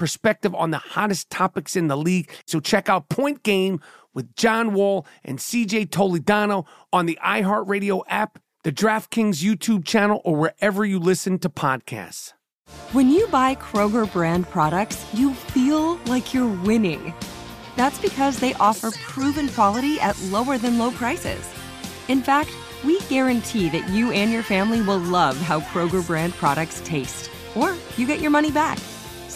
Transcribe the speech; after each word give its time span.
perspective 0.00 0.54
on 0.54 0.70
the 0.70 0.78
hottest 0.78 1.28
topics 1.28 1.76
in 1.76 1.88
the 1.88 1.96
league. 1.96 2.32
So 2.46 2.58
check 2.58 2.88
out 2.88 3.10
Point 3.10 3.42
Game 3.42 3.80
with 4.14 4.34
John 4.34 4.72
Wall 4.72 5.06
and 5.22 5.38
CJ 5.38 5.90
Toledano 5.90 6.66
on 6.90 7.04
the 7.04 7.18
iHeartRadio 7.22 8.02
app, 8.08 8.38
the 8.64 8.72
DraftKings 8.72 9.44
YouTube 9.44 9.84
channel, 9.84 10.22
or 10.24 10.36
wherever 10.36 10.86
you 10.86 10.98
listen 10.98 11.38
to 11.40 11.50
podcasts. 11.50 12.32
When 12.92 13.10
you 13.10 13.26
buy 13.26 13.56
Kroger 13.56 14.10
brand 14.10 14.48
products, 14.48 15.04
you 15.12 15.34
feel 15.34 15.96
like 16.06 16.32
you're 16.32 16.48
winning. 16.64 17.12
That's 17.76 18.00
because 18.00 18.40
they 18.40 18.54
offer 18.54 18.92
proven 19.02 19.50
quality 19.50 20.00
at 20.00 20.18
lower 20.22 20.56
than 20.56 20.78
low 20.78 20.92
prices. 20.92 21.46
In 22.08 22.22
fact, 22.22 22.50
we 22.84 23.00
guarantee 23.02 23.68
that 23.68 23.86
you 23.90 24.12
and 24.12 24.32
your 24.32 24.42
family 24.42 24.80
will 24.80 24.98
love 24.98 25.36
how 25.36 25.60
Kroger 25.60 26.04
brand 26.06 26.32
products 26.32 26.80
taste, 26.86 27.30
or 27.54 27.76
you 27.98 28.06
get 28.06 28.20
your 28.20 28.30
money 28.30 28.50
back. 28.50 28.78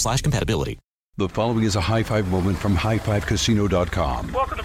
slash 0.00 0.22
compatibility. 0.22 0.78
The 1.16 1.28
following 1.28 1.64
is 1.64 1.76
a 1.76 1.80
high 1.80 2.02
five 2.02 2.28
moment 2.30 2.56
from 2.58 2.74
highfivecasino.com. 2.74 4.32
Welcome 4.32 4.58
to 4.58 4.64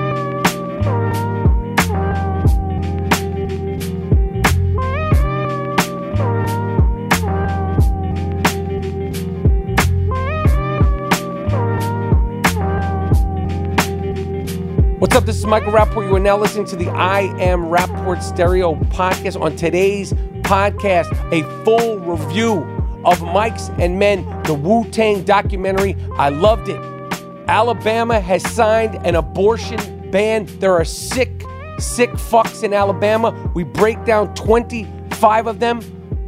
What's 15.01 15.15
up? 15.15 15.25
This 15.25 15.39
is 15.39 15.47
Michael 15.47 15.71
Rapaport. 15.71 16.07
You 16.07 16.15
are 16.17 16.19
now 16.19 16.37
listening 16.37 16.67
to 16.67 16.75
the 16.75 16.87
I 16.89 17.21
Am 17.41 17.61
Rapaport 17.61 18.21
Stereo 18.21 18.75
podcast. 18.75 19.41
On 19.41 19.55
today's 19.55 20.13
podcast, 20.43 21.11
a 21.33 21.41
full 21.65 21.97
review 21.97 22.59
of 23.03 23.17
Mics 23.21 23.75
and 23.79 23.97
Men, 23.97 24.23
the 24.43 24.53
Wu 24.53 24.87
Tang 24.91 25.23
documentary. 25.23 25.95
I 26.19 26.29
loved 26.29 26.69
it. 26.69 26.79
Alabama 27.47 28.19
has 28.19 28.47
signed 28.47 29.03
an 29.03 29.15
abortion 29.15 30.11
ban. 30.11 30.45
There 30.59 30.73
are 30.73 30.85
sick, 30.85 31.31
sick 31.79 32.11
fucks 32.11 32.63
in 32.63 32.71
Alabama. 32.71 33.51
We 33.55 33.63
break 33.63 34.05
down 34.05 34.35
25 34.35 35.47
of 35.47 35.59
them. 35.59 35.81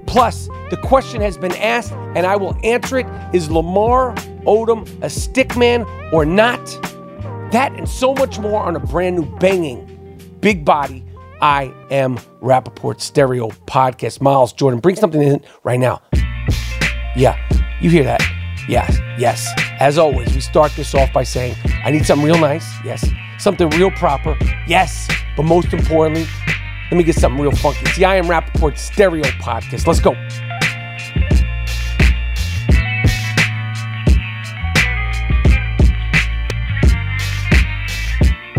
Plus, 0.08 0.48
the 0.72 0.80
question 0.82 1.22
has 1.22 1.38
been 1.38 1.56
asked, 1.58 1.92
and 2.16 2.26
I 2.26 2.38
will 2.38 2.58
answer 2.64 2.98
it 2.98 3.06
Is 3.34 3.52
Lamar 3.52 4.16
Odom 4.48 4.88
a 5.04 5.10
stickman 5.10 5.86
or 6.12 6.26
not? 6.26 6.60
That 7.54 7.72
and 7.74 7.88
so 7.88 8.16
much 8.16 8.40
more 8.40 8.64
on 8.64 8.76
a 8.76 8.80
brand 8.80 9.16
new 9.16 9.26
banging, 9.38 10.20
big 10.42 10.66
body, 10.66 11.06
I 11.40 11.72
am 11.92 12.18
Rapaport 12.42 13.00
Stereo 13.00 13.50
podcast. 13.68 14.22
Miles 14.22 14.54
Jordan, 14.54 14.80
bring 14.80 14.96
something 14.96 15.22
in 15.22 15.40
right 15.64 15.80
now. 15.80 16.02
Yeah, 17.16 17.38
you 17.80 17.92
hear 17.92 18.06
that? 18.06 18.22
Yes, 18.68 18.98
yes. 19.20 19.48
As 19.80 20.00
always, 20.00 20.34
we 20.34 20.42
start 20.42 20.72
this 20.76 20.96
off 20.96 21.14
by 21.14 21.22
saying, 21.22 21.56
I 21.86 21.92
need 21.92 22.08
something 22.08 22.26
real 22.26 22.40
nice. 22.40 22.66
Yes. 22.84 23.08
Something 23.38 23.70
real 23.70 23.92
proper. 23.92 24.36
Yes. 24.66 25.08
But 25.38 25.44
most 25.44 25.74
importantly, 25.74 26.26
let 26.90 26.98
me 26.98 27.04
get 27.04 27.18
something 27.18 27.40
real 27.40 27.52
funky. 27.52 27.82
It's 27.82 27.98
the 27.98 28.06
I 28.06 28.16
am 28.16 28.26
Rapaport 28.26 28.80
Stereo 28.80 29.26
podcast. 29.26 29.86
Let's 29.86 30.00
go. 30.00 30.14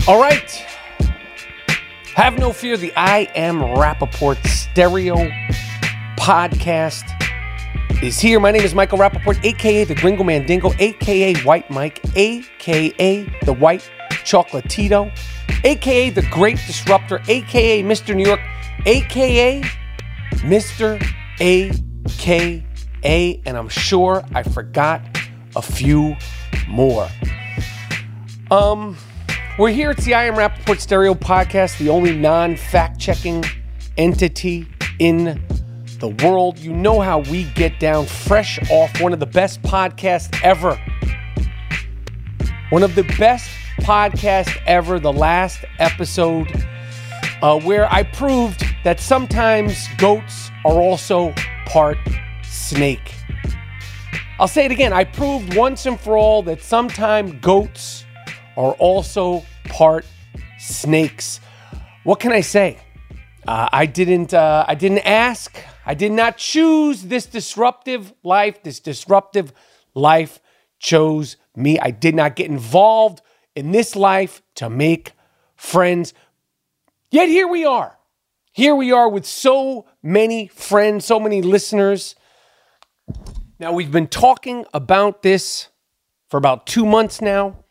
All 0.07 0.21
right. 0.21 0.51
Have 2.15 2.39
no 2.39 2.53
fear. 2.53 2.77
The 2.77 2.93
I 2.95 3.21
Am 3.35 3.61
Rapaport 3.61 4.37
Stereo 4.47 5.17
podcast 6.19 7.05
is 8.03 8.21
here. 8.21 8.39
My 8.39 8.51
name 8.51 8.61
is 8.61 8.75
Michael 8.75 8.99
Rapaport, 8.99 9.43
aka 9.43 9.85
the 9.85 9.95
Gringo 9.95 10.23
Mandingo, 10.23 10.75
aka 10.79 11.35
White 11.37 11.71
Mike, 11.71 12.03
aka 12.17 13.23
the 13.45 13.53
White 13.55 13.91
Chocolatito, 14.11 15.11
aka 15.65 16.11
the 16.11 16.23
Great 16.31 16.59
Disruptor, 16.67 17.23
aka 17.27 17.83
Mr. 17.83 18.15
New 18.15 18.27
York, 18.27 18.41
aka 18.85 19.63
Mr. 20.43 21.03
AKA, 21.41 22.63
and 23.47 23.57
I'm 23.57 23.71
sure 23.71 24.23
I 24.35 24.43
forgot 24.43 25.01
a 25.57 25.63
few 25.63 26.15
more. 26.69 27.09
Um, 28.51 28.99
we're 29.57 29.71
here 29.71 29.91
at 29.91 29.99
the 29.99 30.15
I 30.15 30.25
Am 30.25 30.35
Rapaport 30.35 30.81
Stereo 30.81 31.15
Podcast, 31.15 31.79
the 31.79 31.89
only 31.89 32.17
non 32.17 32.57
fact 32.57 32.99
checking 32.99 33.45
entity 33.97 34.67
in 34.99 35.41
the 36.01 36.09
world. 36.25 36.59
You 36.59 36.73
know 36.73 37.01
how 37.01 37.21
we 37.21 37.45
get 37.55 37.79
down 37.79 38.07
fresh 38.07 38.59
off 38.71 39.01
one 39.01 39.13
of 39.13 39.21
the 39.21 39.27
best 39.27 39.63
podcasts 39.63 40.37
ever. 40.43 40.77
One 42.71 42.83
of 42.83 42.97
the 42.97 43.05
best 43.17 43.49
podcasts 43.79 44.57
ever, 44.67 44.99
the 44.99 45.13
last 45.13 45.65
episode, 45.79 46.49
uh, 47.41 47.61
where 47.61 47.91
I 47.93 48.03
proved 48.03 48.65
that 48.83 48.99
sometimes 48.99 49.87
goats 49.99 50.51
are 50.65 50.81
also 50.81 51.33
part 51.67 51.99
snake. 52.43 53.15
I'll 54.41 54.49
say 54.49 54.65
it 54.65 54.73
again. 54.73 54.93
I 54.93 55.05
proved 55.05 55.55
once 55.55 55.87
and 55.87 56.01
for 56.01 56.17
all 56.17 56.43
that 56.43 56.61
sometimes 56.61 57.35
goats 57.41 58.04
are 58.57 58.73
also 58.73 59.45
part 59.65 60.07
snakes. 60.59 61.41
What 62.05 62.21
can 62.21 62.33
I 62.33 62.41
say? 62.41 62.79
Uh, 63.47 63.69
I 63.73 63.87
didn't. 63.87 64.33
Uh, 64.33 64.65
I 64.67 64.75
didn't 64.75 65.07
ask. 65.07 65.57
I 65.87 65.95
did 65.95 66.13
not 66.13 66.39
choose 66.39 67.03
this 67.03 67.27
disruptive 67.27 68.15
life. 68.23 68.63
This 68.63 68.81
disruptive 68.81 69.53
life 69.95 70.41
chose 70.79 71.37
me. 71.55 71.79
I 71.79 71.91
did 71.91 72.15
not 72.15 72.37
get 72.37 72.47
involved 72.49 73.21
in 73.55 73.73
this 73.73 73.95
life 73.95 74.43
to 74.57 74.71
make 74.71 75.13
friends. 75.57 76.15
Yet 77.11 77.29
here 77.29 77.47
we 77.47 77.65
are. 77.65 77.99
Here 78.53 78.75
we 78.75 78.93
are 78.93 79.09
with 79.09 79.27
so 79.27 79.87
many 80.03 80.47
friends, 80.47 81.05
so 81.05 81.19
many 81.19 81.43
listeners. 81.43 82.15
Now, 83.59 83.73
we've 83.73 83.91
been 83.91 84.09
talking 84.09 84.65
about 84.73 85.23
this 85.23 85.69
for 86.29 86.37
about 86.37 86.67
two 86.67 86.87
months 86.87 87.21
now. 87.21 87.64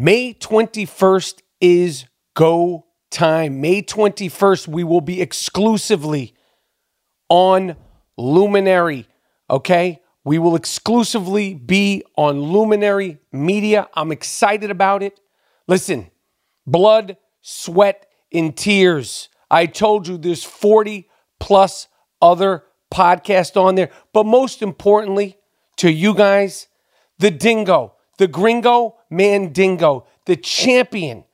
May 0.00 0.32
21st 0.32 1.42
is 1.60 2.04
go 2.34 2.86
time. 3.10 3.60
May 3.60 3.82
21st, 3.82 4.68
we 4.68 4.84
will 4.84 5.00
be 5.00 5.20
exclusively 5.20 6.34
on 7.28 7.74
Luminary. 8.16 9.08
Okay? 9.50 10.00
We 10.22 10.38
will 10.38 10.54
exclusively 10.54 11.54
be 11.54 12.04
on 12.16 12.40
Luminary 12.40 13.18
Media. 13.32 13.88
I'm 13.92 14.12
excited 14.12 14.70
about 14.70 15.02
it. 15.02 15.18
Listen, 15.66 16.12
blood, 16.64 17.16
sweat, 17.40 18.06
and 18.32 18.56
tears. 18.56 19.28
I 19.50 19.66
told 19.66 20.06
you 20.06 20.16
there's 20.16 20.44
40 20.44 21.08
plus 21.40 21.88
other 22.22 22.62
podcasts 22.92 23.60
on 23.60 23.74
there. 23.74 23.90
But 24.12 24.26
most 24.26 24.62
importantly, 24.62 25.38
to 25.78 25.90
you 25.90 26.14
guys, 26.14 26.68
the 27.18 27.32
dingo, 27.32 27.94
the 28.18 28.28
gringo 28.28 28.96
mandingo, 29.08 30.06
the 30.26 30.36
champion. 30.36 31.24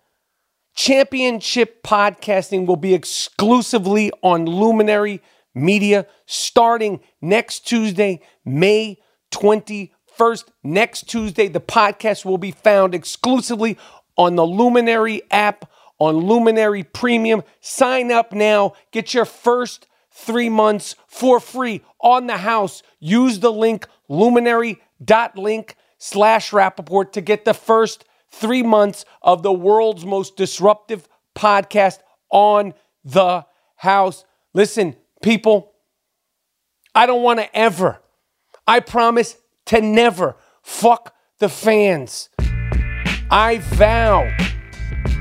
Championship 0.77 1.83
podcasting 1.83 2.67
will 2.67 2.77
be 2.77 2.95
exclusively 2.95 4.11
on 4.23 4.45
Luminary 4.45 5.21
Media 5.55 6.07
starting 6.27 7.01
next 7.21 7.61
Tuesday, 7.61 8.21
May 8.45 8.99
21st. 9.33 10.45
Next 10.65 11.09
Tuesday, 11.09 11.49
the 11.49 11.61
podcast 11.61 12.25
will 12.25 12.39
be 12.39 12.51
found 12.51 12.95
exclusively 12.95 13.79
on 14.17 14.35
the 14.35 14.47
Luminary 14.47 15.23
app, 15.31 15.71
on 15.99 16.17
Luminary 16.17 16.83
Premium. 16.83 17.45
Sign 17.61 18.11
up 18.11 18.33
now. 18.33 18.73
Get 18.91 19.15
your 19.15 19.25
first 19.25 19.87
three 20.11 20.49
months 20.49 20.97
for 21.07 21.39
free 21.39 21.83
on 22.01 22.27
the 22.27 22.39
house. 22.39 22.83
Use 22.99 23.39
the 23.39 23.53
link 23.53 23.87
luminary.link 24.09 25.77
slash 26.05 26.51
Rapaport 26.51 27.13
to 27.13 27.23
get 27.23 27.47
the 27.47 27.55
first 27.55 28.05
three 28.31 28.63
months 28.63 29.07
of 29.23 29.43
the 29.43 29.53
world's 29.53 30.05
most 30.05 30.37
disruptive 30.37 31.09
podcast 31.35 32.01
on 32.29 32.75
the 33.05 33.47
house. 33.77 34.27
Listen, 34.53 34.97
people, 35.23 35.73
I 36.95 37.07
don't 37.07 37.23
want 37.23 37.41
to 37.41 37.57
ever, 37.57 38.03
I 38.67 38.81
promise 38.81 39.39
to 39.67 39.81
never 39.81 40.37
fuck 40.63 41.15
the 41.39 41.49
fans. 41.49 42.29
I 43.31 43.61
vow, 43.63 44.31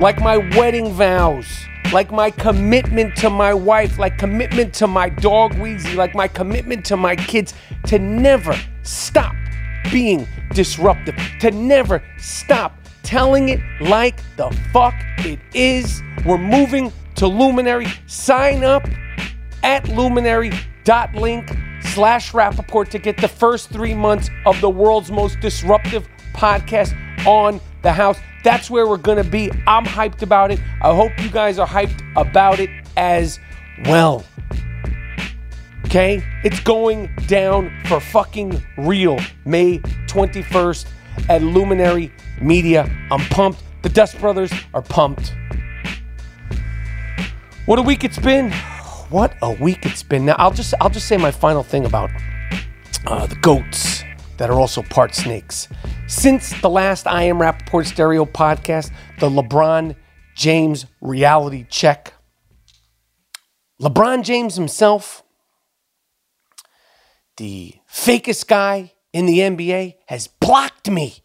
like 0.02 0.20
my 0.20 0.36
wedding 0.58 0.92
vows, 0.92 1.48
like 1.94 2.12
my 2.12 2.30
commitment 2.30 3.16
to 3.18 3.30
my 3.30 3.54
wife, 3.54 3.98
like 3.98 4.18
commitment 4.18 4.74
to 4.76 4.88
my 4.88 5.08
dog 5.08 5.54
Wheezy, 5.54 5.96
like 5.96 6.14
my 6.14 6.28
commitment 6.28 6.84
to 6.88 6.98
my 6.98 7.16
kids, 7.16 7.54
to 7.86 8.00
never 8.00 8.54
stop 8.82 9.34
being 9.92 10.28
disruptive, 10.54 11.16
to 11.40 11.52
never 11.52 12.04
stop 12.18 12.78
telling 13.04 13.50
it 13.50 13.60
like 13.82 14.22
the 14.38 14.50
fuck 14.72 14.96
it 15.20 15.40
is. 15.54 16.02
We're 16.26 16.38
moving 16.38 16.92
to 17.16 17.28
Luminary. 17.28 17.88
Sign 18.08 18.64
up 18.64 18.88
at 19.64 19.88
luminary.link 19.90 21.58
slash 21.82 22.32
Rapaport 22.32 22.90
to 22.90 23.00
get 23.00 23.18
the 23.18 23.28
first 23.28 23.70
three 23.70 23.94
months 23.94 24.30
of 24.46 24.60
the 24.62 24.70
world's 24.70 25.12
most 25.12 25.40
disruptive 25.40 26.08
podcast 26.34 26.96
on 27.28 27.60
the 27.82 27.92
house. 27.92 28.18
That's 28.44 28.70
where 28.70 28.88
we're 28.88 28.98
going 28.98 29.24
to 29.24 29.30
be. 29.30 29.52
I'm 29.68 29.86
hyped 29.86 30.22
about 30.22 30.52
it. 30.52 30.60
I 30.82 30.94
hope 30.96 31.12
you 31.22 31.30
guys 31.30 31.60
are 31.60 31.68
hyped 31.68 32.02
about 32.16 32.60
it 32.60 32.70
as 32.98 33.40
well. 33.86 34.26
Okay? 35.94 36.24
It's 36.44 36.60
going 36.60 37.16
down 37.28 37.72
for 37.86 38.00
fucking 38.00 38.60
real 38.80 39.20
May 39.46 39.78
21st 40.08 40.88
at 41.30 41.44
Luminary 41.44 42.12
Media. 42.42 42.90
I'm 43.12 43.20
pumped. 43.26 43.62
The 43.84 43.90
Dust 43.90 44.20
Brothers 44.20 44.52
are 44.74 44.82
pumped. 44.82 45.36
What 47.68 47.78
a 47.78 47.84
week 47.84 48.04
it's 48.04 48.18
been. 48.18 48.52
What 49.12 49.36
a 49.44 49.52
week 49.52 49.86
it's 49.86 50.02
been. 50.02 50.26
Now 50.26 50.36
I'll 50.40 50.50
just 50.50 50.74
I'll 50.82 50.90
just 50.90 51.08
say 51.08 51.16
my 51.18 51.30
final 51.30 51.62
thing 51.62 51.86
about 51.86 52.10
uh, 53.06 53.28
the 53.28 53.36
goats 53.36 54.04
that 54.38 54.50
are 54.50 54.60
also 54.60 54.82
part 54.82 55.14
snakes. 55.14 55.68
Since 56.08 56.60
the 56.62 56.72
last 56.72 57.06
I 57.06 57.22
Am 57.26 57.38
Rapaport 57.38 57.86
Stereo 57.86 58.26
podcast, 58.26 58.92
the 59.20 59.30
LeBron 59.30 59.96
James 60.36 60.88
reality 61.02 61.68
check, 61.70 62.16
LeBron 63.80 64.24
James 64.24 64.56
himself, 64.56 65.23
the 67.38 67.76
fakest 67.90 68.48
guy 68.48 68.94
in 69.14 69.28
the 69.28 69.40
NBA, 69.40 69.96
has 70.08 70.28
blocked 70.28 70.90
me 70.90 71.20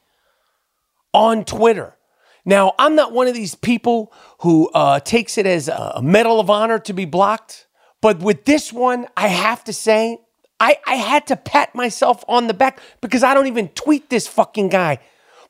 on 1.14 1.44
Twitter. 1.44 1.96
Now, 2.44 2.74
I'm 2.78 2.94
not 2.94 3.12
one 3.12 3.26
of 3.26 3.34
these 3.34 3.54
people 3.54 4.12
who 4.40 4.68
uh, 4.70 5.00
takes 5.00 5.38
it 5.38 5.46
as 5.46 5.68
a 5.68 6.00
medal 6.02 6.38
of 6.38 6.50
honor 6.50 6.78
to 6.80 6.92
be 6.92 7.06
blocked, 7.06 7.66
but 8.00 8.20
with 8.20 8.44
this 8.44 8.72
one, 8.72 9.06
I 9.16 9.28
have 9.28 9.64
to 9.64 9.72
say, 9.72 10.18
I, 10.60 10.78
I 10.86 10.94
had 10.94 11.26
to 11.28 11.36
pat 11.36 11.74
myself 11.74 12.24
on 12.28 12.46
the 12.46 12.54
back 12.54 12.80
because 13.00 13.22
I 13.22 13.34
don't 13.34 13.46
even 13.46 13.68
tweet 13.68 14.10
this 14.10 14.26
fucking 14.26 14.68
guy. 14.68 14.98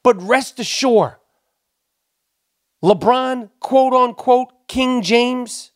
But 0.02 0.20
rest 0.22 0.58
assured, 0.60 1.16
LeBron, 2.82 3.50
quote 3.60 3.92
unquote, 3.92 4.68
King 4.68 5.02
James, 5.02 5.72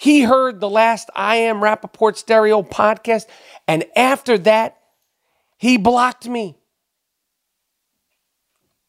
he 0.00 0.22
heard 0.22 0.60
the 0.60 0.70
last 0.70 1.10
I 1.14 1.36
Am 1.36 1.56
Rapaport 1.56 2.16
Stereo 2.16 2.62
podcast, 2.62 3.26
and 3.68 3.84
after 3.94 4.38
that, 4.38 4.78
he 5.58 5.76
blocked 5.76 6.26
me. 6.26 6.56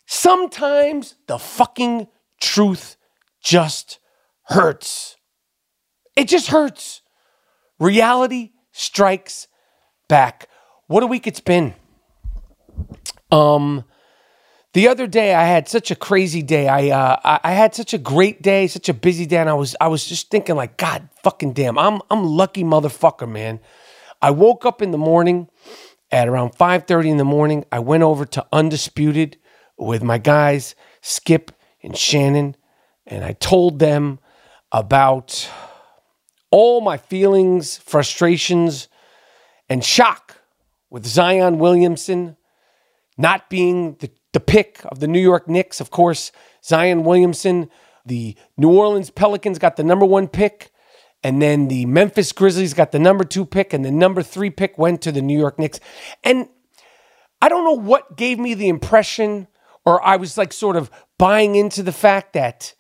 Sometimes 0.06 1.16
the 1.28 1.38
fucking 1.38 2.08
truth 2.40 2.96
just 3.44 4.00
hurts. 4.44 5.18
It 6.16 6.30
just 6.30 6.48
hurts. 6.48 7.02
Reality 7.78 8.52
strikes 8.72 9.50
back. 10.08 10.48
What 10.88 11.04
a 11.04 11.08
week 11.08 11.28
it's 11.28 11.42
been. 11.42 11.74
Um, 13.30 13.84
the 14.74 14.88
other 14.88 15.08
day 15.08 15.34
I 15.34 15.44
had 15.44 15.68
such 15.68 15.92
a 15.92 15.96
crazy 15.96 16.42
day. 16.42 16.68
I 16.68 16.90
uh, 16.90 17.40
I 17.44 17.52
had 17.52 17.76
such 17.76 17.94
a 17.94 17.98
great 17.98 18.42
day, 18.42 18.68
such 18.68 18.90
a 18.90 18.94
busy 18.94 19.26
day, 19.26 19.38
and 19.38 19.50
I 19.50 19.54
was 19.54 19.76
I 19.82 19.88
was 19.88 20.06
just 20.06 20.30
thinking 20.30 20.56
like, 20.56 20.78
God 20.78 21.10
fucking 21.24 21.54
damn, 21.54 21.78
I'm 21.78 22.02
I'm 22.10 22.24
lucky 22.24 22.64
motherfucker, 22.64 23.30
man. 23.30 23.60
I 24.22 24.32
woke 24.32 24.66
up 24.66 24.82
in 24.82 24.92
the 24.92 24.98
morning 24.98 25.50
at 26.12 26.28
around 26.28 26.56
5:30 26.56 27.10
in 27.10 27.18
the 27.18 27.26
morning. 27.26 27.66
I 27.72 27.80
went 27.80 28.04
over 28.04 28.26
to 28.26 28.46
Undisputed 28.52 29.38
with 29.78 30.04
my 30.04 30.18
guys 30.18 30.76
Skip 31.02 31.52
and 31.84 31.98
Shannon, 31.98 32.56
and 33.06 33.26
I 33.26 33.34
told 33.34 33.80
them 33.80 34.20
about 34.72 35.50
all 36.50 36.82
my 36.82 36.98
feelings, 36.98 37.78
frustrations, 37.78 38.88
and 39.68 39.84
shock 39.84 40.38
with 40.90 41.06
Zion 41.06 41.60
Williamson 41.60 42.38
not 43.18 43.50
being 43.50 43.96
the, 44.00 44.10
the 44.34 44.40
pick 44.40 44.82
of 44.86 45.00
the 45.00 45.08
New 45.08 45.20
York 45.20 45.48
Knicks. 45.48 45.80
Of 45.80 45.92
course, 45.92 46.32
Zion 46.64 47.04
Williamson, 47.04 47.70
the 48.06 48.36
New 48.58 48.72
Orleans 48.72 49.10
Pelicans 49.10 49.60
got 49.60 49.76
the 49.76 49.84
number 49.84 50.06
one 50.06 50.28
pick, 50.28 50.72
and 51.24 51.42
then 51.42 51.68
the 51.68 51.86
Memphis 51.86 52.32
Grizzlies 52.32 52.74
got 52.74 52.92
the 52.92 53.00
number 53.00 53.24
two 53.24 53.46
pick, 53.46 53.74
and 53.74 53.86
the 53.86 53.92
number 53.92 54.24
three 54.24 54.50
pick 54.50 54.78
went 54.78 55.02
to 55.02 55.12
the 55.12 55.22
New 55.22 55.38
York 55.38 55.60
Knicks. 55.60 55.80
And 56.24 56.48
I 57.42 57.50
don't 57.50 57.64
know 57.64 57.74
what 57.74 58.18
gave 58.18 58.40
me 58.40 58.54
the 58.54 58.70
impression 58.70 59.48
or 59.86 60.04
I 60.06 60.16
was 60.16 60.38
like 60.38 60.54
sort 60.54 60.76
of 60.76 60.92
buying 61.18 61.56
into 61.56 61.84
the 61.84 61.92
fact 61.92 62.34
that 62.34 62.74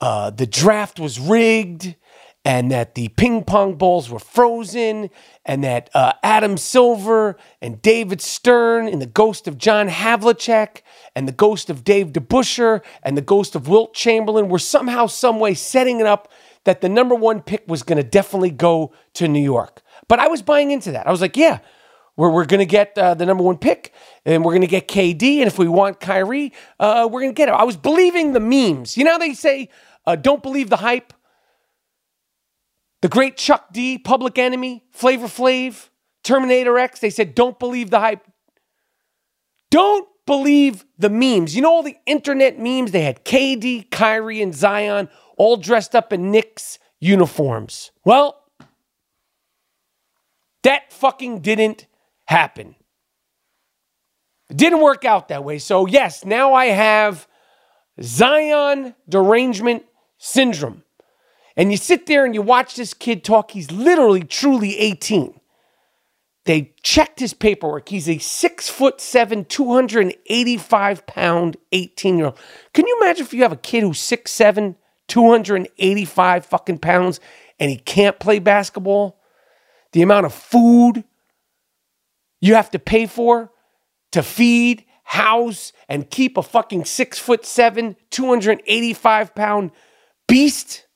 uh, 0.00 0.30
the 0.30 0.46
draft 0.46 0.98
was 0.98 1.20
rigged 1.20 1.94
and 2.44 2.72
that 2.72 2.94
the 2.94 3.08
ping 3.08 3.44
pong 3.44 3.74
balls 3.74 4.10
were 4.10 4.18
frozen 4.18 5.10
and 5.44 5.62
that 5.62 5.90
uh, 5.94 6.12
Adam 6.22 6.56
Silver 6.56 7.36
and 7.60 7.80
David 7.82 8.20
Stern 8.20 8.88
and 8.88 9.00
the 9.00 9.06
ghost 9.06 9.46
of 9.46 9.58
John 9.58 9.88
Havlicek 9.88 10.82
and 11.14 11.28
the 11.28 11.32
ghost 11.32 11.70
of 11.70 11.84
Dave 11.84 12.08
DeBusschere 12.08 12.82
and 13.02 13.16
the 13.16 13.22
ghost 13.22 13.54
of 13.54 13.68
Wilt 13.68 13.94
Chamberlain 13.94 14.48
were 14.48 14.58
somehow, 14.58 15.06
some 15.06 15.38
way 15.38 15.54
setting 15.54 16.00
it 16.00 16.06
up 16.06 16.32
that 16.64 16.80
the 16.80 16.88
number 16.88 17.14
one 17.14 17.42
pick 17.42 17.64
was 17.66 17.82
going 17.82 17.96
to 17.96 18.08
definitely 18.08 18.50
go 18.50 18.92
to 19.14 19.28
New 19.28 19.42
York. 19.42 19.82
But 20.08 20.18
I 20.18 20.28
was 20.28 20.42
buying 20.42 20.70
into 20.70 20.92
that. 20.92 21.06
I 21.06 21.10
was 21.10 21.20
like, 21.20 21.36
yeah, 21.36 21.60
we're, 22.16 22.30
we're 22.30 22.44
going 22.44 22.60
to 22.60 22.66
get 22.66 22.96
uh, 22.98 23.14
the 23.14 23.24
number 23.24 23.42
one 23.42 23.56
pick 23.56 23.92
and 24.24 24.44
we're 24.44 24.52
going 24.52 24.62
to 24.62 24.66
get 24.66 24.88
KD. 24.88 25.38
And 25.38 25.46
if 25.46 25.58
we 25.58 25.68
want 25.68 26.00
Kyrie, 26.00 26.52
uh, 26.78 27.08
we're 27.10 27.20
going 27.20 27.32
to 27.32 27.36
get 27.36 27.48
it. 27.48 27.52
I 27.52 27.64
was 27.64 27.76
believing 27.76 28.32
the 28.32 28.40
memes. 28.40 28.96
You 28.96 29.04
know, 29.04 29.18
they 29.18 29.34
say, 29.34 29.68
uh, 30.06 30.16
don't 30.16 30.42
believe 30.42 30.70
the 30.70 30.76
hype. 30.76 31.12
The 33.02 33.08
great 33.08 33.36
Chuck 33.36 33.72
D, 33.72 33.98
Public 33.98 34.38
Enemy, 34.38 34.84
Flavor 34.92 35.26
Flav, 35.26 35.88
Terminator 36.22 36.78
X, 36.78 37.00
they 37.00 37.10
said, 37.10 37.34
don't 37.34 37.58
believe 37.58 37.90
the 37.90 38.00
hype. 38.00 38.26
Don't 39.70 40.08
believe 40.24 40.84
the 40.98 41.10
memes. 41.10 41.56
You 41.56 41.62
know, 41.62 41.72
all 41.72 41.82
the 41.82 41.96
internet 42.06 42.58
memes? 42.58 42.92
They 42.92 43.02
had 43.02 43.24
KD, 43.24 43.90
Kyrie, 43.90 44.40
and 44.40 44.54
Zion 44.54 45.08
all 45.36 45.56
dressed 45.56 45.96
up 45.96 46.12
in 46.12 46.30
Knicks 46.30 46.78
uniforms. 47.00 47.90
Well, 48.04 48.38
that 50.62 50.92
fucking 50.92 51.40
didn't 51.40 51.86
happen. 52.26 52.76
It 54.48 54.56
didn't 54.58 54.80
work 54.80 55.04
out 55.04 55.28
that 55.28 55.42
way. 55.42 55.58
So, 55.58 55.86
yes, 55.86 56.24
now 56.24 56.54
I 56.54 56.66
have 56.66 57.26
Zion 58.00 58.94
derangement 59.08 59.84
syndrome. 60.18 60.84
And 61.56 61.70
you 61.70 61.76
sit 61.76 62.06
there 62.06 62.24
and 62.24 62.34
you 62.34 62.42
watch 62.42 62.76
this 62.76 62.94
kid 62.94 63.24
talk. 63.24 63.52
He's 63.52 63.70
literally, 63.70 64.22
truly 64.24 64.78
18. 64.78 65.40
they 66.44 66.74
checked 66.82 67.20
his 67.20 67.34
paperwork. 67.34 67.88
He's 67.88 68.08
a 68.08 68.18
six 68.18 68.68
foot 68.68 69.00
seven, 69.00 69.44
285 69.44 71.06
pound 71.06 71.56
18 71.72 72.16
year 72.18 72.26
old. 72.26 72.38
Can 72.74 72.86
you 72.86 72.98
imagine 73.00 73.24
if 73.26 73.34
you 73.34 73.42
have 73.42 73.52
a 73.52 73.56
kid 73.56 73.82
who's 73.82 74.00
six 74.00 74.32
seven, 74.32 74.76
285 75.08 76.46
fucking 76.46 76.78
pounds 76.78 77.20
and 77.60 77.70
he 77.70 77.76
can't 77.76 78.18
play 78.18 78.38
basketball? 78.40 79.20
The 79.92 80.02
amount 80.02 80.26
of 80.26 80.34
food 80.34 81.04
you 82.40 82.54
have 82.56 82.70
to 82.72 82.78
pay 82.80 83.06
for 83.06 83.52
to 84.12 84.22
feed, 84.22 84.84
house, 85.04 85.72
and 85.88 86.10
keep 86.10 86.36
a 86.36 86.42
fucking 86.42 86.84
six 86.86 87.18
foot 87.18 87.46
seven, 87.46 87.96
285 88.10 89.34
pound 89.34 89.70
beast 90.28 90.86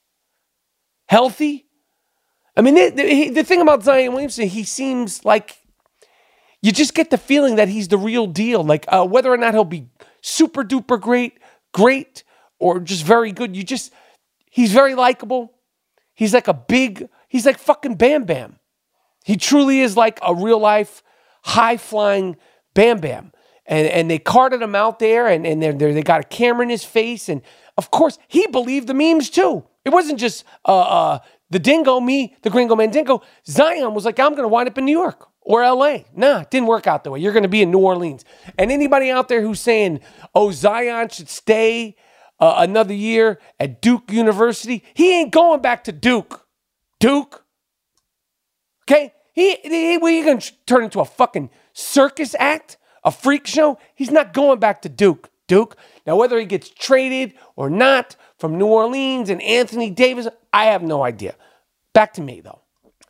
healthy. 1.06 1.66
I 2.56 2.62
mean, 2.62 2.74
the, 2.74 2.90
the, 2.90 3.30
the 3.30 3.44
thing 3.44 3.60
about 3.60 3.82
Zion 3.82 4.12
Williamson, 4.12 4.48
he 4.48 4.64
seems 4.64 5.24
like 5.24 5.58
you 6.62 6.72
just 6.72 6.94
get 6.94 7.10
the 7.10 7.18
feeling 7.18 7.56
that 7.56 7.68
he's 7.68 7.88
the 7.88 7.98
real 7.98 8.26
deal. 8.26 8.64
Like 8.64 8.86
uh, 8.88 9.06
whether 9.06 9.32
or 9.32 9.36
not 9.36 9.54
he'll 9.54 9.64
be 9.64 9.88
super 10.22 10.64
duper 10.64 11.00
great, 11.00 11.38
great, 11.72 12.24
or 12.58 12.80
just 12.80 13.04
very 13.04 13.32
good, 13.32 13.54
you 13.54 13.62
just, 13.62 13.92
he's 14.50 14.72
very 14.72 14.94
likable. 14.94 15.52
He's 16.14 16.32
like 16.32 16.48
a 16.48 16.54
big, 16.54 17.08
he's 17.28 17.44
like 17.44 17.58
fucking 17.58 17.96
Bam 17.96 18.24
Bam. 18.24 18.58
He 19.24 19.36
truly 19.36 19.80
is 19.80 19.96
like 19.96 20.18
a 20.22 20.34
real 20.34 20.58
life, 20.58 21.02
high 21.42 21.76
flying 21.76 22.36
Bam 22.74 22.98
Bam. 22.98 23.32
And, 23.66 23.86
and 23.88 24.10
they 24.10 24.18
carted 24.18 24.62
him 24.62 24.74
out 24.74 24.98
there 24.98 25.26
and, 25.26 25.46
and 25.46 25.62
they're, 25.62 25.72
they 25.72 26.02
got 26.02 26.20
a 26.20 26.24
camera 26.24 26.62
in 26.62 26.70
his 26.70 26.84
face. 26.84 27.28
And 27.28 27.42
of 27.76 27.90
course, 27.90 28.18
he 28.28 28.46
believed 28.46 28.86
the 28.86 28.94
memes 28.94 29.28
too. 29.28 29.64
It 29.86 29.92
wasn't 29.92 30.18
just 30.18 30.42
uh, 30.64 30.80
uh, 30.80 31.18
the 31.48 31.60
dingo, 31.60 32.00
me, 32.00 32.36
the 32.42 32.50
gringo 32.50 32.74
mandingo. 32.74 33.22
Zion 33.46 33.94
was 33.94 34.04
like, 34.04 34.18
I'm 34.18 34.32
going 34.32 34.42
to 34.42 34.48
wind 34.48 34.68
up 34.68 34.76
in 34.78 34.84
New 34.84 34.98
York 34.98 35.28
or 35.42 35.62
LA. 35.62 35.98
Nah, 36.12 36.40
it 36.40 36.50
didn't 36.50 36.66
work 36.66 36.88
out 36.88 37.04
that 37.04 37.12
way. 37.12 37.20
You're 37.20 37.32
going 37.32 37.44
to 37.44 37.48
be 37.48 37.62
in 37.62 37.70
New 37.70 37.78
Orleans. 37.78 38.24
And 38.58 38.72
anybody 38.72 39.12
out 39.12 39.28
there 39.28 39.42
who's 39.42 39.60
saying, 39.60 40.00
oh, 40.34 40.50
Zion 40.50 41.08
should 41.10 41.28
stay 41.28 41.94
uh, 42.40 42.56
another 42.58 42.94
year 42.94 43.38
at 43.60 43.80
Duke 43.80 44.10
University, 44.10 44.82
he 44.92 45.20
ain't 45.20 45.30
going 45.30 45.62
back 45.62 45.84
to 45.84 45.92
Duke. 45.92 46.44
Duke. 46.98 47.44
Okay? 48.90 49.12
He, 49.34 49.54
he, 49.62 49.92
you 49.92 50.00
going 50.00 50.40
to 50.40 50.52
turn 50.66 50.82
into 50.82 50.98
a 50.98 51.04
fucking 51.04 51.48
circus 51.72 52.34
act? 52.40 52.76
A 53.04 53.12
freak 53.12 53.46
show? 53.46 53.78
He's 53.94 54.10
not 54.10 54.32
going 54.32 54.58
back 54.58 54.82
to 54.82 54.88
Duke. 54.88 55.30
Duke. 55.46 55.76
Now, 56.08 56.16
whether 56.16 56.38
he 56.40 56.44
gets 56.44 56.68
traded 56.68 57.34
or 57.54 57.70
not 57.70 58.16
from 58.38 58.58
New 58.58 58.66
Orleans 58.66 59.30
and 59.30 59.42
Anthony 59.42 59.90
Davis, 59.90 60.28
I 60.52 60.66
have 60.66 60.82
no 60.82 61.02
idea. 61.02 61.34
Back 61.92 62.14
to 62.14 62.22
me, 62.22 62.40
though. 62.40 62.60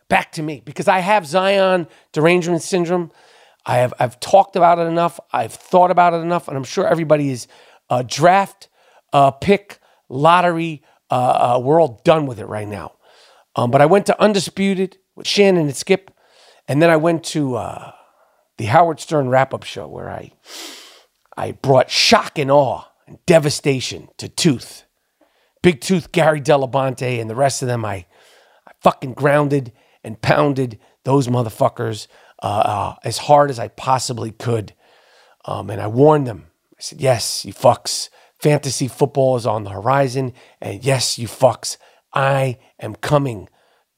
Back 0.09 0.33
to 0.33 0.43
me, 0.43 0.63
because 0.65 0.87
I 0.87 1.01
have 1.01 1.27
Zion 1.27 1.89
derangement 2.13 2.63
syndrome. 2.63 3.11
I 3.65 3.79
have 3.79 3.93
I've 3.99 4.21
talked 4.21 4.55
about 4.55 4.79
it 4.79 4.83
enough. 4.83 5.19
I've 5.33 5.53
thought 5.53 5.91
about 5.91 6.15
it 6.15 6.19
enough, 6.19 6.47
and 6.47 6.57
I'm 6.57 6.65
sure 6.65 6.87
everybody 6.87 7.31
is 7.31 7.49
uh, 7.91 8.05
draft, 8.07 8.69
uh, 9.13 9.33
pick, 9.33 9.81
lottery. 10.09 10.83
Uh, 11.11 11.15
uh, 11.57 11.61
we're 11.61 11.81
all 11.81 12.01
done 12.05 12.27
with 12.27 12.39
it 12.39 12.47
right 12.47 12.69
now. 12.69 12.93
Um, 13.57 13.73
but 13.73 13.83
I 13.83 13.87
went 13.87 14.07
to 14.07 14.23
Undisputed 14.23 14.99
with 15.17 15.27
Shannon 15.27 15.63
and 15.63 15.77
Skip, 15.77 16.13
and 16.69 16.81
then 16.81 16.91
I 16.91 16.97
went 16.97 17.25
to 17.25 17.57
uh, 17.57 17.91
the 18.59 18.67
Howard 18.67 19.01
Stern 19.01 19.29
wrap 19.29 19.53
up 19.53 19.65
show 19.65 19.89
where 19.89 20.09
I 20.09 20.31
I 21.37 21.53
brought 21.53 21.91
shock 21.91 22.39
and 22.39 22.51
awe 22.51 22.85
and 23.09 23.19
devastation 23.27 24.09
to 24.19 24.29
Tooth. 24.29 24.85
Big 25.67 25.81
Tooth, 25.81 26.13
Gary 26.13 26.41
Delabonte, 26.41 27.21
and 27.21 27.29
the 27.29 27.35
rest 27.35 27.61
of 27.61 27.67
them, 27.67 27.85
I, 27.85 28.07
I 28.69 28.73
fucking 28.83 29.15
grounded 29.15 29.73
and 30.05 30.23
pounded 30.23 30.79
those 31.03 31.27
motherfuckers 31.27 32.07
uh, 32.41 32.47
uh, 32.47 32.95
as 33.03 33.19
hard 33.19 33.51
as 33.51 33.59
I 33.59 33.67
possibly 33.67 34.31
could. 34.31 34.75
Um, 35.45 35.69
and 35.69 35.83
I 35.83 35.89
warned 35.89 36.29
them. 36.29 36.47
I 36.79 36.83
said, 36.83 37.01
yes, 37.01 37.45
you 37.45 37.53
fucks. 37.53 38.11
Fantasy 38.39 38.87
football 38.87 39.35
is 39.35 39.45
on 39.45 39.65
the 39.65 39.71
horizon. 39.71 40.35
And 40.61 40.85
yes, 40.85 41.19
you 41.19 41.27
fucks. 41.27 41.79
I 42.15 42.59
am 42.79 42.95
coming, 42.95 43.49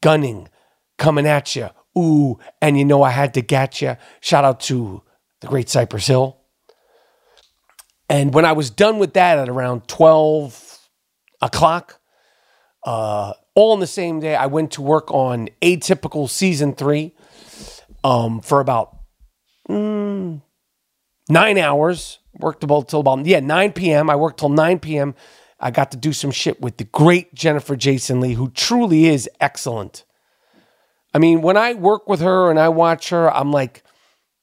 gunning, 0.01 0.49
coming 0.97 1.27
at 1.27 1.55
you. 1.55 1.69
Ooh, 1.99 2.39
and 2.63 2.79
you 2.79 2.87
know 2.87 3.03
I 3.03 3.11
had 3.11 3.35
to 3.35 3.43
get 3.43 3.83
you. 3.83 3.99
Shout 4.21 4.43
out 4.47 4.61
to 4.61 5.03
the 5.43 5.49
great 5.49 5.69
Cypress 5.69 6.07
Hill. 6.07 6.41
And 8.09 8.33
when 8.33 8.47
I 8.47 8.53
was 8.53 8.71
done 8.71 8.99
with 8.99 9.13
that 9.13 9.39
at 9.39 9.51
around 9.51 9.87
12 9.87 10.68
o'clock, 11.41 12.01
uh, 12.85 13.33
all 13.55 13.75
in 13.75 13.81
the 13.81 13.87
same 13.87 14.21
day, 14.21 14.35
I 14.35 14.47
went 14.47 14.73
to 14.73 14.83
work 14.83 15.11
on 15.13 15.49
Atypical 15.63 16.29
Season 16.29 16.75
3 16.75 17.15
um, 18.05 18.41
for 18.41 18.61
about 18.61 18.97
mm, 19.69 20.41
nine 21.29 21.59
hours. 21.59 22.19
Worked 22.39 22.63
about 22.63 22.89
till 22.89 23.01
about, 23.01 23.27
yeah, 23.27 23.41
9 23.41 23.73
p.m. 23.73 24.09
I 24.09 24.15
worked 24.15 24.39
till 24.39 24.49
9 24.49 24.79
p.m. 24.79 25.15
I 25.59 25.73
got 25.73 25.91
to 25.91 25.97
do 25.97 26.13
some 26.13 26.31
shit 26.31 26.61
with 26.61 26.77
the 26.77 26.85
great 26.85 27.35
Jennifer 27.35 27.75
Jason 27.75 28.21
Leigh, 28.21 28.35
who 28.35 28.51
truly 28.51 29.07
is 29.07 29.29
excellent. 29.41 30.05
I 31.13 31.19
mean, 31.19 31.43
when 31.43 31.57
I 31.57 31.75
work 31.75 32.09
with 32.09 32.21
her 32.21 32.49
and 32.49 32.61
I 32.61 32.69
watch 32.69 33.09
her, 33.09 33.33
I'm 33.33 33.51
like, 33.51 33.83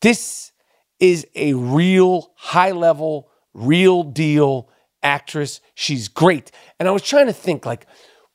this 0.01 0.51
is 0.99 1.25
a 1.35 1.53
real 1.53 2.33
high 2.35 2.71
level 2.71 3.29
real 3.55 4.03
deal 4.03 4.69
actress. 5.05 5.61
She's 5.75 6.07
great. 6.09 6.51
And 6.79 6.89
I 6.89 6.91
was 6.91 7.03
trying 7.03 7.27
to 7.27 7.33
think, 7.33 7.65
like, 7.65 7.87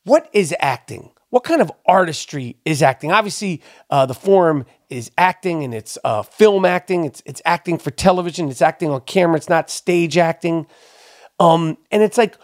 what 0.04 0.30
is 0.32 0.54
acting? 0.60 1.10
What 1.28 1.44
kind 1.44 1.60
of 1.60 1.70
artistry 1.86 2.56
is 2.64 2.82
acting? 2.82 3.12
Obviously, 3.12 3.62
uh, 3.90 4.06
the 4.06 4.14
form 4.14 4.64
is 4.88 5.10
acting 5.18 5.62
and 5.62 5.74
it's 5.74 5.98
uh, 6.04 6.22
film 6.22 6.64
acting. 6.64 7.04
It's 7.04 7.22
it's 7.24 7.42
acting 7.44 7.78
for 7.78 7.90
television. 7.90 8.48
It's 8.48 8.62
acting 8.62 8.90
on 8.90 9.02
camera. 9.02 9.36
It's 9.36 9.48
not 9.48 9.70
stage 9.70 10.16
acting. 10.16 10.66
Um, 11.38 11.78
and 11.90 12.02
it's 12.02 12.18
like 12.18 12.36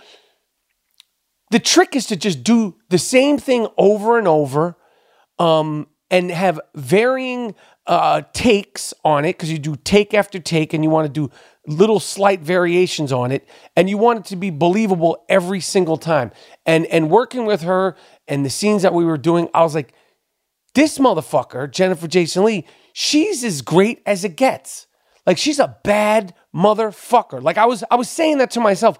the 1.50 1.58
trick 1.58 1.96
is 1.96 2.06
to 2.06 2.16
just 2.16 2.44
do 2.44 2.76
the 2.88 2.98
same 2.98 3.38
thing 3.38 3.66
over 3.76 4.18
and 4.18 4.28
over, 4.28 4.76
um, 5.38 5.88
and 6.10 6.30
have 6.30 6.60
varying 6.74 7.54
uh, 7.86 8.22
takes 8.32 8.92
on 9.04 9.24
it 9.24 9.34
because 9.34 9.50
you 9.50 9.58
do 9.58 9.76
take 9.76 10.14
after 10.14 10.38
take, 10.38 10.74
and 10.74 10.82
you 10.82 10.90
want 10.90 11.06
to 11.06 11.12
do 11.12 11.30
little 11.66 12.00
slight 12.00 12.40
variations 12.40 13.12
on 13.12 13.32
it 13.32 13.46
and 13.74 13.90
you 13.90 13.98
want 13.98 14.20
it 14.20 14.24
to 14.24 14.36
be 14.36 14.50
believable 14.50 15.24
every 15.28 15.60
single 15.60 15.96
time. 15.96 16.30
And 16.64 16.86
and 16.86 17.10
working 17.10 17.44
with 17.46 17.62
her 17.62 17.96
and 18.28 18.44
the 18.44 18.50
scenes 18.50 18.82
that 18.82 18.94
we 18.94 19.04
were 19.04 19.18
doing 19.18 19.48
i 19.54 19.62
was 19.62 19.74
like 19.74 19.92
this 20.74 20.98
motherfucker 20.98 21.70
jennifer 21.70 22.06
jason 22.06 22.44
leigh 22.44 22.64
she's 22.92 23.44
as 23.44 23.62
great 23.62 24.00
as 24.06 24.24
it 24.24 24.36
gets. 24.36 24.86
Like 25.26 25.38
she's 25.38 25.58
a 25.58 25.76
bad 25.84 26.34
motherfucker. 26.54 27.42
Like 27.42 27.58
i 27.58 27.66
was 27.66 27.82
i 27.90 27.96
was 27.96 28.08
saying 28.08 28.38
that 28.38 28.50
to 28.52 28.60
myself 28.60 28.98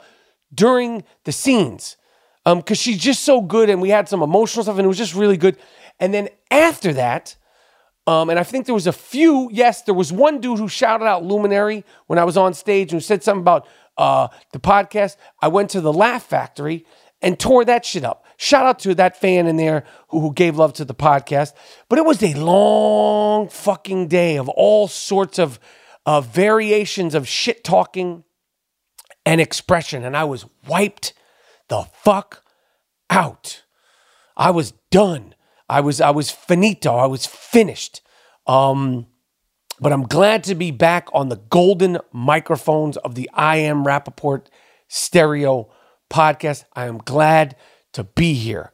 during 0.55 1.05
the 1.25 1.33
scenes 1.33 1.97
um 2.45 2.59
because 2.59 2.79
she's 2.79 2.99
just 2.99 3.25
so 3.25 3.41
good 3.41 3.69
and 3.69 3.81
we 3.83 3.91
had 3.91 4.09
some 4.09 4.23
emotional 4.23 4.63
stuff 4.63 4.77
and 4.77 4.85
it 4.85 4.89
was 4.89 4.99
just 4.99 5.15
really 5.15 5.37
good 5.37 5.57
and 5.99 6.13
then 6.13 6.29
after 6.51 6.93
that 6.93 7.37
um, 8.07 8.31
and 8.31 8.39
I 8.39 8.45
think 8.45 8.67
there 8.67 8.75
was 8.75 8.87
a 8.87 8.93
few. 8.93 9.51
Yes, 9.53 9.83
there 9.83 9.95
was 9.95 10.13
one 10.13 10.41
dude 10.41 10.59
who 10.59 10.69
shouted 10.69 11.05
out 11.05 11.25
"Luminary" 11.25 11.85
when 12.07 12.19
I 12.19 12.25
was 12.25 12.37
on 12.37 12.55
stage 12.55 12.93
and 12.93 13.03
said 13.03 13.23
something 13.23 13.41
about 13.41 13.67
uh, 13.99 14.29
the 14.53 14.61
podcast. 14.61 15.17
I 15.43 15.49
went 15.49 15.71
to 15.71 15.81
the 15.81 15.93
Laugh 15.93 16.25
Factory 16.25 16.87
and 17.21 17.39
tore 17.39 17.65
that 17.65 17.85
shit 17.85 18.05
up. 18.05 18.25
Shout 18.37 18.67
out 18.67 18.79
to 18.81 18.95
that 18.95 19.21
fan 19.21 19.47
in 19.47 19.57
there 19.57 19.85
who, 20.09 20.21
who 20.21 20.33
gave 20.33 20.57
love 20.57 20.75
to 20.75 20.85
the 20.85 20.95
podcast. 20.95 21.55
But 21.89 21.99
it 21.99 22.05
was 22.05 22.23
a 22.23 22.35
long 22.35 23.49
fucking 23.49 24.09
day 24.09 24.37
of 24.37 24.49
all 24.51 24.87
sorts 24.87 25.39
of 25.39 25.59
uh, 26.05 26.21
variations 26.21 27.15
of 27.15 27.27
shit 27.27 27.65
talking 27.65 28.23
and 29.25 29.41
expression, 29.41 30.05
and 30.05 30.17
I 30.17 30.23
was 30.25 30.47
wiped 30.69 31.13
the 31.69 31.89
fuck 31.93 32.45
out. 33.11 33.65
I 34.37 34.51
was 34.51 34.75
done. 34.93 35.35
I 35.69 35.81
was 35.81 36.01
I 36.01 36.11
was 36.11 36.31
finito. 36.31 36.95
I 36.95 37.07
was 37.07 37.27
finished. 37.27 38.01
Um, 38.47 39.07
but 39.81 39.93
I'm 39.93 40.05
glad 40.05 40.45
to 40.45 40.55
be 40.55 40.71
back 40.71 41.09
on 41.13 41.29
the 41.29 41.37
golden 41.37 41.99
microphones 42.13 42.97
of 42.99 43.15
the 43.15 43.29
I 43.35 43.57
Am 43.59 43.85
Rapaport 43.85 44.47
Stereo 44.89 45.71
podcast. 46.11 46.65
I 46.75 46.87
am 46.87 46.99
glad 46.99 47.57
to 47.93 48.05
be 48.05 48.35
here. 48.35 48.73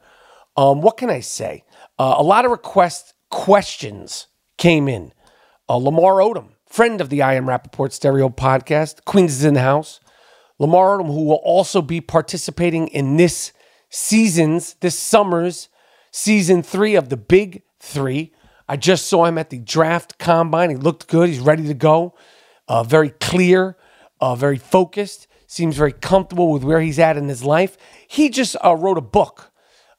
Um, 0.55 0.81
what 0.81 0.97
can 0.97 1.09
I 1.09 1.19
say? 1.19 1.63
Uh, 1.99 2.15
a 2.17 2.23
lot 2.23 2.45
of 2.45 2.51
requests, 2.51 3.13
questions 3.29 4.27
came 4.57 4.87
in. 4.87 5.11
Uh, 5.67 5.77
Lamar 5.77 6.15
Odom, 6.15 6.49
friend 6.67 7.01
of 7.01 7.09
the 7.09 7.21
I 7.21 7.33
Am 7.33 7.47
Rapaport 7.47 7.91
Stereo 7.91 8.29
podcast, 8.29 9.03
Queens 9.05 9.33
is 9.33 9.43
in 9.43 9.55
the 9.55 9.61
house. 9.61 9.99
Lamar 10.59 10.97
Odom, 10.97 11.07
who 11.07 11.25
will 11.25 11.41
also 11.43 11.81
be 11.81 11.99
participating 11.99 12.87
in 12.89 13.17
this 13.17 13.51
season's, 13.89 14.75
this 14.75 14.97
summer's 14.97 15.69
season 16.13 16.63
three 16.63 16.95
of 16.95 17.09
the 17.09 17.17
Big 17.17 17.63
Three. 17.81 18.31
I 18.69 18.77
just 18.77 19.07
saw 19.07 19.25
him 19.25 19.37
at 19.37 19.49
the 19.49 19.59
draft 19.59 20.17
combine. 20.17 20.69
He 20.69 20.77
looked 20.77 21.09
good. 21.09 21.27
He's 21.27 21.41
ready 21.41 21.67
to 21.67 21.73
go. 21.73 22.15
Uh, 22.69 22.83
very 22.83 23.09
clear, 23.09 23.75
uh, 24.21 24.35
very 24.35 24.57
focused. 24.57 25.27
Seems 25.47 25.75
very 25.75 25.91
comfortable 25.91 26.51
with 26.51 26.63
where 26.63 26.79
he's 26.79 26.97
at 26.97 27.17
in 27.17 27.27
his 27.27 27.43
life. 27.43 27.77
He 28.07 28.29
just 28.29 28.55
uh, 28.63 28.73
wrote 28.73 28.97
a 28.97 29.01
book. 29.01 29.51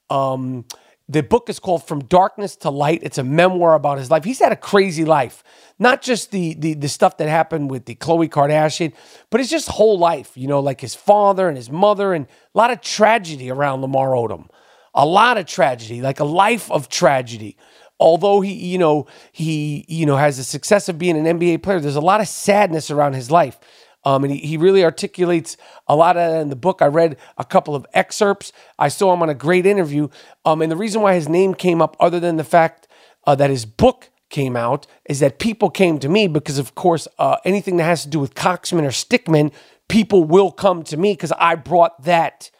Um, 0.09 0.65
the 1.07 1.23
book 1.23 1.51
is 1.51 1.59
called 1.59 1.87
From 1.87 2.05
Darkness 2.05 2.57
to 2.57 2.71
Light. 2.71 3.01
It's 3.03 3.19
a 3.19 3.23
memoir 3.23 3.75
about 3.75 3.99
his 3.99 4.11
life. 4.11 4.25
He's 4.25 4.39
had 4.39 4.53
a 4.53 4.57
crazy 4.57 5.05
life, 5.05 5.45
not 5.79 6.01
just 6.01 6.31
the 6.31 6.55
the, 6.55 6.73
the 6.73 6.89
stuff 6.89 7.19
that 7.19 7.29
happened 7.29 7.71
with 7.71 7.85
the 7.85 7.95
Khloe 7.95 8.31
Kardashian, 8.31 8.95
but 9.29 9.41
it's 9.43 9.51
just 9.51 9.69
whole 9.69 9.99
life. 9.99 10.33
You 10.35 10.49
know, 10.49 10.61
like 10.61 10.81
his 10.81 10.95
father 10.95 11.47
and 11.47 11.59
his 11.59 11.71
mother, 11.71 12.15
and 12.15 12.25
a 12.27 12.59
lot 12.59 12.71
of 12.71 12.81
tragedy 12.81 13.51
around 13.51 13.83
Lamar 13.83 14.13
Odom. 14.13 14.49
A 14.95 15.05
lot 15.05 15.39
of 15.39 15.47
tragedy, 15.47 16.01
like 16.01 16.21
a 16.21 16.25
life 16.25 16.71
of 16.71 16.89
tragedy. 16.89 17.57
Although 18.01 18.41
he, 18.41 18.53
you 18.53 18.79
know, 18.79 19.07
he, 19.33 19.85
you 19.89 20.07
know, 20.07 20.17
has 20.17 20.37
the 20.37 20.45
success 20.45 20.89
of 20.89 20.99
being 20.99 21.17
an 21.17 21.39
NBA 21.39 21.63
player, 21.63 21.81
there's 21.81 21.97
a 21.97 22.01
lot 22.01 22.21
of 22.21 22.29
sadness 22.29 22.91
around 22.91 23.15
his 23.15 23.31
life. 23.31 23.59
Um, 24.05 24.25
and 24.25 24.33
he, 24.33 24.41
he 24.41 24.57
really 24.57 24.85
articulates 24.85 25.57
a 25.87 25.97
lot 25.97 26.17
of 26.17 26.31
that 26.31 26.41
in 26.41 26.49
the 26.49 26.57
book. 26.57 26.83
I 26.83 26.87
read 26.87 27.17
a 27.39 27.45
couple 27.45 27.75
of 27.75 27.87
excerpts. 27.95 28.53
I 28.79 28.89
saw 28.89 29.13
him 29.13 29.23
on 29.23 29.31
a 29.31 29.35
great 29.35 29.67
interview. 29.67 30.09
Um, 30.45 30.61
and 30.61 30.71
the 30.71 30.77
reason 30.77 31.03
why 31.03 31.15
his 31.15 31.29
name 31.29 31.55
came 31.55 31.81
up, 31.81 31.97
other 31.99 32.21
than 32.21 32.37
the 32.37 32.45
fact 32.45 32.87
uh, 33.27 33.35
that 33.37 33.51
his 33.51 33.65
book 33.65 34.11
came 34.29 34.57
out, 34.57 34.87
is 35.09 35.21
that 35.21 35.39
people 35.39 35.71
came 35.71 35.99
to 36.01 36.09
me 36.09 36.27
because, 36.27 36.59
of 36.59 36.75
course, 36.75 37.09
uh, 37.19 37.37
anything 37.45 37.77
that 37.79 37.85
has 37.85 38.03
to 38.03 38.09
do 38.09 38.21
with 38.21 38.35
Coxman 38.35 38.83
or 38.83 38.89
Stickman, 38.89 39.53
people 39.89 40.25
will 40.25 40.51
come 40.51 40.83
to 40.85 40.97
me 40.97 41.13
because 41.13 41.33
I 41.33 41.55
brought 41.55 42.03
that 42.05 42.51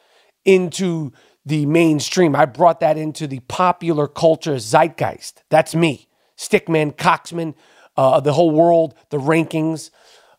into 0.45 1.13
the 1.47 1.67
mainstream. 1.67 2.35
I 2.35 2.47
brought 2.47 2.81
that 2.81 2.97
into 2.97 3.27
the 3.27 3.41
popular 3.41 4.09
culture 4.09 4.59
zeitgeist. 4.59 5.43
That's 5.51 5.75
me. 5.75 6.09
Stickman, 6.37 6.97
Coxman, 6.97 7.55
uh, 7.97 8.21
the 8.21 8.33
whole 8.33 8.51
world, 8.51 8.95
the 9.11 9.19
rankings. 9.19 9.91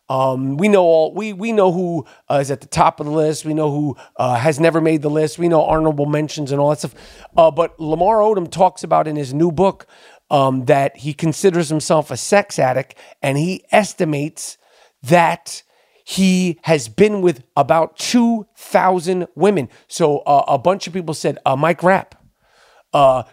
Um, 0.08 0.56
we 0.56 0.68
know 0.68 0.84
all 0.84 1.14
we 1.14 1.32
we 1.32 1.50
know 1.50 1.72
who 1.72 2.06
uh, 2.30 2.38
is 2.40 2.50
at 2.50 2.60
the 2.60 2.68
top 2.68 3.00
of 3.00 3.06
the 3.06 3.12
list. 3.12 3.44
We 3.44 3.54
know 3.54 3.70
who 3.70 3.96
uh, 4.16 4.36
has 4.36 4.60
never 4.60 4.80
made 4.80 5.02
the 5.02 5.10
list. 5.10 5.38
We 5.38 5.48
know 5.48 5.62
honorable 5.62 6.06
mentions 6.06 6.52
and 6.52 6.60
all 6.60 6.70
that 6.70 6.78
stuff. 6.78 6.94
Uh, 7.36 7.50
but 7.50 7.78
Lamar 7.80 8.18
Odom 8.18 8.48
talks 8.48 8.84
about 8.84 9.08
in 9.08 9.16
his 9.16 9.34
new 9.34 9.50
book 9.50 9.86
um, 10.30 10.66
that 10.66 10.98
he 10.98 11.12
considers 11.12 11.68
himself 11.68 12.10
a 12.10 12.16
sex 12.16 12.58
addict, 12.58 12.94
and 13.20 13.36
he 13.36 13.64
estimates 13.72 14.58
that 15.02 15.62
he 16.08 16.60
has 16.62 16.88
been 16.88 17.20
with 17.20 17.42
about 17.56 17.96
two 17.96 18.46
thousand 18.56 19.26
women. 19.34 19.68
So 19.88 20.18
uh, 20.18 20.44
a 20.46 20.56
bunch 20.56 20.86
of 20.86 20.92
people 20.92 21.14
said, 21.14 21.38
uh, 21.44 21.56
"Mike 21.56 21.82
Rapp, 21.82 22.14
uh, 22.92 23.24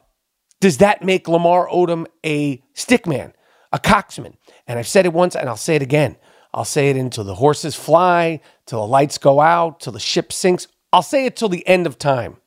does 0.59 0.79
that 0.79 1.03
make 1.03 1.27
Lamar 1.27 1.67
Odom 1.67 2.07
a 2.25 2.63
stickman, 2.73 3.33
a 3.71 3.77
coxman?" 3.77 4.33
And 4.65 4.79
I've 4.79 4.87
said 4.87 5.05
it 5.05 5.13
once, 5.13 5.35
and 5.35 5.47
I'll 5.47 5.55
say 5.55 5.75
it 5.75 5.83
again. 5.83 6.17
I'll 6.51 6.65
say 6.65 6.89
it 6.89 6.97
until 6.97 7.23
the 7.23 7.35
horses 7.35 7.75
fly, 7.75 8.41
till 8.65 8.81
the 8.81 8.87
lights 8.87 9.19
go 9.19 9.39
out, 9.39 9.79
till 9.79 9.93
the 9.93 9.99
ship 9.99 10.33
sinks. 10.33 10.67
I'll 10.91 11.03
say 11.03 11.27
it 11.27 11.35
till 11.35 11.49
the 11.49 11.67
end 11.67 11.85
of 11.85 11.99
time. 11.99 12.37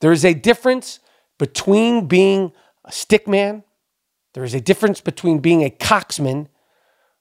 There 0.00 0.12
is 0.12 0.24
a 0.24 0.32
difference 0.32 0.98
between 1.38 2.06
being 2.06 2.52
a 2.86 2.90
stickman, 2.90 3.64
there 4.32 4.44
is 4.44 4.54
a 4.54 4.62
difference 4.62 5.02
between 5.02 5.40
being 5.40 5.62
a 5.62 5.70
coxman 5.70 6.46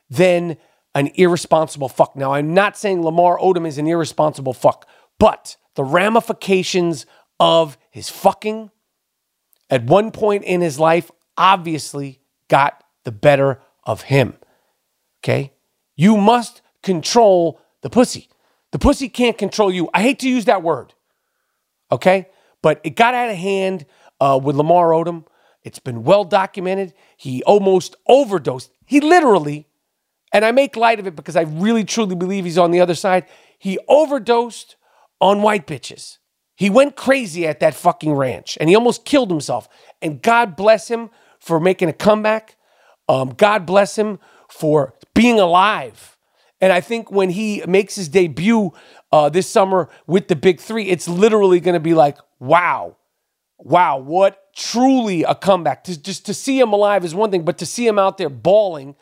than 0.09 0.55
an 0.99 1.11
irresponsible 1.15 1.89
fuck. 1.89 2.15
Now, 2.15 2.33
I'm 2.33 2.53
not 2.53 2.77
saying 2.77 3.03
Lamar 3.03 3.37
Odom 3.37 3.67
is 3.67 3.77
an 3.77 3.87
irresponsible 3.87 4.53
fuck, 4.53 4.87
but 5.19 5.55
the 5.75 5.83
ramifications 5.83 7.05
of 7.39 7.77
his 7.91 8.09
fucking 8.09 8.71
at 9.69 9.83
one 9.83 10.11
point 10.11 10.43
in 10.43 10.61
his 10.61 10.79
life 10.79 11.11
obviously 11.37 12.21
got 12.47 12.83
the 13.03 13.11
better 13.11 13.61
of 13.83 14.03
him. 14.03 14.37
Okay? 15.21 15.53
You 15.95 16.17
must 16.17 16.61
control 16.81 17.61
the 17.81 17.89
pussy. 17.89 18.29
The 18.71 18.79
pussy 18.79 19.07
can't 19.07 19.37
control 19.37 19.71
you. 19.71 19.89
I 19.93 20.01
hate 20.01 20.19
to 20.19 20.29
use 20.29 20.45
that 20.45 20.63
word, 20.63 20.93
okay? 21.91 22.27
But 22.61 22.81
it 22.83 22.91
got 22.91 23.13
out 23.13 23.29
of 23.29 23.37
hand 23.37 23.85
uh, 24.19 24.39
with 24.41 24.55
Lamar 24.55 24.89
Odom. 24.89 25.25
It's 25.63 25.79
been 25.79 26.03
well 26.03 26.23
documented. 26.23 26.93
He 27.17 27.43
almost 27.43 27.95
overdosed. 28.07 28.71
He 28.85 28.99
literally, 28.99 29.66
and 30.33 30.43
I 30.43 30.51
make 30.51 30.75
light 30.75 30.99
of 30.99 31.07
it 31.07 31.15
because 31.15 31.35
I 31.35 31.43
really 31.43 31.83
truly 31.83 32.15
believe 32.15 32.45
he's 32.45 32.57
on 32.57 32.71
the 32.71 32.81
other 32.81 32.95
side. 32.95 33.25
He 33.57 33.79
overdosed 33.87 34.75
on 35.21 35.41
white 35.41 35.65
bitches. 35.65 36.17
He 36.55 36.69
went 36.69 36.95
crazy 36.95 37.45
at 37.45 37.59
that 37.59 37.75
fucking 37.75 38.13
ranch 38.13 38.57
and 38.59 38.69
he 38.69 38.75
almost 38.75 39.05
killed 39.05 39.29
himself. 39.29 39.69
And 40.01 40.21
God 40.21 40.55
bless 40.55 40.89
him 40.89 41.09
for 41.39 41.59
making 41.59 41.89
a 41.89 41.93
comeback. 41.93 42.55
Um, 43.07 43.29
God 43.29 43.65
bless 43.65 43.97
him 43.97 44.19
for 44.49 44.93
being 45.13 45.39
alive. 45.39 46.17
And 46.59 46.73
I 46.73 46.81
think 46.81 47.11
when 47.11 47.29
he 47.29 47.63
makes 47.67 47.95
his 47.95 48.09
debut 48.09 48.71
uh, 49.11 49.29
this 49.29 49.47
summer 49.47 49.89
with 50.07 50.27
the 50.27 50.35
big 50.35 50.59
three, 50.59 50.85
it's 50.85 51.07
literally 51.07 51.59
going 51.59 51.73
to 51.73 51.79
be 51.79 51.93
like, 51.93 52.17
wow, 52.39 52.97
wow, 53.59 53.97
what 53.97 54.53
truly 54.55 55.23
a 55.23 55.35
comeback. 55.35 55.83
To, 55.85 56.01
just 56.01 56.25
to 56.25 56.33
see 56.33 56.59
him 56.59 56.73
alive 56.73 57.05
is 57.05 57.13
one 57.13 57.29
thing, 57.29 57.45
but 57.45 57.59
to 57.59 57.65
see 57.65 57.85
him 57.85 57.99
out 57.99 58.17
there 58.17 58.29
bawling, 58.29 58.95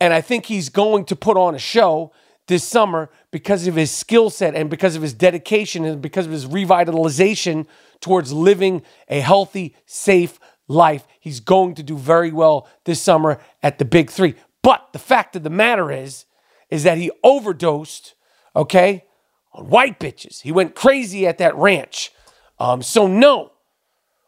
and 0.00 0.12
I 0.12 0.20
think 0.20 0.46
he's 0.46 0.68
going 0.68 1.04
to 1.06 1.16
put 1.16 1.36
on 1.36 1.54
a 1.54 1.58
show 1.58 2.12
this 2.46 2.64
summer 2.64 3.10
because 3.30 3.66
of 3.66 3.74
his 3.74 3.90
skill 3.90 4.30
set 4.30 4.54
and 4.54 4.68
because 4.68 4.96
of 4.96 5.02
his 5.02 5.14
dedication 5.14 5.84
and 5.84 6.02
because 6.02 6.26
of 6.26 6.32
his 6.32 6.46
revitalization 6.46 7.66
towards 8.00 8.32
living 8.32 8.82
a 9.08 9.20
healthy, 9.20 9.74
safe 9.86 10.38
life. 10.68 11.06
He's 11.20 11.40
going 11.40 11.74
to 11.76 11.82
do 11.82 11.96
very 11.96 12.30
well 12.30 12.68
this 12.84 13.00
summer 13.00 13.40
at 13.62 13.78
the 13.78 13.84
big 13.84 14.10
three. 14.10 14.34
But 14.62 14.92
the 14.92 14.98
fact 14.98 15.36
of 15.36 15.42
the 15.42 15.50
matter 15.50 15.90
is, 15.90 16.26
is 16.70 16.82
that 16.82 16.98
he 16.98 17.10
overdosed, 17.22 18.14
okay, 18.54 19.04
on 19.52 19.68
white 19.68 20.00
bitches. 20.00 20.42
He 20.42 20.52
went 20.52 20.74
crazy 20.74 21.26
at 21.26 21.38
that 21.38 21.56
ranch. 21.56 22.12
Um, 22.58 22.82
so 22.82 23.06
no, 23.06 23.52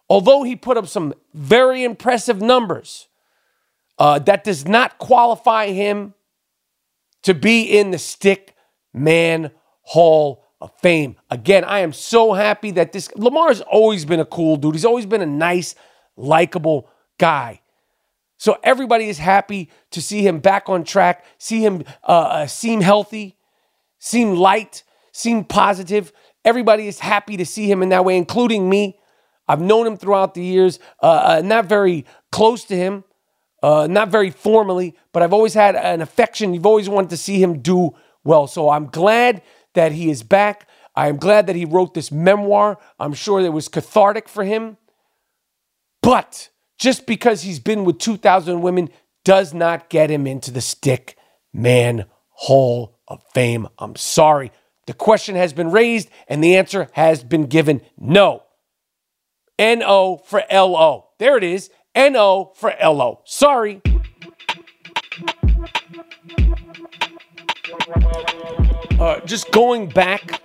although 0.08 0.42
he 0.42 0.56
put 0.56 0.76
up 0.76 0.86
some 0.86 1.14
very 1.34 1.84
impressive 1.84 2.40
numbers, 2.40 3.08
uh, 3.98 4.18
that 4.20 4.44
does 4.44 4.66
not 4.66 4.98
qualify 4.98 5.68
him 5.68 6.14
to 7.22 7.34
be 7.34 7.62
in 7.62 7.90
the 7.90 7.98
Stick 7.98 8.54
Man 8.92 9.50
Hall 9.82 10.44
of 10.60 10.72
Fame. 10.80 11.16
Again, 11.30 11.64
I 11.64 11.80
am 11.80 11.92
so 11.92 12.32
happy 12.32 12.70
that 12.72 12.92
this 12.92 13.10
Lamar's 13.16 13.60
always 13.60 14.04
been 14.04 14.20
a 14.20 14.24
cool 14.24 14.56
dude. 14.56 14.74
He's 14.74 14.84
always 14.84 15.06
been 15.06 15.22
a 15.22 15.26
nice, 15.26 15.74
likable 16.16 16.88
guy. 17.18 17.60
So 18.38 18.58
everybody 18.62 19.08
is 19.08 19.18
happy 19.18 19.70
to 19.92 20.02
see 20.02 20.26
him 20.26 20.40
back 20.40 20.68
on 20.68 20.84
track, 20.84 21.24
see 21.38 21.64
him 21.64 21.84
uh, 22.06 22.12
uh, 22.12 22.46
seem 22.46 22.80
healthy, 22.80 23.36
seem 23.98 24.34
light, 24.34 24.82
seem 25.12 25.44
positive. 25.44 26.12
Everybody 26.44 26.86
is 26.86 26.98
happy 26.98 27.36
to 27.38 27.46
see 27.46 27.70
him 27.70 27.82
in 27.82 27.88
that 27.88 28.04
way, 28.04 28.16
including 28.16 28.68
me. 28.68 28.98
I've 29.48 29.60
known 29.60 29.86
him 29.86 29.96
throughout 29.96 30.34
the 30.34 30.42
years, 30.42 30.78
uh, 31.02 31.38
uh, 31.38 31.42
not 31.44 31.66
very 31.66 32.04
close 32.30 32.64
to 32.64 32.76
him, 32.76 33.04
uh, 33.66 33.88
not 33.88 34.10
very 34.10 34.30
formally, 34.30 34.94
but 35.12 35.24
I've 35.24 35.32
always 35.32 35.54
had 35.54 35.74
an 35.74 36.00
affection. 36.00 36.54
You've 36.54 36.66
always 36.66 36.88
wanted 36.88 37.10
to 37.10 37.16
see 37.16 37.42
him 37.42 37.62
do 37.62 37.96
well. 38.22 38.46
So 38.46 38.70
I'm 38.70 38.86
glad 38.86 39.42
that 39.74 39.90
he 39.90 40.08
is 40.08 40.22
back. 40.22 40.68
I 40.94 41.08
am 41.08 41.16
glad 41.16 41.48
that 41.48 41.56
he 41.56 41.64
wrote 41.64 41.92
this 41.92 42.12
memoir. 42.12 42.78
I'm 43.00 43.12
sure 43.12 43.40
it 43.40 43.52
was 43.52 43.66
cathartic 43.66 44.28
for 44.28 44.44
him. 44.44 44.76
But 46.00 46.50
just 46.78 47.06
because 47.06 47.42
he's 47.42 47.58
been 47.58 47.84
with 47.84 47.98
2,000 47.98 48.62
women 48.62 48.88
does 49.24 49.52
not 49.52 49.88
get 49.88 50.12
him 50.12 50.28
into 50.28 50.52
the 50.52 50.60
Stick 50.60 51.16
Man 51.52 52.04
Hall 52.28 53.00
of 53.08 53.20
Fame. 53.34 53.66
I'm 53.80 53.96
sorry. 53.96 54.52
The 54.86 54.94
question 54.94 55.34
has 55.34 55.52
been 55.52 55.72
raised 55.72 56.08
and 56.28 56.42
the 56.42 56.56
answer 56.56 56.88
has 56.92 57.24
been 57.24 57.46
given 57.46 57.80
no. 57.98 58.44
N-O 59.58 60.18
for 60.18 60.44
L-O. 60.48 61.08
There 61.18 61.36
it 61.36 61.42
is. 61.42 61.68
N-O 61.96 62.52
for 62.54 62.72
L-O. 62.78 63.20
Sorry. 63.24 63.80
Uh, 69.00 69.20
just 69.20 69.50
going 69.50 69.88
back 69.88 70.40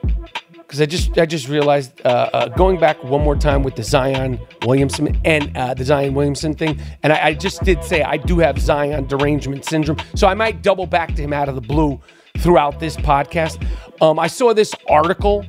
because 0.71 0.79
I 0.79 0.85
just 0.85 1.17
I 1.17 1.25
just 1.25 1.49
realized 1.49 2.01
uh, 2.05 2.29
uh, 2.31 2.47
going 2.47 2.79
back 2.79 3.03
one 3.03 3.21
more 3.21 3.35
time 3.35 3.63
with 3.63 3.75
the 3.75 3.83
Zion 3.83 4.39
Williamson 4.65 5.19
and 5.25 5.55
uh, 5.57 5.73
the 5.73 5.83
Zion 5.83 6.13
Williamson 6.13 6.53
thing, 6.53 6.79
and 7.03 7.11
I, 7.11 7.25
I, 7.27 7.33
just 7.33 7.61
did 7.63 7.83
say 7.83 8.03
I 8.03 8.15
do 8.15 8.39
have 8.39 8.57
Zion 8.57 9.05
derangement 9.05 9.65
syndrome, 9.65 9.97
so 10.15 10.27
I 10.27 10.33
might 10.33 10.61
double 10.61 10.85
back 10.85 11.13
to 11.15 11.21
him 11.21 11.33
out 11.33 11.49
of 11.49 11.55
the 11.55 11.61
blue 11.61 11.99
throughout 12.37 12.79
this 12.79 12.95
podcast. 12.95 13.61
Um, 14.01 14.17
I 14.17 14.27
saw 14.27 14.53
this 14.53 14.73
article 14.89 15.45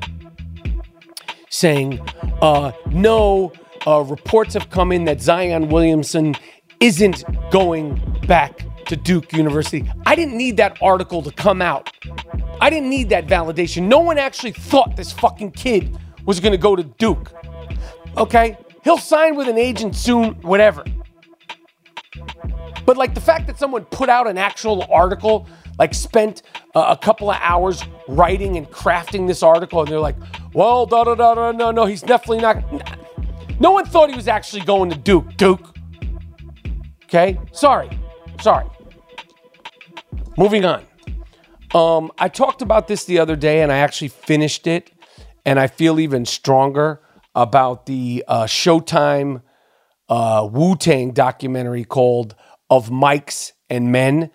saying 1.51 2.01
uh, 2.41 2.73
no 2.91 3.53
uh, 3.87 4.01
reports 4.03 4.55
have 4.55 4.71
come 4.71 4.93
in 4.93 5.05
that 5.05 5.21
Zion 5.21 5.69
Williamson 5.69 6.35
isn't 6.81 7.25
going 7.51 8.01
back 8.27 8.67
to 8.87 8.97
Duke 8.97 9.33
University. 9.33 9.89
I 10.07 10.15
didn't 10.15 10.37
need 10.37 10.57
that 10.57 10.79
article 10.83 11.23
to 11.23 11.31
come 11.33 11.63
out. 11.63 11.91
I 12.61 12.71
didn't 12.71 12.91
need 12.91 13.09
that 13.11 13.27
validation. 13.27 13.89
No 13.89 14.01
one 14.01 14.19
actually 14.19 14.53
thought 14.53 14.97
this 14.97 15.13
fucking 15.13 15.53
kid 15.53 15.97
was 16.25 16.41
going 16.41 16.53
to 16.53 16.59
go 16.59 16.77
to 16.77 16.83
Duke. 16.83 17.33
Okay? 18.17 18.57
He'll 18.85 18.99
sign 18.99 19.37
with 19.37 19.49
an 19.49 19.59
agent 19.59 19.97
soon, 19.97 20.35
whatever. 20.43 20.85
But 22.85 22.97
like 22.97 23.15
the 23.15 23.21
fact 23.21 23.47
that 23.47 23.59
someone 23.59 23.85
put 23.87 24.09
out 24.09 24.27
an 24.27 24.39
actual 24.39 24.87
article, 24.93 25.47
like 25.79 25.95
spent 25.95 26.43
uh, 26.75 26.87
a 26.89 26.97
couple 26.97 27.31
of 27.31 27.39
hours 27.41 27.85
writing 28.09 28.57
and 28.57 28.69
crafting 28.69 29.27
this 29.27 29.43
article, 29.43 29.81
and 29.81 29.89
they're 29.89 30.01
like, 30.01 30.17
well, 30.53 30.87
da 30.87 31.05
da 31.05 31.15
da 31.15 31.35
da, 31.35 31.53
no, 31.53 31.71
no, 31.71 31.87
he's 31.87 32.03
definitely 32.03 32.41
not. 32.41 32.63
No 33.61 33.73
one 33.73 33.85
thought 33.87 34.11
he 34.11 34.17
was 34.17 34.29
actually 34.29 34.63
going 34.63 34.91
to 34.91 34.97
Duke. 34.97 35.37
Duke. 35.37 35.75
Okay? 37.05 37.39
Sorry. 37.53 37.91
Sorry. 38.41 38.67
Moving 40.37 40.65
on. 40.65 40.85
Um, 41.75 42.11
I 42.19 42.29
talked 42.29 42.63
about 42.63 42.89
this 42.89 43.05
the 43.05 43.19
other 43.19 43.37
day 43.37 43.63
and 43.63 43.73
I 43.73 43.79
actually 43.79 44.09
finished 44.09 44.67
it, 44.67 44.91
and 45.45 45.59
I 45.59 45.67
feel 45.67 45.99
even 45.99 46.27
stronger 46.27 47.01
about 47.35 47.87
the 47.87 48.25
uh, 48.29 48.45
Showtime 48.45 49.43
uh, 50.09 50.49
Wu 50.51 50.77
Tang 50.77 51.13
documentary 51.13 51.85
called 51.85 52.35
Of 52.69 52.91
Mics 52.91 53.53
and 53.71 53.91
Men. 53.91 54.31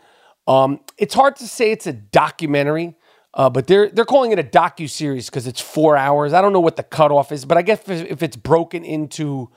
Um, 0.48 0.80
it's 0.98 1.14
hard 1.14 1.36
to 1.38 1.48
say 1.48 1.72
it's 1.72 1.86
a 1.86 1.94
documentary, 1.94 2.96
uh, 3.34 3.50
but 3.50 3.68
they're 3.68 3.90
they're 3.90 4.06
calling 4.06 4.32
it 4.32 4.40
a 4.40 4.44
docu 4.44 4.90
series 4.90 5.30
because 5.30 5.48
it's 5.48 5.62
four 5.62 5.98
hours. 5.98 6.34
I 6.34 6.42
don't 6.42 6.54
know 6.54 6.60
what 6.60 6.76
the 6.76 6.84
cutoff 6.84 7.32
is, 7.32 7.46
but 7.46 7.58
I 7.58 7.62
guess 7.62 7.88
if, 7.88 8.24
it's 8.24 8.38
broken 8.38 8.84
into 8.84 9.50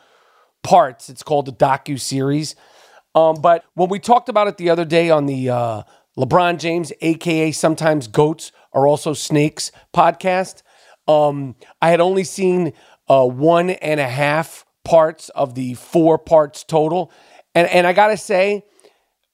parts, 0.62 1.08
it's 1.08 1.22
called 1.22 1.48
a 1.48 1.52
docu 1.52 1.98
series. 1.98 2.56
Um, 3.14 3.36
but 3.40 3.64
when 3.74 3.88
we 3.88 3.98
talked 3.98 4.28
about 4.28 4.48
it 4.48 4.56
the 4.56 4.70
other 4.70 4.84
day 4.84 5.10
on 5.10 5.26
the 5.26 5.50
uh, 5.50 5.82
LeBron 6.18 6.58
James, 6.58 6.92
aka 7.00 7.52
sometimes 7.52 8.06
goats 8.06 8.52
are 8.72 8.86
also 8.86 9.14
snakes 9.14 9.72
podcast, 9.94 10.62
um, 11.08 11.56
I 11.80 11.90
had 11.90 12.00
only 12.00 12.24
seen 12.24 12.72
uh, 13.08 13.26
one 13.26 13.70
and 13.70 13.98
a 13.98 14.08
half 14.08 14.64
parts 14.84 15.28
of 15.30 15.54
the 15.54 15.74
four 15.74 16.18
parts 16.18 16.64
total, 16.64 17.12
and 17.54 17.68
and 17.68 17.86
I 17.86 17.92
gotta 17.92 18.16
say, 18.16 18.64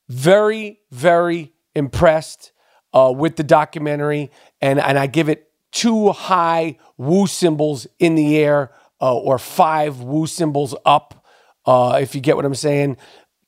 very 0.08 0.80
very 0.90 1.52
impressed 1.74 2.52
uh, 2.96 3.12
with 3.12 3.36
the 3.36 3.44
documentary, 3.44 4.30
and 4.62 4.80
and 4.80 4.98
I 4.98 5.06
give 5.06 5.28
it 5.28 5.50
two 5.70 6.12
high 6.12 6.78
Wu 6.96 7.26
symbols 7.26 7.86
in 7.98 8.14
the 8.14 8.38
air 8.38 8.72
uh, 9.02 9.14
or 9.14 9.38
five 9.38 10.00
Wu 10.00 10.26
symbols 10.26 10.74
up, 10.86 11.26
uh, 11.66 11.98
if 12.00 12.14
you 12.14 12.22
get 12.22 12.36
what 12.36 12.46
I'm 12.46 12.54
saying. 12.54 12.96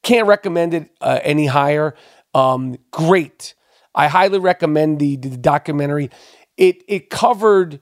Can't 0.02 0.26
recommend 0.26 0.74
it 0.74 0.90
uh, 1.00 1.20
any 1.22 1.46
higher. 1.46 1.94
Um, 2.34 2.76
great. 2.90 3.54
I 3.94 4.08
highly 4.08 4.38
recommend 4.38 4.98
the, 4.98 5.16
the 5.16 5.38
documentary. 5.38 6.11
It 6.58 6.82
it 6.87 7.08
covered. 7.08 7.80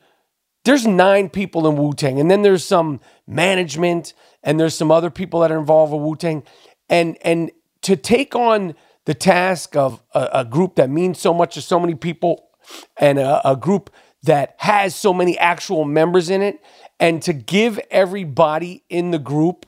There's 0.64 0.87
nine 0.87 1.29
people 1.31 1.68
in 1.68 1.76
Wu 1.76 1.94
Tang, 1.94 2.20
and 2.20 2.31
then 2.31 2.42
there's 2.42 2.64
some 2.64 3.00
management, 3.26 4.14
and 4.44 4.61
there's 4.61 4.76
some 4.76 4.92
other 4.92 5.11
people 5.11 5.40
that 5.40 5.50
are 5.50 5.59
involved 5.59 5.92
with 5.92 6.02
Wu 6.02 6.14
Tang, 6.14 6.44
and 6.88 7.18
and 7.22 7.50
to 7.83 7.96
take 7.96 8.37
on 8.37 8.76
the 9.07 9.14
task 9.14 9.75
of 9.75 10.03
a, 10.12 10.29
a 10.35 10.45
group 10.45 10.77
that 10.77 10.90
means 10.90 11.19
so 11.19 11.33
much 11.33 11.55
to 11.55 11.62
so 11.62 11.81
many 11.81 11.95
people, 11.95 12.49
and 12.99 13.19
a, 13.19 13.49
a 13.49 13.57
group 13.57 13.90
that 14.23 14.55
has 14.59 14.95
so 14.95 15.14
many 15.14 15.38
actual 15.38 15.85
members 15.85 16.29
in 16.29 16.42
it, 16.42 16.61
and 17.01 17.23
to 17.23 17.33
give 17.33 17.81
everybody 17.90 18.85
in 18.88 19.11
the 19.11 19.19
group 19.19 19.66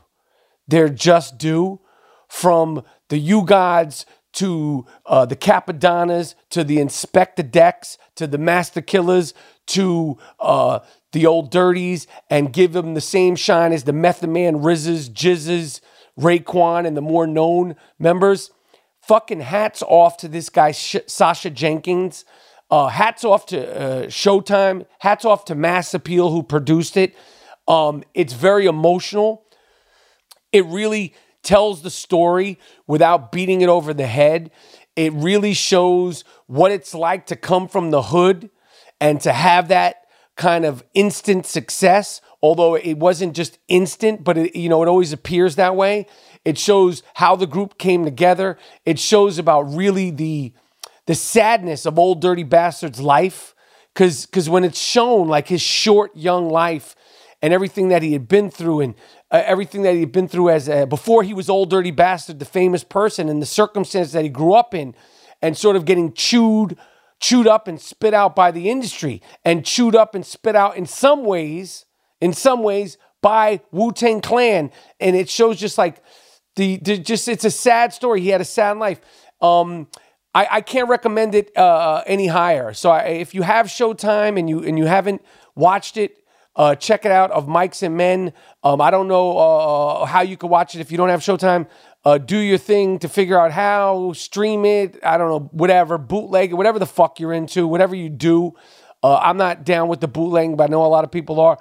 their 0.66 0.88
just 0.88 1.38
due, 1.38 1.81
from 2.29 2.85
the 3.09 3.18
U-Gods 3.18 4.05
to 4.35 4.87
uh, 5.07 5.24
the 5.24 5.37
Cappadonnas, 5.37 6.35
to 6.51 6.62
the 6.62 6.77
Inspectah 6.77 7.51
Decks, 7.51 7.96
to 8.16 8.27
the 8.27 8.38
Masta 8.38 8.83
Killas, 8.83 9.33
to 9.68 10.18
uh, 10.38 10.81
the 11.12 11.27
Old 11.27 11.51
Dirties, 11.51 12.07
and 12.29 12.53
give 12.53 12.72
them 12.72 12.94
the 12.94 13.01
same 13.01 13.35
shine 13.35 13.72
as 13.72 13.85
the 13.85 13.92
Method 13.92 14.29
Man, 14.29 14.59
RZAs, 14.59 15.11
GZAs, 15.11 15.81
Raekwon, 16.18 16.87
and 16.87 16.96
the 16.96 17.01
more 17.01 17.27
known 17.27 17.77
members. 17.98 18.51
Fucking 19.08 19.40
hats 19.40 19.82
off 19.82 20.18
to 20.18 20.28
this 20.28 20.50
guy, 20.50 20.72
Sh- 20.72 20.96
Sacha 21.06 21.50
Jenkins. 21.50 22.26
Uh, 22.70 22.88
hats 22.88 23.24
off 23.24 23.46
to 23.46 23.58
uh, 23.58 24.06
Showtime. 24.06 24.84
Hats 24.98 25.24
off 25.24 25.46
to 25.46 25.54
Mass 25.54 25.94
Appeal, 25.94 26.30
who 26.30 26.42
produced 26.42 26.96
it. 26.98 27.16
Um, 27.66 28.04
it's 28.12 28.34
very 28.34 28.66
emotional. 28.66 29.46
It 30.52 30.66
really 30.66 31.14
tells 31.42 31.80
the 31.80 31.90
story 31.90 32.58
without 32.86 33.32
beating 33.32 33.62
it 33.62 33.70
over 33.70 33.94
the 33.94 34.06
head. 34.06 34.50
It 34.94 35.14
really 35.14 35.54
shows 35.54 36.24
what 36.46 36.70
it's 36.70 36.94
like 36.94 37.26
to 37.26 37.36
come 37.36 37.68
from 37.68 37.90
the 37.90 38.02
hood 38.02 38.50
and 39.00 39.20
to 39.22 39.32
have 39.32 39.68
that 39.68 40.04
kind 40.36 40.66
of 40.66 40.84
instant 40.92 41.46
success. 41.46 42.20
Although 42.42 42.74
it 42.74 42.98
wasn't 42.98 43.34
just 43.34 43.58
instant, 43.68 44.22
but 44.22 44.36
it, 44.36 44.56
you 44.56 44.68
know 44.68 44.82
it 44.82 44.88
always 44.88 45.12
appears 45.12 45.56
that 45.56 45.74
way. 45.74 46.06
It 46.44 46.59
shows 46.59 47.03
how 47.14 47.37
the 47.37 47.46
group 47.46 47.79
came 47.79 48.05
together. 48.05 48.59
It 48.85 48.98
shows 48.98 49.38
about 49.38 49.62
really 49.62 50.11
the 50.11 50.53
the 51.07 51.14
sadness 51.14 51.87
of 51.87 51.98
old 51.98 52.20
dirty 52.20 52.42
bastard's 52.42 53.01
life 53.01 53.55
because 53.94 54.27
because 54.27 54.48
when 54.48 54.62
it's 54.62 54.79
shown 54.79 55.27
like 55.27 55.48
his 55.48 55.62
short 55.62 56.14
young 56.14 56.51
life 56.51 56.94
and 57.40 57.53
everything 57.53 57.88
that 57.88 58.03
he 58.03 58.12
had 58.12 58.29
been 58.29 58.51
through 58.51 58.81
and 58.81 58.94
uh, 59.31 59.42
everything 59.44 59.83
that 59.83 59.94
he 59.94 60.01
had 60.01 60.12
been 60.12 60.29
through 60.29 60.51
as 60.51 60.68
a, 60.68 60.87
before 60.87 61.22
he 61.22 61.33
was 61.35 61.48
old 61.48 61.70
dirty 61.70 61.90
bastard 61.90 62.38
the 62.38 62.44
famous 62.44 62.85
person 62.85 63.29
and 63.29 63.40
the 63.40 63.46
circumstances 63.46 64.12
that 64.12 64.22
he 64.22 64.29
grew 64.29 64.53
up 64.53 64.74
in 64.74 64.94
and 65.40 65.57
sort 65.57 65.77
of 65.77 65.85
getting 65.85 66.12
chewed 66.12 66.77
chewed 67.20 67.46
up 67.46 67.66
and 67.66 67.81
spit 67.81 68.14
out 68.14 68.37
by 68.37 68.51
the 68.51 68.70
industry 68.70 69.22
and 69.44 69.64
chewed 69.64 69.96
up 69.96 70.14
and 70.14 70.24
spit 70.24 70.55
out 70.55 70.77
in 70.77 70.87
some 70.87 71.24
ways 71.24 71.87
in 72.20 72.33
some 72.33 72.62
ways 72.62 72.98
by 73.20 73.61
Wu-Tang 73.72 74.20
Clan 74.20 74.70
and 75.01 75.16
it 75.16 75.29
shows 75.29 75.59
just 75.59 75.79
like 75.79 76.03
the, 76.58 76.76
the 76.76 76.98
just 76.98 77.28
it's 77.28 77.44
a 77.44 77.50
sad 77.50 77.92
story 77.92 78.20
he 78.20 78.28
had 78.28 78.40
a 78.40 78.44
sad 78.44 78.76
life 78.76 79.00
um 79.40 79.88
I, 80.34 80.46
I 80.50 80.60
can't 80.60 80.88
recommend 80.88 81.34
it 81.34 81.56
uh, 81.56 82.02
any 82.06 82.26
higher. 82.26 82.72
So 82.72 82.90
I, 82.90 83.00
if 83.24 83.34
you 83.34 83.42
have 83.42 83.66
Showtime 83.66 84.38
and 84.38 84.48
you 84.48 84.62
and 84.62 84.78
you 84.78 84.84
haven't 84.84 85.22
watched 85.56 85.96
it, 85.96 86.22
uh, 86.54 86.74
check 86.74 87.04
it 87.04 87.10
out. 87.10 87.30
Of 87.30 87.46
Mics 87.46 87.82
and 87.82 87.96
Men. 87.96 88.32
Um, 88.62 88.80
I 88.80 88.90
don't 88.90 89.08
know 89.08 89.36
uh, 89.36 90.04
how 90.04 90.20
you 90.20 90.36
can 90.36 90.48
watch 90.48 90.74
it 90.74 90.80
if 90.80 90.92
you 90.92 90.96
don't 90.96 91.08
have 91.08 91.20
Showtime. 91.20 91.66
Uh, 92.04 92.18
do 92.18 92.38
your 92.38 92.58
thing 92.58 92.98
to 93.00 93.08
figure 93.08 93.38
out 93.38 93.52
how 93.52 94.12
stream 94.12 94.64
it. 94.64 94.98
I 95.02 95.18
don't 95.18 95.28
know, 95.28 95.48
whatever 95.52 95.98
bootleg, 95.98 96.52
whatever 96.52 96.78
the 96.78 96.86
fuck 96.86 97.18
you're 97.18 97.32
into, 97.32 97.66
whatever 97.66 97.96
you 97.96 98.08
do. 98.08 98.54
Uh, 99.02 99.16
I'm 99.16 99.36
not 99.36 99.64
down 99.64 99.88
with 99.88 100.00
the 100.00 100.08
bootlegging, 100.08 100.56
but 100.56 100.64
I 100.64 100.66
know 100.70 100.84
a 100.84 100.86
lot 100.86 101.04
of 101.04 101.10
people 101.10 101.40
are. 101.40 101.58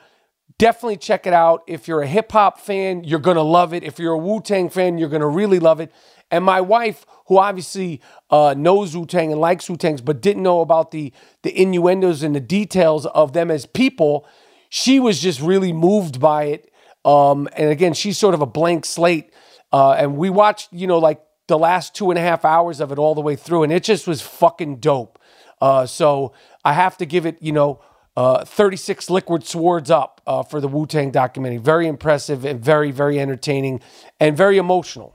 Definitely 0.60 0.98
check 0.98 1.28
it 1.28 1.34
out. 1.34 1.64
If 1.68 1.88
you're 1.88 2.02
a 2.02 2.08
hip 2.08 2.32
hop 2.32 2.60
fan, 2.60 3.04
you're 3.04 3.20
gonna 3.20 3.44
love 3.44 3.74
it. 3.76 3.84
If 3.84 4.00
you're 4.00 4.14
a 4.14 4.18
Wu 4.18 4.42
Tang 4.42 4.70
fan, 4.70 4.98
you're 4.98 5.10
gonna 5.10 5.28
really 5.28 5.60
love 5.60 5.80
it. 5.80 5.92
And 6.32 6.44
my 6.44 6.62
wife, 6.62 7.06
who 7.28 7.38
obviously 7.38 8.02
uh, 8.32 8.56
knows 8.58 8.98
Wu 8.98 9.06
Tang 9.06 9.32
and 9.32 9.40
likes 9.40 9.70
Wu 9.70 9.78
Tangs, 9.78 10.02
but 10.02 10.20
didn't 10.20 10.42
know 10.42 10.62
about 10.62 10.90
the 10.90 11.14
the 11.44 11.56
innuendos 11.56 12.24
and 12.24 12.36
the 12.36 12.40
details 12.40 13.06
of 13.06 13.34
them 13.34 13.52
as 13.52 13.68
people, 13.68 14.28
she 14.70 15.00
was 15.00 15.22
just 15.22 15.40
really 15.42 15.72
moved 15.72 16.20
by 16.20 16.46
it. 16.46 16.72
Um, 17.06 17.48
and 17.56 17.70
again, 17.70 17.94
she's 17.94 18.18
sort 18.18 18.34
of 18.34 18.42
a 18.42 18.48
blank 18.48 18.86
slate. 18.86 19.32
Uh, 19.72 19.92
and 19.92 20.18
we 20.18 20.30
watched, 20.30 20.74
you 20.74 20.88
know, 20.88 20.98
like 20.98 21.22
the 21.48 21.58
last 21.58 21.94
two 21.94 22.10
and 22.10 22.18
a 22.18 22.22
half 22.22 22.44
hours 22.44 22.80
of 22.80 22.92
it 22.92 22.98
all 22.98 23.14
the 23.14 23.22
way 23.22 23.36
through, 23.36 23.62
and 23.62 23.72
it 23.72 23.84
just 23.84 24.08
was 24.08 24.22
fucking 24.24 24.78
dope. 24.78 25.20
Uh, 25.62 25.86
so 25.86 26.34
I 26.66 26.74
have 26.74 26.98
to 26.98 27.06
give 27.06 27.26
it, 27.28 27.38
you 27.42 27.52
know, 27.52 27.80
uh, 28.18 28.44
36 28.44 29.12
liquid 29.12 29.46
swords 29.46 29.92
up 29.92 30.22
uh, 30.26 30.42
for 30.42 30.60
the 30.60 30.68
Wu 30.68 30.88
Tang 30.88 31.12
documentary. 31.12 31.58
Very 31.60 31.88
impressive 31.88 32.46
and 32.46 32.60
very, 32.60 32.90
very 32.90 33.20
entertaining 33.20 33.80
and 34.20 34.36
very 34.36 34.58
emotional. 34.58 35.14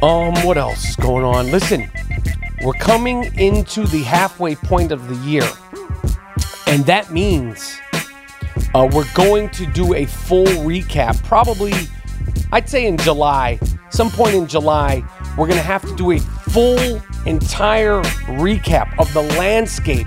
Um, 0.00 0.32
what 0.44 0.56
else 0.56 0.90
is 0.90 0.96
going 0.96 1.24
on? 1.24 1.50
Listen, 1.50 1.90
we're 2.62 2.72
coming 2.74 3.24
into 3.38 3.84
the 3.86 4.02
halfway 4.02 4.54
point 4.54 4.92
of 4.92 5.08
the 5.08 5.16
year, 5.28 5.48
and 6.68 6.84
that 6.86 7.10
means 7.10 7.78
uh, 8.74 8.88
we're 8.92 9.10
going 9.14 9.48
to 9.50 9.66
do 9.66 9.94
a 9.94 10.04
full 10.04 10.46
recap. 10.46 11.22
Probably, 11.24 11.72
I'd 12.52 12.68
say 12.68 12.86
in 12.86 12.98
July, 12.98 13.58
some 13.90 14.10
point 14.10 14.34
in 14.34 14.46
July, 14.46 15.02
we're 15.36 15.46
going 15.46 15.58
to 15.58 15.62
have 15.62 15.82
to 15.88 15.96
do 15.96 16.12
a 16.12 16.18
full, 16.18 17.00
entire 17.26 18.02
recap 18.38 18.98
of 18.98 19.12
the 19.14 19.22
landscape 19.38 20.06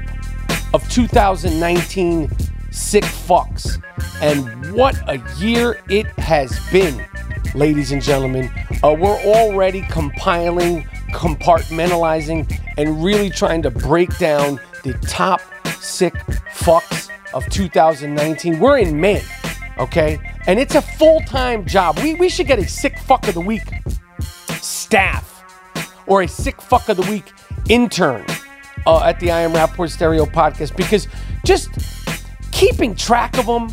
of 0.73 0.87
2019 0.89 2.29
sick 2.71 3.03
fucks 3.03 3.81
and 4.21 4.73
what 4.73 4.95
a 5.09 5.21
year 5.37 5.79
it 5.89 6.05
has 6.19 6.57
been 6.71 7.05
ladies 7.53 7.91
and 7.91 8.01
gentlemen. 8.01 8.49
Uh, 8.83 8.95
we're 8.97 9.19
already 9.21 9.81
compiling, 9.89 10.83
compartmentalizing, 11.13 12.59
and 12.77 13.03
really 13.03 13.29
trying 13.29 13.61
to 13.61 13.69
break 13.69 14.15
down 14.17 14.59
the 14.83 14.93
top 15.07 15.41
sick 15.81 16.13
fucks 16.53 17.09
of 17.33 17.47
2019. 17.49 18.59
We're 18.59 18.77
in 18.79 18.99
May, 18.99 19.23
okay? 19.77 20.19
And 20.47 20.59
it's 20.59 20.75
a 20.75 20.81
full 20.81 21.19
time 21.21 21.65
job. 21.65 21.99
We, 21.99 22.13
we 22.15 22.29
should 22.29 22.47
get 22.47 22.59
a 22.59 22.67
sick 22.67 22.97
fuck 22.99 23.27
of 23.27 23.33
the 23.33 23.41
week 23.41 23.63
staff 24.61 25.43
or 26.07 26.23
a 26.23 26.27
sick 26.27 26.61
fuck 26.61 26.89
of 26.89 26.97
the 26.97 27.09
week 27.09 27.31
intern 27.69 28.25
uh, 28.85 29.03
at 29.03 29.19
the 29.19 29.31
I 29.31 29.41
Am 29.41 29.51
Rapaport 29.51 29.89
Stereo 29.89 30.25
podcast 30.25 30.75
because 30.75 31.07
just 31.45 31.69
keeping 32.51 32.95
track 32.95 33.37
of 33.37 33.45
them, 33.45 33.69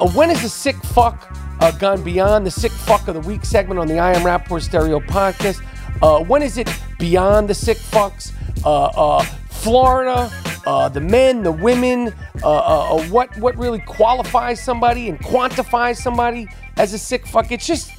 uh, 0.00 0.08
when 0.10 0.30
is 0.30 0.44
a 0.44 0.48
sick 0.48 0.76
fuck? 0.76 1.36
uh, 1.60 1.70
gone 1.72 2.02
beyond 2.02 2.46
the 2.46 2.50
sick 2.50 2.72
fuck 2.72 3.08
of 3.08 3.14
the 3.14 3.20
week 3.20 3.44
segment 3.44 3.80
on 3.80 3.86
the 3.86 3.98
I 3.98 4.12
Am 4.12 4.22
Rapaport 4.22 4.62
Stereo 4.62 5.00
podcast. 5.00 5.64
Uh, 6.02 6.22
when 6.24 6.42
is 6.42 6.58
it 6.58 6.68
beyond 6.98 7.48
the 7.48 7.54
sick 7.54 7.78
fucks? 7.78 8.32
Uh, 8.64 8.84
uh, 8.86 9.22
Florida, 9.48 10.30
uh, 10.66 10.88
the 10.88 11.00
men, 11.00 11.44
the 11.44 11.52
women, 11.52 12.12
uh, 12.42 12.50
uh, 12.50 12.96
uh, 12.96 13.02
what 13.04 13.34
what 13.38 13.56
really 13.56 13.78
qualifies 13.78 14.60
somebody 14.62 15.08
and 15.08 15.18
quantifies 15.20 15.96
somebody 15.96 16.48
as 16.76 16.92
a 16.92 16.98
sick 16.98 17.24
fuck? 17.24 17.52
It's 17.52 17.66
just, 17.66 17.92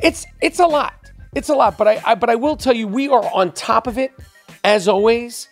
it's 0.00 0.24
it's 0.40 0.60
a 0.60 0.66
lot. 0.66 0.94
It's 1.34 1.48
a 1.48 1.54
lot. 1.54 1.76
But 1.76 1.88
I, 1.88 2.02
I 2.06 2.14
but 2.14 2.30
I 2.30 2.36
will 2.36 2.56
tell 2.56 2.74
you, 2.74 2.86
we 2.86 3.08
are 3.08 3.24
on 3.34 3.52
top 3.52 3.88
of 3.88 3.98
it 3.98 4.12
as 4.62 4.86
always. 4.86 5.48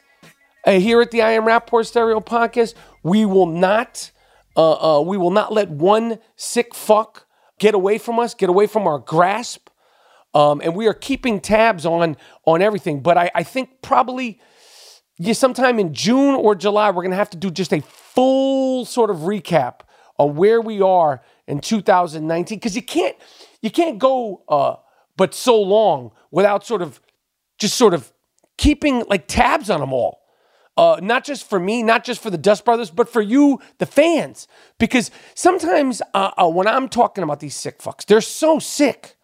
Uh, 0.64 0.78
here 0.78 1.02
at 1.02 1.10
the 1.10 1.20
I 1.20 1.32
Am 1.32 1.42
Rapaport 1.42 1.86
Stereo 1.86 2.20
podcast, 2.20 2.74
we 3.02 3.26
will 3.26 3.46
not 3.46 4.12
we 4.56 5.18
will 5.18 5.32
not 5.32 5.52
let 5.52 5.68
one 5.68 6.20
sick 6.36 6.72
fuck 6.72 7.26
get 7.58 7.74
away 7.74 7.98
from 7.98 8.20
us, 8.20 8.32
get 8.32 8.48
away 8.48 8.68
from 8.68 8.86
our 8.86 9.00
grasp. 9.00 9.68
Um, 10.32 10.60
and 10.62 10.74
we 10.74 10.86
are 10.86 10.94
keeping 10.94 11.40
tabs 11.40 11.84
on 11.84 12.16
on 12.44 12.62
everything. 12.62 13.00
But 13.00 13.18
I, 13.18 13.30
I 13.34 13.42
think 13.42 13.82
probably 13.82 14.40
yeah, 15.18 15.32
sometime 15.32 15.78
in 15.78 15.94
June 15.94 16.34
or 16.34 16.54
July, 16.54 16.90
we're 16.90 17.02
gonna 17.02 17.14
have 17.16 17.30
to 17.30 17.36
do 17.36 17.50
just 17.50 17.72
a 17.72 17.80
full 17.80 18.84
sort 18.84 19.10
of 19.10 19.18
recap 19.18 19.80
on 20.18 20.34
where 20.36 20.60
we 20.60 20.80
are 20.80 21.22
in 21.46 21.60
2019 21.60 22.58
because 22.58 22.76
you 22.76 22.82
can't 22.82 23.16
you 23.62 23.70
can't 23.70 23.98
go 23.98 24.42
uh, 24.48 24.76
but 25.16 25.34
so 25.34 25.60
long 25.60 26.10
without 26.30 26.66
sort 26.66 26.82
of 26.82 27.00
just 27.58 27.76
sort 27.76 27.94
of 27.94 28.12
keeping 28.56 29.04
like 29.08 29.26
tabs 29.26 29.70
on 29.70 29.80
them 29.80 29.92
all. 29.92 30.20
Uh, 30.76 30.98
not 31.00 31.22
just 31.24 31.48
for 31.48 31.60
me, 31.60 31.84
not 31.84 32.02
just 32.02 32.20
for 32.20 32.30
the 32.30 32.38
Dust 32.38 32.64
Brothers, 32.64 32.90
but 32.90 33.08
for 33.08 33.22
you, 33.22 33.60
the 33.78 33.86
fans. 33.86 34.48
Because 34.78 35.12
sometimes 35.34 36.02
uh, 36.14 36.32
uh, 36.36 36.48
when 36.48 36.66
I'm 36.66 36.88
talking 36.88 37.22
about 37.22 37.38
these 37.38 37.54
sick 37.54 37.78
fucks, 37.78 38.04
they're 38.04 38.20
so 38.20 38.58
sick. 38.58 39.16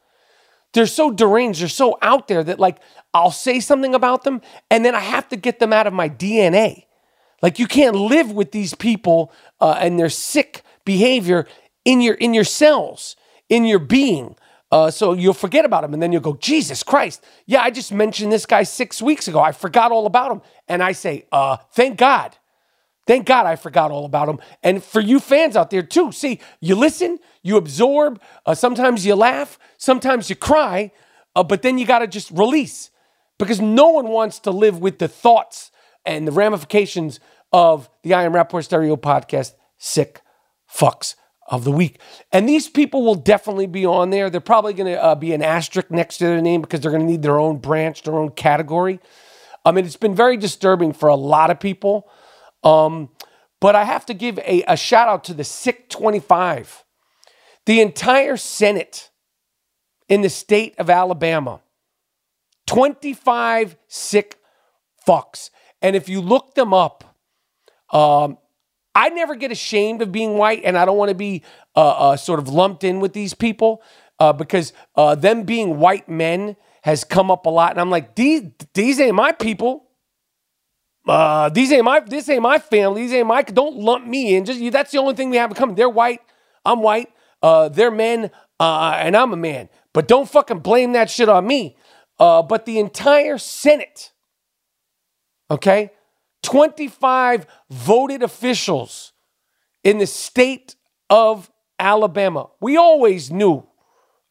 They're 0.73 0.87
so 0.87 1.11
deranged. 1.11 1.61
They're 1.61 1.69
so 1.69 1.99
out 2.03 2.29
there 2.29 2.45
that, 2.45 2.61
like, 2.61 2.79
I'll 3.13 3.31
say 3.31 3.61
something 3.61 3.95
about 3.95 4.25
them 4.25 4.41
and 4.71 4.85
then 4.85 4.95
I 4.95 5.01
have 5.01 5.29
to 5.31 5.37
get 5.37 5.59
them 5.59 5.73
out 5.73 5.87
of 5.87 5.93
my 5.93 6.09
DNA. 6.09 6.85
Like, 7.43 7.59
you 7.59 7.67
can't 7.67 7.97
live 7.97 8.33
with 8.33 8.53
these 8.53 8.75
people 8.75 9.33
uh, 9.61 9.77
and 9.79 9.99
their 9.99 10.11
sick 10.11 10.63
behavior 10.85 11.47
in 11.85 12.01
your 12.01 12.15
in 12.15 12.35
your 12.35 12.45
cells, 12.45 13.17
in 13.49 13.65
your 13.65 13.79
being. 13.79 14.37
Uh, 14.73 14.91
so 14.91 15.15
you'll 15.15 15.35
forget 15.35 15.65
about 15.65 15.83
him 15.83 15.93
and 15.93 16.03
then 16.03 16.13
you'll 16.13 16.21
go, 16.21 16.35
Jesus 16.35 16.83
Christ. 16.85 17.25
Yeah, 17.47 17.61
I 17.61 17.71
just 17.71 17.91
mentioned 17.91 18.31
this 18.31 18.47
guy 18.47 18.63
six 18.63 19.03
weeks 19.03 19.27
ago. 19.27 19.41
I 19.41 19.51
forgot 19.51 19.91
all 19.91 20.07
about 20.07 20.31
him. 20.31 20.43
And 20.69 20.83
I 20.83 20.93
say, 20.93 21.27
uh, 21.33 21.57
thank 21.73 21.99
God. 21.99 22.37
Thank 23.07 23.27
God 23.27 23.47
I 23.47 23.57
forgot 23.57 23.91
all 23.91 24.05
about 24.05 24.29
him. 24.29 24.39
And 24.63 24.85
for 24.85 25.01
you 25.01 25.19
fans 25.19 25.57
out 25.57 25.71
there 25.71 25.83
too, 25.83 26.13
see, 26.13 26.39
you 26.61 26.77
listen, 26.77 27.19
you 27.43 27.57
absorb, 27.57 28.21
uh, 28.47 28.55
sometimes 28.55 29.05
you 29.05 29.17
laugh, 29.17 29.59
sometimes 29.79 30.31
you 30.31 30.37
cry, 30.37 30.93
uh, 31.35 31.43
but 31.43 31.63
then 31.63 31.77
you 31.77 31.87
got 31.87 32.01
to 32.01 32.07
just 32.07 32.31
release 32.31 32.91
because 33.41 33.61
no 33.61 33.89
one 33.89 34.09
wants 34.09 34.39
to 34.41 34.51
live 34.51 34.79
with 34.79 34.99
the 34.99 35.09
thoughts 35.09 35.71
and 36.05 36.29
the 36.29 36.33
ramifications 36.33 37.21
of 37.53 37.89
the 38.03 38.15
I 38.15 38.25
Am 38.25 38.33
Rapaport 38.33 38.65
Stereo 38.65 38.97
podcast, 38.97 39.55
Sick 39.79 40.21
Fucks 40.71 41.15
of 41.49 41.65
the 41.65 41.73
week. 41.73 42.01
And 42.31 42.49
these 42.49 42.69
people 42.69 43.03
will 43.03 43.17
definitely 43.17 43.67
be 43.67 43.85
on 43.87 44.11
there. 44.11 44.31
They're 44.31 44.41
probably 44.41 44.75
going 44.75 44.93
to 44.93 45.03
uh, 45.03 45.15
be 45.15 45.33
an 45.33 45.43
asterisk 45.43 45.91
next 45.91 46.19
to 46.19 46.27
their 46.27 46.41
name 46.41 46.61
because 46.61 46.81
they're 46.81 46.93
going 46.93 47.07
to 47.07 47.11
need 47.11 47.23
their 47.23 47.41
own 47.41 47.57
branch, 47.57 48.03
their 48.03 48.17
own 48.17 48.31
category. 48.31 49.01
I 49.65 49.73
mean, 49.73 49.85
it's 49.85 49.97
been 49.97 50.15
very 50.15 50.37
disturbing 50.37 50.93
for 50.93 51.09
a 51.09 51.17
lot 51.17 51.51
of 51.51 51.59
people. 51.59 52.09
Um, 52.63 53.09
but 53.59 53.75
I 53.75 53.85
have 53.85 54.07
to 54.07 54.15
give 54.15 54.39
a, 54.41 54.63
a 54.69 54.77
shout 54.77 55.09
out 55.09 55.25
to 55.25 55.35
the 55.35 55.45
Sick 55.45 55.89
25. 55.89 56.85
The 57.65 57.81
entire 57.81 58.37
Senate 58.37 59.11
in 60.09 60.21
the 60.21 60.31
state 60.31 60.75
of 60.79 60.91
Alabama, 60.91 61.63
25 62.71 63.77
sick 63.89 64.39
fucks. 65.05 65.51
And 65.83 65.97
if 65.97 66.09
you 66.09 66.21
look 66.21 66.55
them 66.55 66.73
up, 66.73 67.17
um, 67.93 68.39
I 68.95 69.09
never 69.09 69.35
get 69.35 69.51
ashamed 69.51 70.03
of 70.03 70.13
being 70.13 70.35
white, 70.35 70.63
and 70.65 70.79
I 70.79 70.85
don't 70.85 70.97
want 70.97 71.09
to 71.09 71.17
be 71.17 71.43
uh, 71.75 72.11
uh, 72.11 72.17
sort 72.17 72.39
of 72.39 72.49
lumped 72.49 72.85
in 72.85 73.01
with 73.01 73.13
these 73.13 73.35
people 73.35 73.83
uh, 74.21 74.33
because 74.33 74.73
uh, 74.95 75.17
them 75.17 75.43
being 75.43 75.81
white 75.81 76.09
men 76.09 76.55
has 76.83 77.03
come 77.03 77.29
up 77.29 77.45
a 77.47 77.51
lot, 77.51 77.73
and 77.73 77.81
I'm 77.81 77.91
like, 77.91 78.15
these 78.15 78.43
these 78.73 79.01
ain't 79.01 79.17
my 79.17 79.33
people. 79.33 79.89
Uh, 81.09 81.49
these 81.49 81.73
ain't 81.73 81.85
my 81.85 81.99
this 81.99 82.29
ain't 82.29 82.43
my 82.43 82.61
family. 82.61 83.03
These 83.03 83.15
ain't 83.15 83.27
my. 83.27 83.43
Don't 83.43 83.79
lump 83.79 84.07
me 84.07 84.37
in. 84.37 84.45
Just 84.45 84.61
that's 84.71 84.93
the 84.93 84.99
only 84.99 85.15
thing 85.15 85.31
we 85.31 85.39
have 85.39 85.51
in 85.51 85.57
common. 85.57 85.75
They're 85.75 85.89
white. 85.89 86.21
I'm 86.65 86.83
white. 86.83 87.09
Uh, 87.43 87.69
they're 87.69 87.91
men, 87.91 88.31
and 88.61 89.17
I'm 89.17 89.33
a 89.33 89.37
man. 89.37 89.69
But 89.93 90.07
don't 90.07 90.29
fucking 90.29 90.61
blame 90.61 90.93
that 90.93 91.11
shit 91.11 91.29
on 91.29 91.49
me. 91.49 91.77
Uh, 92.21 92.43
but 92.43 92.67
the 92.67 92.79
entire 92.79 93.39
Senate, 93.39 94.13
okay, 95.51 95.91
25 96.43 97.47
voted 97.71 98.23
officials 98.23 99.13
in 99.83 99.99
the 99.99 100.07
state 100.07 100.77
of 101.09 101.51
Alabama. 101.79 102.51
We 102.61 102.77
always 102.77 103.31
knew, 103.31 103.67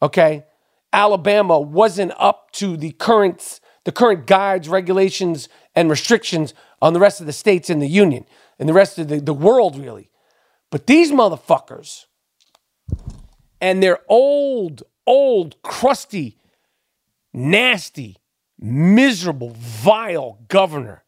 okay, 0.00 0.44
Alabama 0.92 1.58
wasn't 1.58 2.12
up 2.16 2.52
to 2.52 2.76
the 2.76 2.92
current 2.92 3.60
the 3.84 3.92
current 3.92 4.26
guides, 4.26 4.68
regulations, 4.68 5.48
and 5.74 5.88
restrictions 5.88 6.52
on 6.82 6.92
the 6.92 7.00
rest 7.00 7.20
of 7.20 7.26
the 7.26 7.32
states 7.32 7.70
in 7.70 7.78
the 7.78 7.88
union 7.88 8.26
and 8.58 8.68
the 8.68 8.74
rest 8.74 8.98
of 8.98 9.08
the, 9.08 9.20
the 9.20 9.32
world, 9.32 9.78
really. 9.78 10.10
But 10.70 10.86
these 10.86 11.10
motherfuckers 11.10 12.04
and 13.58 13.82
their 13.82 14.00
old, 14.06 14.82
old, 15.06 15.60
crusty, 15.62 16.36
nasty, 17.32 18.16
miserable, 18.58 19.50
vile 19.56 20.38
governor 20.48 21.04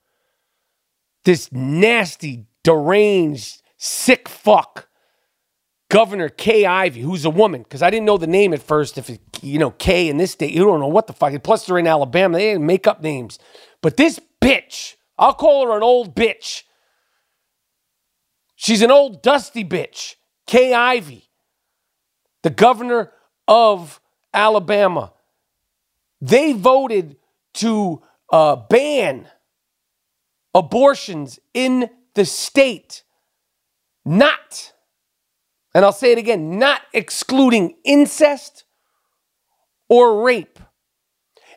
this 1.25 1.53
nasty, 1.53 2.47
deranged, 2.63 3.63
sick 3.77 4.29
fuck, 4.29 4.89
Governor 5.89 6.31
Kay 6.31 6.65
Ivey, 6.65 7.01
who's 7.01 7.25
a 7.25 7.31
woman, 7.31 7.63
because 7.63 7.83
I 7.83 7.91
didn't 7.91 8.07
know 8.07 8.17
the 8.17 8.27
name 8.27 8.55
at 8.55 8.63
first. 8.63 8.97
If 8.97 9.11
it, 9.11 9.21
you 9.43 9.59
know 9.59 9.73
Kay 9.73 10.09
in 10.09 10.17
this 10.17 10.33
state, 10.33 10.53
you 10.53 10.65
don't 10.65 10.81
know 10.81 10.89
what 10.89 11.07
the 11.07 11.13
fuck. 11.13 11.35
Plus, 11.43 11.67
they're 11.67 11.79
in 11.79 11.87
Alabama. 11.87 12.39
They 12.39 12.53
didn't 12.53 12.67
make 12.67 12.87
up 12.87 13.03
names. 13.03 13.39
But 13.83 13.99
this 13.99 14.19
bitch, 14.41 14.95
I'll 15.19 15.35
call 15.35 15.67
her 15.67 15.77
an 15.77 15.83
old 15.83 16.17
bitch. 16.17 16.63
She's 18.57 18.81
an 18.81 18.91
old 18.91 19.23
dusty 19.23 19.65
bitch. 19.65 20.15
Kay 20.47 20.73
Ivey, 20.73 21.29
the 22.43 22.51
governor 22.51 23.13
of 23.47 24.01
Alabama. 24.33 25.13
They 26.23 26.53
voted 26.53 27.17
to 27.55 28.01
uh, 28.33 28.55
ban 28.55 29.27
abortions 30.55 31.41
in 31.53 31.91
the 32.15 32.25
state, 32.25 33.03
not, 34.05 34.73
and 35.75 35.85
I'll 35.85 35.93
say 35.93 36.13
it 36.13 36.19
again, 36.19 36.61
not 36.61 36.83
excluding 36.93 37.75
incest 37.85 38.65
or 39.89 40.23
rape. 40.23 40.61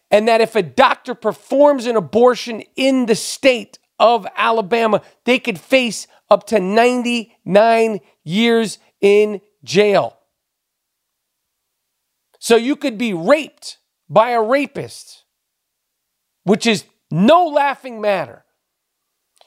And 0.09 0.27
that 0.27 0.41
if 0.41 0.55
a 0.55 0.63
doctor 0.63 1.13
performs 1.13 1.85
an 1.85 1.95
abortion 1.95 2.63
in 2.75 3.05
the 3.05 3.15
state 3.15 3.77
of 3.99 4.25
Alabama, 4.35 5.03
they 5.25 5.37
could 5.37 5.59
face 5.59 6.07
up 6.29 6.47
to 6.47 6.59
99 6.59 7.99
years 8.23 8.79
in 8.99 9.41
jail. 9.63 10.17
So 12.39 12.55
you 12.55 12.75
could 12.75 12.97
be 12.97 13.13
raped 13.13 13.77
by 14.09 14.31
a 14.31 14.41
rapist, 14.41 15.23
which 16.43 16.65
is 16.65 16.85
no 17.11 17.45
laughing 17.45 18.01
matter. 18.01 18.45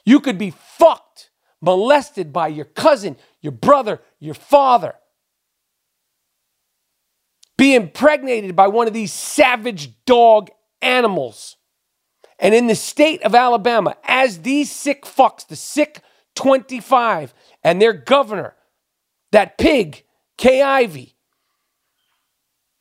You 0.05 0.19
could 0.19 0.37
be 0.37 0.51
fucked, 0.51 1.29
molested 1.61 2.33
by 2.33 2.47
your 2.47 2.65
cousin, 2.65 3.17
your 3.41 3.51
brother, 3.51 4.01
your 4.19 4.33
father. 4.33 4.95
Be 7.57 7.75
impregnated 7.75 8.55
by 8.55 8.67
one 8.67 8.87
of 8.87 8.93
these 8.93 9.11
savage 9.11 10.03
dog 10.05 10.49
animals. 10.81 11.57
And 12.39 12.55
in 12.55 12.67
the 12.67 12.75
state 12.75 13.21
of 13.23 13.35
Alabama, 13.35 13.97
as 14.03 14.39
these 14.39 14.71
sick 14.71 15.03
fucks, 15.03 15.45
the 15.45 15.57
sick 15.57 16.01
25, 16.35 17.33
and 17.63 17.81
their 17.81 17.91
governor, 17.91 18.55
that 19.33 19.57
pig, 19.57 20.03
Kay 20.37 20.61
Ivey, 20.61 21.17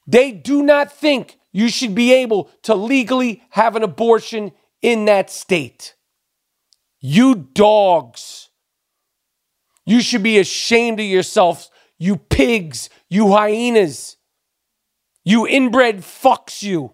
they 0.06 0.30
do 0.30 0.62
not 0.62 0.92
think 0.92 1.38
you 1.58 1.68
should 1.68 1.92
be 1.92 2.12
able 2.12 2.48
to 2.62 2.72
legally 2.72 3.42
have 3.50 3.74
an 3.74 3.82
abortion 3.82 4.52
in 4.80 5.06
that 5.06 5.28
state. 5.28 5.96
You 7.00 7.34
dogs. 7.34 8.50
You 9.84 10.00
should 10.00 10.22
be 10.22 10.38
ashamed 10.38 11.00
of 11.00 11.06
yourselves, 11.06 11.68
you 11.98 12.14
pigs, 12.14 12.90
you 13.08 13.32
hyenas, 13.32 14.18
you 15.24 15.48
inbred 15.48 16.02
fucks, 16.02 16.62
you. 16.62 16.92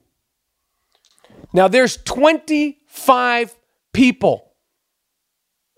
Now, 1.53 1.69
there's 1.69 1.99
25 1.99 3.59
people, 3.93 4.55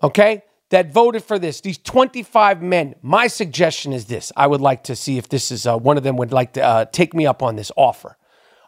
okay, 0.01 0.44
that 0.70 0.92
voted 0.92 1.25
for 1.25 1.40
this, 1.40 1.61
these 1.61 1.79
25 1.79 2.62
men, 2.62 2.94
my 3.03 3.27
suggestion 3.27 3.92
is 3.92 4.05
this. 4.05 4.31
I 4.37 4.46
would 4.46 4.61
like 4.61 4.85
to 4.85 4.94
see 4.94 5.18
if 5.18 5.29
this 5.29 5.51
is 5.51 5.66
uh, 5.66 5.77
one 5.77 5.96
of 5.96 6.05
them 6.05 6.16
would 6.18 6.31
like 6.31 6.53
to 6.53 6.62
uh, 6.62 6.85
take 6.85 7.14
me 7.14 7.27
up 7.27 7.42
on 7.42 7.57
this 7.57 7.72
offer. 7.77 8.16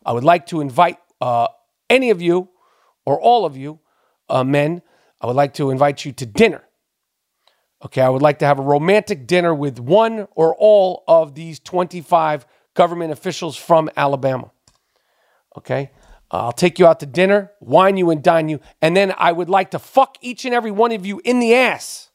I 0.05 0.13
would 0.13 0.25
like 0.25 0.47
to 0.47 0.61
invite 0.61 0.99
uh, 1.21 1.49
any 1.91 2.11
of 2.11 2.23
you 2.23 2.49
or 3.05 3.21
all 3.21 3.45
of 3.45 3.57
you 3.57 3.81
uh, 4.29 4.45
men, 4.45 4.83
I 5.21 5.27
would 5.27 5.37
like 5.37 5.55
to 5.55 5.71
invite 5.71 6.05
you 6.05 6.13
to 6.13 6.27
dinner. 6.27 6.65
Okay, 7.85 8.03
I 8.03 8.09
would 8.09 8.23
like 8.23 8.41
to 8.41 8.47
have 8.47 8.59
a 8.59 8.63
romantic 8.63 9.27
dinner 9.27 9.55
with 9.55 9.79
one 9.79 10.27
or 10.35 10.55
all 10.57 11.05
of 11.07 11.35
these 11.35 11.61
25 11.61 12.47
government 12.75 13.13
officials 13.13 13.57
from 13.57 13.89
Alabama. 13.97 14.51
Okay, 15.57 15.91
I'll 16.31 16.53
take 16.53 16.79
you 16.79 16.87
out 16.87 17.01
to 17.01 17.07
dinner, 17.07 17.53
wine 17.61 17.97
you 17.97 18.11
and 18.11 18.23
dine 18.23 18.49
you, 18.49 18.61
and 18.83 18.97
then 18.97 19.15
I 19.17 19.33
would 19.33 19.49
like 19.49 19.71
to 19.71 19.79
fuck 19.79 20.19
each 20.21 20.45
and 20.45 20.55
every 20.55 20.71
one 20.71 20.93
of 20.93 21.07
you 21.07 21.21
in 21.25 21.41
the 21.41 21.55
ass. 21.55 22.11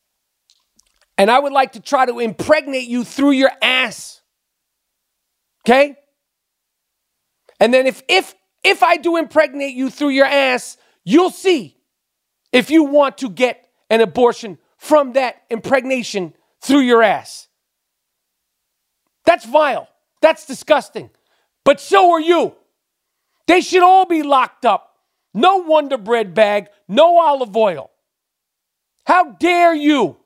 And 1.17 1.32
I 1.32 1.39
would 1.39 1.54
like 1.54 1.74
to 1.74 1.80
try 1.80 2.06
to 2.06 2.19
impregnate 2.19 2.88
you 2.88 3.04
through 3.04 3.32
your 3.32 3.52
ass. 3.62 4.22
Okay? 5.65 5.96
And 7.63 7.73
then 7.73 7.88
if 7.88 8.04
if 8.10 8.36
if 8.62 8.84
I 8.84 8.97
do 8.97 9.15
impregnate 9.15 9.73
you 9.73 9.89
through 9.89 10.10
your 10.10 10.26
ass, 10.26 10.76
you'll 11.06 11.30
see 11.30 11.78
if 12.52 12.69
you 12.69 12.84
want 12.84 13.19
to 13.19 13.30
get 13.30 13.69
an 13.89 14.02
abortion 14.02 14.58
from 14.78 15.13
that 15.13 15.43
impregnation 15.49 16.34
through 16.62 16.82
your 16.82 17.02
ass. 17.02 17.47
That's 19.23 19.45
vile. 19.45 19.88
That's 20.21 20.45
disgusting. 20.45 21.10
But 21.63 21.80
so 21.80 22.12
are 22.12 22.19
you. 22.19 22.54
They 23.47 23.62
should 23.62 23.82
all 23.82 24.06
be 24.06 24.23
locked 24.23 24.65
up. 24.65 24.97
No 25.34 25.60
Wonder 25.60 25.97
Bread 25.97 26.34
bag, 26.34 26.67
no 26.89 27.17
olive 27.17 27.56
oil. 27.56 27.91
How 29.06 29.32
dare 29.32 29.73
you? 29.73 30.17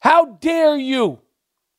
How 0.00 0.24
dare 0.24 0.76
you 0.76 1.21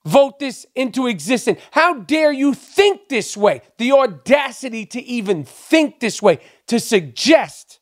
vote 0.06 0.39
this 0.39 0.66
into 0.76 1.08
existence? 1.08 1.60
How 1.72 1.96
dare 1.96 2.32
you 2.32 2.54
think 2.54 3.10
this 3.10 3.38
way? 3.38 3.62
The 3.78 3.92
audacity 3.94 4.86
to 4.88 5.02
even 5.02 5.44
think 5.44 6.00
this 6.00 6.22
way, 6.22 6.39
to 6.68 6.80
suggest 6.80 7.80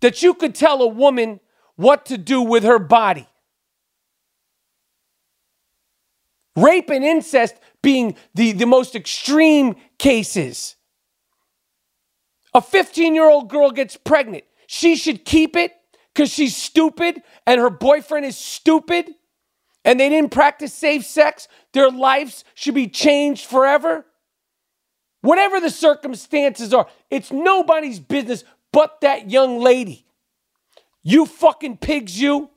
that 0.00 0.22
you 0.22 0.34
could 0.34 0.54
tell 0.54 0.82
a 0.82 0.86
woman 0.86 1.40
what 1.76 2.06
to 2.06 2.18
do 2.18 2.42
with 2.42 2.64
her 2.64 2.78
body. 2.78 3.26
Rape 6.56 6.88
and 6.90 7.04
incest 7.04 7.54
being 7.82 8.16
the, 8.34 8.52
the 8.52 8.66
most 8.66 8.94
extreme 8.94 9.76
cases. 9.98 10.76
A 12.54 12.62
15 12.62 13.14
year 13.14 13.28
old 13.28 13.50
girl 13.50 13.70
gets 13.70 13.96
pregnant. 13.96 14.44
She 14.66 14.96
should 14.96 15.24
keep 15.24 15.56
it 15.56 15.72
because 16.14 16.30
she's 16.30 16.56
stupid 16.56 17.22
and 17.46 17.60
her 17.60 17.68
boyfriend 17.68 18.24
is 18.24 18.38
stupid 18.38 19.10
and 19.86 20.00
they 20.00 20.08
didn't 20.08 20.32
practice 20.32 20.74
safe 20.74 21.06
sex. 21.06 21.46
Their 21.72 21.90
lives 21.90 22.44
should 22.54 22.74
be 22.74 22.88
changed 22.88 23.46
forever. 23.46 24.04
Whatever 25.22 25.60
the 25.60 25.70
circumstances 25.70 26.74
are, 26.74 26.88
it's 27.08 27.32
nobody's 27.32 28.00
business 28.00 28.44
but 28.72 29.00
that 29.00 29.30
young 29.30 29.60
lady. 29.60 30.04
You 31.04 31.24
fucking 31.24 31.78
pigs, 31.78 32.20
you. 32.20 32.50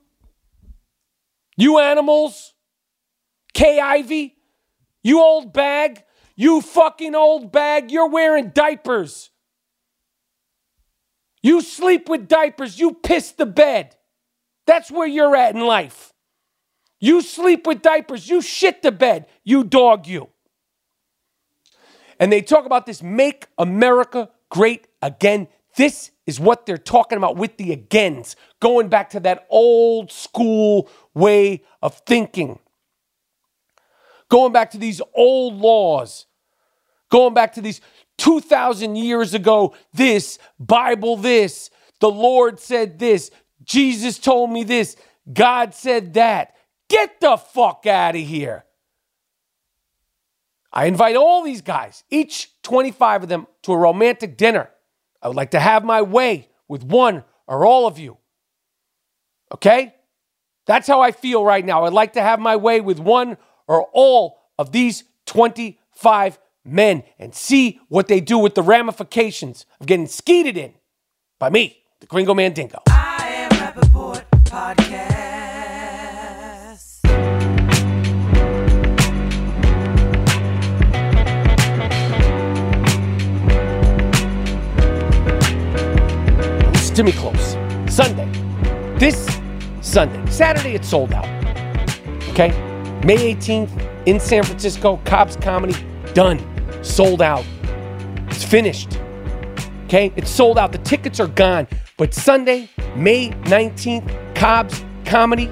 You 1.56 1.78
animals. 1.78 2.52
Kay 3.54 3.78
Ivey. 3.78 4.36
You 5.04 5.20
old 5.20 5.52
bag. 5.52 6.02
You 6.34 6.60
fucking 6.60 7.14
old 7.14 7.52
bag. 7.52 7.92
You're 7.92 8.08
wearing 8.08 8.50
diapers. 8.50 9.30
You 11.42 11.60
sleep 11.60 12.08
with 12.08 12.26
diapers. 12.26 12.78
You 12.78 12.94
piss 12.94 13.30
the 13.32 13.46
bed. 13.46 13.94
That's 14.66 14.90
where 14.90 15.06
you're 15.06 15.36
at 15.36 15.54
in 15.54 15.60
life. 15.60 16.09
You 17.00 17.22
sleep 17.22 17.66
with 17.66 17.82
diapers. 17.82 18.28
You 18.28 18.42
shit 18.42 18.82
the 18.82 18.92
bed. 18.92 19.26
You 19.42 19.64
dog, 19.64 20.06
you. 20.06 20.28
And 22.20 22.30
they 22.30 22.42
talk 22.42 22.66
about 22.66 22.84
this 22.84 23.02
make 23.02 23.46
America 23.58 24.28
great 24.50 24.86
again. 25.00 25.48
This 25.76 26.10
is 26.26 26.38
what 26.38 26.66
they're 26.66 26.76
talking 26.76 27.16
about 27.16 27.36
with 27.36 27.56
the 27.56 27.72
agains, 27.72 28.36
going 28.60 28.88
back 28.88 29.10
to 29.10 29.20
that 29.20 29.46
old 29.48 30.12
school 30.12 30.88
way 31.14 31.64
of 31.82 31.96
thinking, 32.06 32.58
going 34.28 34.52
back 34.52 34.70
to 34.72 34.78
these 34.78 35.00
old 35.14 35.54
laws, 35.54 36.26
going 37.10 37.34
back 37.34 37.54
to 37.54 37.62
these 37.62 37.80
2,000 38.18 38.96
years 38.96 39.32
ago, 39.32 39.74
this, 39.94 40.38
Bible 40.58 41.16
this, 41.16 41.70
the 42.00 42.10
Lord 42.10 42.60
said 42.60 42.98
this, 42.98 43.30
Jesus 43.64 44.18
told 44.18 44.50
me 44.50 44.62
this, 44.62 44.96
God 45.32 45.74
said 45.74 46.14
that. 46.14 46.54
Get 46.90 47.20
the 47.20 47.36
fuck 47.36 47.86
out 47.86 48.16
of 48.16 48.20
here. 48.20 48.64
I 50.72 50.86
invite 50.86 51.14
all 51.14 51.42
these 51.42 51.62
guys, 51.62 52.02
each 52.10 52.50
25 52.62 53.22
of 53.22 53.28
them, 53.28 53.46
to 53.62 53.72
a 53.72 53.76
romantic 53.76 54.36
dinner. 54.36 54.68
I 55.22 55.28
would 55.28 55.36
like 55.36 55.52
to 55.52 55.60
have 55.60 55.84
my 55.84 56.02
way 56.02 56.48
with 56.68 56.82
one 56.82 57.24
or 57.46 57.64
all 57.64 57.86
of 57.86 57.98
you. 57.98 58.18
Okay? 59.54 59.94
That's 60.66 60.88
how 60.88 61.00
I 61.00 61.12
feel 61.12 61.44
right 61.44 61.64
now. 61.64 61.84
I'd 61.84 61.92
like 61.92 62.14
to 62.14 62.22
have 62.22 62.40
my 62.40 62.56
way 62.56 62.80
with 62.80 62.98
one 62.98 63.36
or 63.68 63.88
all 63.92 64.38
of 64.58 64.72
these 64.72 65.04
25 65.26 66.40
men 66.64 67.04
and 67.20 67.34
see 67.34 67.80
what 67.88 68.08
they 68.08 68.20
do 68.20 68.36
with 68.36 68.56
the 68.56 68.62
ramifications 68.62 69.64
of 69.80 69.86
getting 69.86 70.08
skeeted 70.08 70.56
in 70.56 70.74
by 71.38 71.50
me, 71.50 71.82
the 72.00 72.06
Gringo 72.06 72.34
Mandingo. 72.34 72.82
I 72.88 73.28
am 73.28 73.50
Rapaport 73.50 74.24
Podcast. 74.44 75.19
Me 87.02 87.12
close. 87.12 87.56
Sunday. 87.88 88.28
This 88.98 89.40
Sunday. 89.80 90.30
Saturday, 90.30 90.74
it's 90.74 90.86
sold 90.86 91.14
out. 91.14 91.24
Okay? 92.28 92.50
May 93.06 93.34
18th 93.34 94.04
in 94.06 94.20
San 94.20 94.42
Francisco, 94.42 95.00
Cobb's 95.06 95.34
Comedy, 95.36 95.74
done. 96.12 96.38
Sold 96.84 97.22
out. 97.22 97.46
It's 98.28 98.44
finished. 98.44 98.98
Okay? 99.86 100.12
It's 100.14 100.30
sold 100.30 100.58
out. 100.58 100.72
The 100.72 100.78
tickets 100.78 101.20
are 101.20 101.28
gone. 101.28 101.66
But 101.96 102.12
Sunday, 102.12 102.68
May 102.94 103.30
19th, 103.44 104.34
Cobb's 104.34 104.84
Comedy, 105.06 105.50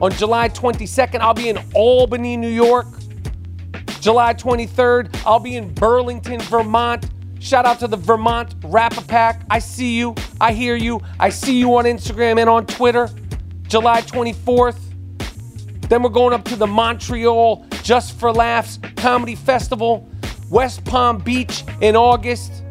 On 0.00 0.10
July 0.12 0.48
22nd, 0.48 1.20
I'll 1.20 1.34
be 1.34 1.48
in 1.48 1.58
Albany, 1.74 2.36
New 2.36 2.48
York. 2.48 2.86
July 4.00 4.34
23rd, 4.34 5.14
I'll 5.24 5.40
be 5.40 5.56
in 5.56 5.72
Burlington, 5.72 6.40
Vermont. 6.40 7.06
Shout 7.44 7.66
out 7.66 7.78
to 7.80 7.86
the 7.86 7.98
Vermont 7.98 8.54
Rapper 8.64 9.02
Pack. 9.02 9.42
I 9.50 9.58
see 9.58 9.98
you. 9.98 10.14
I 10.40 10.54
hear 10.54 10.76
you. 10.76 11.02
I 11.20 11.28
see 11.28 11.58
you 11.58 11.76
on 11.76 11.84
Instagram 11.84 12.40
and 12.40 12.48
on 12.48 12.64
Twitter. 12.64 13.10
July 13.68 14.00
24th. 14.00 14.78
Then 15.90 16.02
we're 16.02 16.08
going 16.08 16.32
up 16.32 16.46
to 16.46 16.56
the 16.56 16.66
Montreal 16.66 17.66
Just 17.82 18.18
for 18.18 18.32
Laughs 18.32 18.78
Comedy 18.96 19.34
Festival, 19.34 20.08
West 20.48 20.86
Palm 20.86 21.18
Beach 21.18 21.64
in 21.82 21.96
August, 21.96 22.62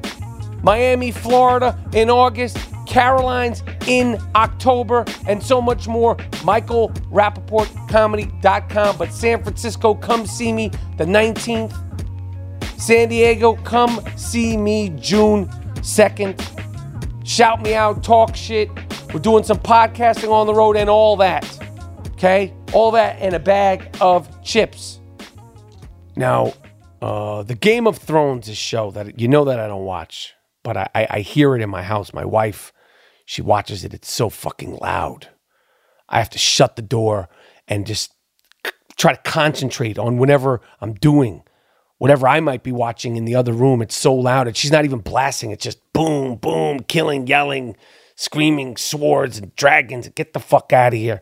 Miami, 0.63 1.11
Florida 1.11 1.78
in 1.93 2.09
August, 2.09 2.57
Caroline's 2.88 3.61
in 3.86 4.17
October, 4.34 5.05
and 5.28 5.43
so 5.43 5.61
much 5.61 5.88
more. 5.88 6.15
MichaelRapaportComedy.com. 6.41 8.97
But 8.97 9.13
San 9.13 9.43
Francisco, 9.43 9.93
come 9.93 10.26
see 10.26 10.51
me 10.51 10.71
the 10.97 11.05
19th. 11.05 11.92
San 12.84 13.07
Diego, 13.07 13.55
come 13.63 14.01
see 14.17 14.57
me 14.57 14.89
June 14.99 15.47
2nd. 15.75 17.25
Shout 17.25 17.61
me 17.61 17.75
out, 17.75 18.03
talk 18.03 18.36
shit. 18.36 18.69
We're 19.13 19.21
doing 19.21 19.45
some 19.45 19.59
podcasting 19.59 20.29
on 20.29 20.47
the 20.47 20.53
road 20.53 20.75
and 20.75 20.89
all 20.89 21.15
that. 21.15 21.47
Okay? 22.07 22.53
All 22.73 22.91
that 22.91 23.21
and 23.21 23.36
a 23.36 23.39
bag 23.39 23.95
of 24.01 24.27
chips. 24.43 24.99
Now, 26.17 26.55
uh, 27.01 27.43
the 27.43 27.55
Game 27.55 27.88
of 27.88 27.99
Thrones 27.99 28.49
is 28.49 28.57
show 28.57 28.91
that 28.91 29.17
you 29.17 29.29
know 29.29 29.45
that 29.45 29.61
I 29.61 29.69
don't 29.69 29.86
watch, 29.86 30.34
but 30.61 30.75
I, 30.75 30.89
I, 30.93 31.07
I 31.09 31.19
hear 31.21 31.55
it 31.55 31.61
in 31.61 31.69
my 31.69 31.84
house. 31.84 32.11
My 32.11 32.25
wife, 32.25 32.73
she 33.25 33.41
watches 33.41 33.86
it. 33.86 33.93
It's 33.93 34.11
so 34.11 34.29
fucking 34.29 34.75
loud. 34.81 35.29
I 36.09 36.17
have 36.17 36.31
to 36.31 36.38
shut 36.38 36.75
the 36.75 36.81
door 36.81 37.29
and 37.65 37.88
just 37.88 38.13
try 38.97 39.13
to 39.13 39.21
concentrate 39.21 39.97
on 39.97 40.17
whatever 40.17 40.59
I'm 40.81 40.95
doing, 40.95 41.43
whatever 42.03 42.27
I 42.27 42.41
might 42.41 42.63
be 42.63 42.73
watching 42.73 43.15
in 43.15 43.23
the 43.23 43.35
other 43.35 43.53
room. 43.53 43.81
It's 43.81 43.95
so 43.95 44.13
loud, 44.13 44.45
and 44.47 44.57
she's 44.57 44.73
not 44.73 44.83
even 44.83 44.99
blasting. 44.99 45.51
It's 45.51 45.63
just 45.63 45.79
boom, 45.93 46.35
boom, 46.35 46.81
killing, 46.81 47.27
yelling, 47.27 47.77
screaming, 48.17 48.75
swords 48.75 49.37
and 49.37 49.55
dragons. 49.55 50.09
Get 50.09 50.33
the 50.33 50.41
fuck 50.41 50.73
out 50.73 50.93
of 50.93 50.99
here. 50.99 51.21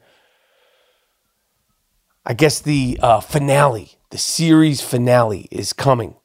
I 2.25 2.33
guess 2.33 2.59
the 2.59 2.97
uh, 2.99 3.19
finale, 3.19 3.91
the 4.09 4.17
series 4.17 4.81
finale, 4.81 5.47
is 5.51 5.71
coming, 5.71 6.15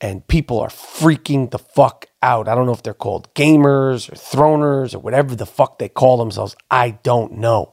and 0.00 0.26
people 0.26 0.58
are 0.58 0.68
freaking 0.68 1.52
the 1.52 1.60
fuck 1.60 2.06
out. 2.24 2.48
I 2.48 2.56
don't 2.56 2.66
know 2.66 2.72
if 2.72 2.82
they're 2.82 2.92
called 2.92 3.32
gamers 3.34 4.10
or 4.10 4.16
throners 4.16 4.96
or 4.96 4.98
whatever 4.98 5.36
the 5.36 5.46
fuck 5.46 5.78
they 5.78 5.88
call 5.88 6.16
themselves. 6.16 6.56
I 6.72 6.98
don't 7.04 7.34
know. 7.34 7.72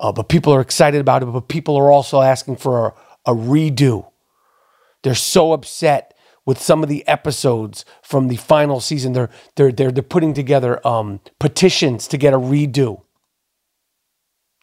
Uh, 0.00 0.10
but 0.10 0.28
people 0.28 0.52
are 0.52 0.60
excited 0.60 1.00
about 1.00 1.22
it, 1.22 1.26
but 1.26 1.46
people 1.46 1.76
are 1.76 1.92
also 1.92 2.20
asking 2.20 2.56
for 2.56 2.88
a, 2.88 3.30
a 3.30 3.34
redo. 3.36 4.10
They're 5.04 5.14
so 5.14 5.52
upset 5.52 6.16
with 6.46 6.60
some 6.60 6.82
of 6.82 6.88
the 6.88 7.06
episodes 7.06 7.84
from 8.02 8.28
the 8.28 8.36
final 8.36 8.80
season. 8.80 9.12
They're 9.12 9.30
they're 9.54 9.70
they're, 9.70 9.92
they're 9.92 10.02
putting 10.02 10.34
together 10.34 10.84
um, 10.86 11.20
petitions 11.38 12.08
to 12.08 12.18
get 12.18 12.34
a 12.34 12.38
redo. 12.38 13.02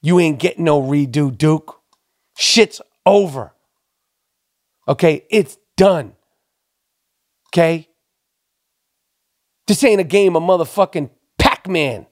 You 0.02 0.20
ain't 0.20 0.40
getting 0.40 0.66
no 0.66 0.82
redo, 0.82 1.36
Duke. 1.36 1.80
Shit's 2.36 2.82
over. 3.06 3.54
Okay, 4.88 5.26
it's 5.30 5.58
done. 5.78 6.16
Okay? 7.50 7.88
This 9.68 9.84
ain't 9.84 10.02
a 10.02 10.06
game 10.06 10.36
of 10.36 10.42
motherfucking 10.42 11.12
Pac-Man. 11.38 12.08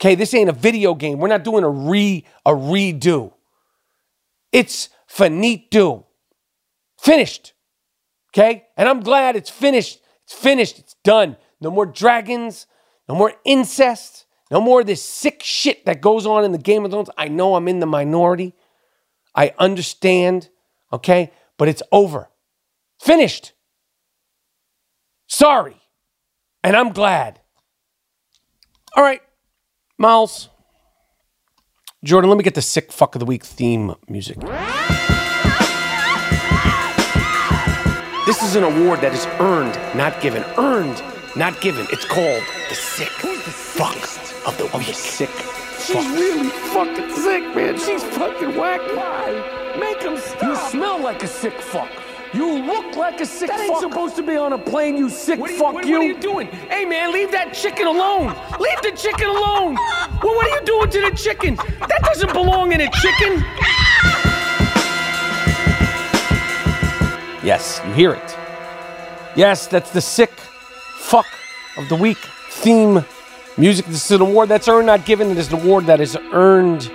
Okay, 0.00 0.14
this 0.14 0.34
ain't 0.34 0.50
a 0.50 0.52
video 0.52 0.94
game. 0.94 1.18
We're 1.18 1.28
not 1.28 1.44
doing 1.44 1.64
a 1.64 1.70
re 1.70 2.24
a 2.44 2.52
redo. 2.52 3.32
It's 4.52 4.88
finito. 5.06 6.06
Finished. 6.98 7.52
Okay? 8.32 8.66
And 8.76 8.88
I'm 8.88 9.00
glad 9.00 9.36
it's 9.36 9.50
finished. 9.50 10.00
It's 10.24 10.34
finished. 10.34 10.78
It's 10.78 10.94
done. 11.04 11.36
No 11.60 11.70
more 11.70 11.86
dragons, 11.86 12.66
no 13.08 13.14
more 13.14 13.34
incest, 13.44 14.26
no 14.50 14.60
more 14.60 14.84
this 14.84 15.02
sick 15.02 15.42
shit 15.42 15.84
that 15.86 16.00
goes 16.00 16.24
on 16.26 16.44
in 16.44 16.52
the 16.52 16.58
Game 16.58 16.84
of 16.84 16.90
Thrones. 16.90 17.10
I 17.18 17.28
know 17.28 17.54
I'm 17.54 17.68
in 17.68 17.80
the 17.80 17.86
minority. 17.86 18.54
I 19.34 19.54
understand. 19.58 20.48
Okay? 20.92 21.32
But 21.56 21.68
it's 21.68 21.82
over. 21.90 22.28
Finished. 23.00 23.52
Sorry. 25.26 25.76
And 26.62 26.76
I'm 26.76 26.92
glad. 26.92 27.40
All 28.96 29.04
right, 29.04 29.22
Miles. 29.96 30.48
Jordan, 32.04 32.30
let 32.30 32.36
me 32.36 32.42
get 32.44 32.54
the 32.54 32.62
sick 32.62 32.92
fuck 32.92 33.14
of 33.14 33.20
the 33.20 33.26
week 33.26 33.44
theme 33.44 33.94
music. 34.08 34.38
This 38.28 38.42
is 38.42 38.56
an 38.56 38.62
award 38.64 39.00
that 39.00 39.14
is 39.14 39.24
earned, 39.40 39.72
not 39.96 40.20
given. 40.20 40.44
Earned, 40.58 41.02
not 41.34 41.58
given. 41.62 41.86
It's 41.90 42.04
called 42.04 42.42
the 42.68 42.74
sick 42.74 43.08
fuck 43.08 43.96
of 44.46 44.58
the 44.58 44.66
week. 44.76 44.94
sick 44.94 45.30
She's 45.80 46.06
really 46.10 46.50
fucking 46.50 47.10
sick, 47.16 47.56
man. 47.56 47.78
She's 47.78 48.02
fucking 48.04 48.54
whack. 48.54 48.82
Why? 48.94 49.76
Make 49.80 50.02
him 50.02 50.18
stop. 50.18 50.42
You 50.42 50.56
smell 50.56 51.00
like 51.00 51.22
a 51.22 51.26
sick 51.26 51.58
fuck. 51.58 51.88
You 52.34 52.58
look 52.66 52.96
like 52.96 53.18
a 53.22 53.24
sick 53.26 53.48
fuck. 53.48 53.56
that 53.56 53.64
ain't 53.70 53.80
supposed 53.80 54.14
to 54.16 54.22
be 54.22 54.36
on 54.36 54.52
a 54.52 54.58
plane, 54.58 54.98
you 54.98 55.08
sick 55.08 55.40
What 55.40 55.50
you- 55.50 55.56
fuck 55.56 55.72
what- 55.72 55.86
you. 55.86 55.94
what 55.94 56.02
are 56.02 56.08
you 56.08 56.18
doing? 56.20 56.48
Hey 56.68 56.84
man, 56.84 57.10
leave 57.14 57.32
that 57.32 57.54
chicken 57.54 57.86
alone. 57.86 58.34
Leave 58.60 58.82
the 58.82 58.92
chicken 58.92 59.28
alone. 59.30 59.74
Well, 60.22 60.34
what 60.36 60.46
are 60.46 60.54
you 60.60 60.66
doing 60.66 60.90
to 60.90 61.00
the 61.10 61.16
chicken? 61.16 61.56
That 61.56 62.02
doesn't 62.04 62.34
belong 62.34 62.72
in 62.72 62.82
a 62.82 62.90
chicken. 63.00 63.42
Yes, 67.48 67.80
you 67.86 67.94
hear 67.94 68.12
it. 68.12 68.36
Yes, 69.34 69.68
that's 69.68 69.90
the 69.92 70.02
sick 70.02 70.28
fuck 70.98 71.24
of 71.78 71.88
the 71.88 71.96
week 71.96 72.18
theme 72.50 73.02
music. 73.56 73.86
This 73.86 74.04
is 74.04 74.10
an 74.10 74.20
award 74.20 74.50
that's 74.50 74.68
earned, 74.68 74.86
not 74.86 75.06
given. 75.06 75.30
It 75.30 75.38
is 75.38 75.50
an 75.50 75.62
award 75.62 75.86
that 75.86 75.98
is 75.98 76.14
earned. 76.32 76.92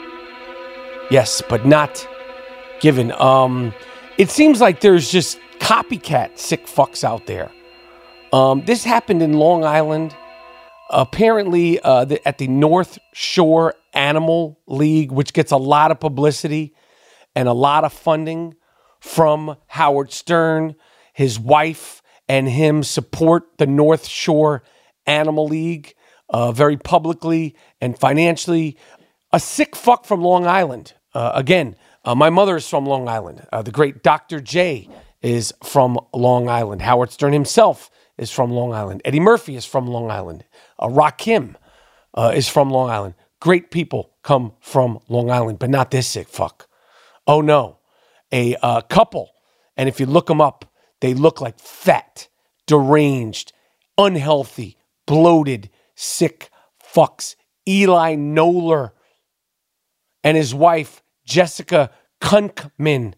Yes, 1.10 1.42
but 1.50 1.66
not 1.66 2.08
given. 2.82 3.12
Um, 3.14 3.74
it 4.20 4.30
seems 4.30 4.62
like 4.62 4.82
there's 4.82 5.12
just 5.12 5.40
copycat 5.58 6.38
sick 6.38 6.68
fucks 6.68 7.04
out 7.04 7.26
there. 7.26 7.50
Um, 8.32 8.64
this 8.64 8.84
happened 8.84 9.24
in 9.24 9.34
Long 9.34 9.66
Island. 9.66 10.16
Apparently, 10.92 11.80
uh, 11.80 12.06
the, 12.06 12.28
at 12.28 12.38
the 12.38 12.48
North 12.48 13.00
Shore 13.14 13.74
Animal 13.94 14.60
League, 14.68 15.12
which 15.12 15.34
gets 15.34 15.52
a 15.52 15.58
lot 15.58 15.90
of 15.90 16.00
publicity 16.00 16.76
and 17.36 17.48
a 17.48 17.54
lot 17.54 17.86
of 17.86 17.92
funding 17.92 18.54
from 19.04 19.58
Howard 19.68 20.14
Stern, 20.14 20.76
his 21.12 21.38
wife, 21.38 22.02
and 22.30 22.48
him 22.48 22.84
support 22.84 23.44
the 23.58 23.68
North 23.68 24.08
Shore 24.08 24.64
Animal 25.06 25.46
League 25.46 25.94
uh, 26.30 26.54
very 26.54 26.78
publicly 26.78 27.54
and 27.82 28.00
financially. 28.00 28.78
A 29.34 29.42
sick 29.42 29.76
fuck 29.76 30.06
from 30.06 30.22
Long 30.22 30.48
Island. 30.48 30.94
Uh, 31.14 31.34
again, 31.36 31.76
uh, 32.06 32.16
my 32.16 32.30
mother 32.30 32.56
is 32.56 32.68
from 32.68 32.86
Long 32.86 33.10
Island. 33.10 33.46
Uh, 33.52 33.62
the 33.62 33.72
great 33.72 34.04
Dr. 34.04 34.40
J 34.40 34.88
is 35.22 35.54
from 35.62 36.00
Long 36.14 36.48
Island. 36.48 36.82
Howard 36.82 37.12
Stern 37.12 37.34
himself 37.34 37.92
is 38.18 38.32
from 38.32 38.52
Long 38.52 38.72
Island. 38.72 39.02
Eddie 39.04 39.20
Murphy 39.20 39.58
is 39.58 39.66
from 39.66 39.86
Long 39.86 40.10
Island. 40.12 40.46
Uh, 40.80 40.88
Rakim 40.88 41.56
uh, 42.14 42.32
is 42.34 42.48
from 42.48 42.70
Long 42.70 42.90
Island. 42.90 43.16
Great 43.42 43.70
people 43.70 44.12
come 44.24 44.54
from 44.62 45.00
Long 45.10 45.30
Island, 45.30 45.60
but 45.60 45.70
not 45.70 45.92
this 45.92 46.08
sick 46.08 46.30
fuck. 46.30 46.70
Oh 47.28 47.42
no, 47.42 47.80
a 48.34 48.56
uh, 48.62 48.82
couple, 48.82 49.32
and 49.78 49.88
if 49.88 50.00
you 50.00 50.06
look 50.06 50.26
them 50.28 50.42
up, 50.42 50.66
they 51.00 51.14
look 51.14 51.40
like 51.40 51.60
fat, 51.60 52.28
deranged, 52.68 53.54
unhealthy, 53.98 54.78
bloated, 55.06 55.70
sick 55.96 56.50
fucks. 56.84 57.36
Eli 57.68 58.16
Noller 58.16 58.92
and 60.24 60.36
his 60.36 60.54
wife, 60.54 61.02
Jessica 61.26 61.92
Kunkman, 62.22 63.14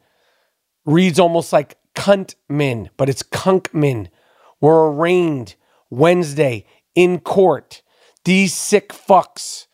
reads 0.86 1.20
almost 1.20 1.52
like 1.52 1.78
Kuntman, 1.96 2.90
but 2.98 3.10
it's 3.10 3.24
Kunkman, 3.24 4.10
were 4.62 4.92
arraigned 4.92 5.56
Wednesday 5.90 6.66
in 6.94 7.20
court. 7.20 7.82
These 8.24 8.54
sick 8.54 8.90
fucks 8.90 9.68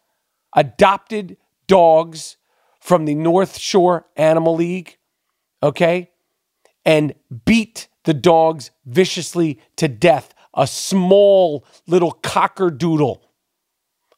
adopted 0.56 1.38
dogs 1.68 2.38
from 2.80 3.06
the 3.06 3.16
North 3.16 3.58
Shore 3.58 4.08
Animal 4.16 4.56
League, 4.56 4.98
okay, 5.62 6.12
and 6.86 7.14
beat 7.45 7.88
the 8.03 8.14
dogs 8.14 8.72
viciously 8.86 9.59
to 9.78 9.88
death. 9.88 10.34
A 10.53 10.68
small 10.68 11.66
little 11.88 12.14
cockerdoodle, 12.24 13.20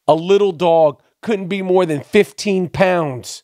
a 0.08 0.16
little 0.16 0.52
dog, 0.52 1.02
couldn't 1.22 1.48
be 1.48 1.62
more 1.62 1.86
than 1.86 2.02
15 2.02 2.70
pounds. 2.70 3.44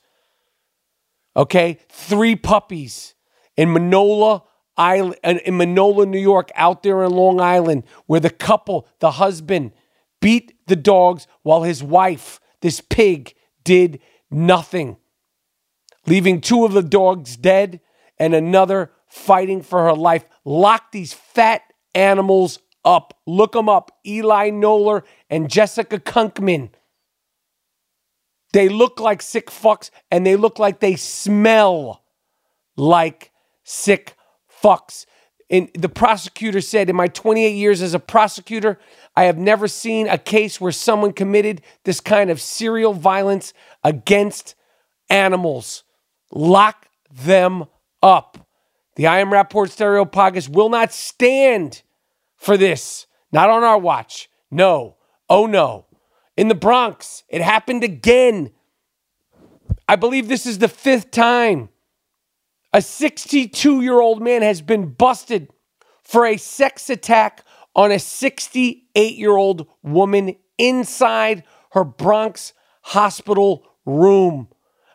Okay, 1.36 1.78
three 1.90 2.36
puppies 2.36 3.14
in 3.56 3.72
Mineola 3.72 4.44
Island, 4.78 5.18
in 5.24 5.58
Mineola, 5.58 6.06
New 6.06 6.20
York, 6.20 6.50
out 6.56 6.84
there 6.84 7.04
in 7.04 7.12
Long 7.12 7.42
Island, 7.42 7.84
where 8.08 8.22
the 8.22 8.30
couple, 8.30 8.88
the 9.00 9.12
husband, 9.12 9.74
beat 10.22 10.54
the 10.68 10.78
dogs 10.78 11.28
while 11.44 11.64
his 11.64 11.84
wife, 11.84 12.40
this 12.62 12.80
pig, 12.82 13.36
did 13.64 14.00
nothing. 14.32 14.98
leaving 16.08 16.42
two 16.42 16.66
of 16.66 16.72
the 16.72 16.82
dogs 16.82 17.38
dead 17.38 17.82
and 18.20 18.34
another 18.34 18.92
fighting 19.08 19.62
for 19.62 19.84
her 19.84 19.94
life. 19.94 20.26
Lock 20.46 20.92
these 20.92 21.14
fat 21.14 21.62
animals 21.96 22.60
up. 22.86 23.18
Look 23.26 23.54
them 23.54 23.70
up. 23.70 23.92
Eli 24.06 24.52
Noller 24.52 25.04
and 25.30 25.50
Jessica 25.50 26.00
Kunkman. 26.00 26.70
They 28.52 28.68
look 28.68 29.00
like 29.00 29.22
sick 29.22 29.48
fucks 29.48 29.92
and 30.10 30.26
they 30.26 30.36
look 30.36 30.60
like 30.60 30.80
they 30.80 30.96
smell 30.96 32.04
like 32.76 33.32
sick 33.64 34.16
fucks. 34.64 35.06
And 35.52 35.70
the 35.74 35.90
prosecutor 35.90 36.62
said, 36.62 36.90
In 36.90 36.96
my 36.96 37.08
28 37.08 37.50
years 37.50 37.82
as 37.82 37.94
a 37.94 38.00
prosecutor, 38.00 38.80
I 39.16 39.24
have 39.24 39.38
never 39.38 39.68
seen 39.68 40.08
a 40.08 40.18
case 40.18 40.62
where 40.62 40.72
someone 40.72 41.14
committed 41.14 41.62
this 41.86 42.00
kind 42.00 42.30
of 42.30 42.40
serial 42.40 42.94
violence 42.94 43.54
against 43.84 44.56
animals. 45.10 45.84
Lock 46.32 46.88
them 47.12 47.66
up. 48.02 48.48
The 48.96 49.08
I 49.08 49.20
Am 49.20 49.30
Rapaport 49.30 49.70
Stereo 49.70 50.06
podcast 50.06 50.50
will 50.50 50.70
not 50.70 50.92
stand 50.92 51.84
for 52.36 52.58
this. 52.58 53.08
Not 53.32 53.50
on 53.50 53.64
our 53.64 53.78
watch. 53.78 54.30
No. 54.52 54.98
Oh 55.30 55.46
no. 55.46 55.86
In 56.36 56.48
the 56.48 56.56
Bronx, 56.56 57.24
it 57.30 57.42
happened 57.42 57.84
again. 57.84 58.52
I 59.88 59.96
believe 59.96 60.28
this 60.28 60.46
is 60.46 60.60
the 60.60 60.68
fifth 60.68 61.12
time. 61.12 61.70
A 62.74 62.82
62 62.82 63.82
year 63.82 64.00
old 64.00 64.22
man 64.22 64.42
has 64.42 64.62
been 64.62 64.90
busted 64.92 65.50
for 66.04 66.26
a 66.26 66.38
sex 66.38 66.90
attack 66.90 67.44
on 67.76 67.92
a 67.92 68.00
68 68.00 69.16
year 69.16 69.36
old 69.36 69.68
woman 69.82 70.36
inside 70.58 71.44
her 71.72 71.84
Bronx 71.84 72.54
hospital 72.82 73.66
room. 73.86 74.50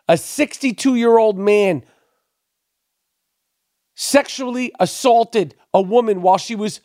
A 0.07 0.17
62 0.17 0.95
year 0.95 1.17
old 1.17 1.37
man 1.37 1.83
sexually 3.95 4.71
assaulted 4.79 5.55
a 5.73 5.81
woman 5.81 6.21
while 6.21 6.37
she 6.37 6.55
was. 6.55 6.81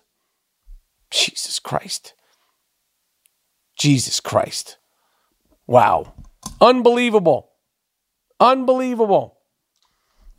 Jesus 1.10 1.58
Christ. 1.58 2.14
Jesus 3.76 4.20
Christ. 4.20 4.78
Wow. 5.66 6.14
Unbelievable. 6.60 7.50
Unbelievable. 8.38 9.38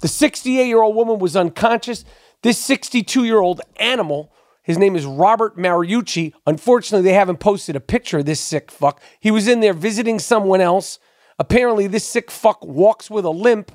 The 0.02 0.08
68 0.08 0.66
year 0.66 0.82
old 0.82 0.96
woman 0.96 1.20
was 1.20 1.36
unconscious. 1.36 2.04
This 2.42 2.58
62 2.58 3.24
year 3.24 3.40
old 3.40 3.62
animal, 3.78 4.32
his 4.64 4.78
name 4.78 4.96
is 4.96 5.06
Robert 5.06 5.58
Mariucci. 5.58 6.34
Unfortunately, 6.48 7.04
they 7.04 7.16
haven't 7.16 7.40
posted 7.40 7.76
a 7.76 7.80
picture 7.80 8.20
of 8.20 8.26
this 8.26 8.40
sick 8.40 8.72
fuck. 8.72 9.02
He 9.20 9.32
was 9.32 9.48
in 9.48 9.60
there 9.60 9.74
visiting 9.74 10.20
someone 10.20 10.62
else. 10.62 11.00
Apparently, 11.38 11.88
this 11.88 12.06
sick 12.06 12.30
fuck 12.30 12.64
walks 12.64 13.10
with 13.10 13.26
a 13.26 13.32
limp. 13.32 13.72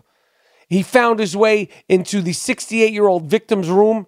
He 0.68 0.82
found 0.82 1.20
his 1.20 1.36
way 1.36 1.68
into 1.88 2.20
the 2.20 2.32
68 2.32 2.92
year 2.92 3.06
old 3.06 3.26
victim's 3.26 3.68
room 3.68 4.06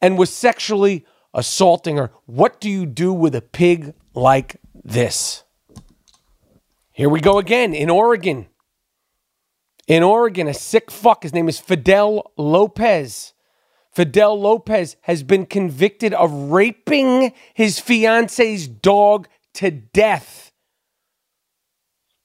and 0.00 0.18
was 0.18 0.30
sexually 0.32 1.06
assaulting 1.32 1.96
her. 1.96 2.10
What 2.26 2.60
do 2.60 2.68
you 2.68 2.86
do 2.86 3.12
with 3.12 3.34
a 3.34 3.40
pig 3.40 3.94
like 4.14 4.56
this? 4.74 5.44
Here 6.90 7.08
we 7.08 7.20
go 7.20 7.38
again 7.38 7.72
in 7.72 7.88
Oregon. 7.88 8.48
In 9.88 10.02
Oregon, 10.02 10.46
a 10.46 10.54
sick 10.54 10.90
fuck, 10.90 11.22
his 11.22 11.34
name 11.34 11.48
is 11.48 11.58
Fidel 11.58 12.32
Lopez. 12.36 13.32
Fidel 13.92 14.40
Lopez 14.40 14.96
has 15.02 15.22
been 15.22 15.44
convicted 15.44 16.14
of 16.14 16.32
raping 16.32 17.32
his 17.52 17.78
fiance's 17.78 18.68
dog 18.68 19.28
to 19.54 19.70
death. 19.70 20.51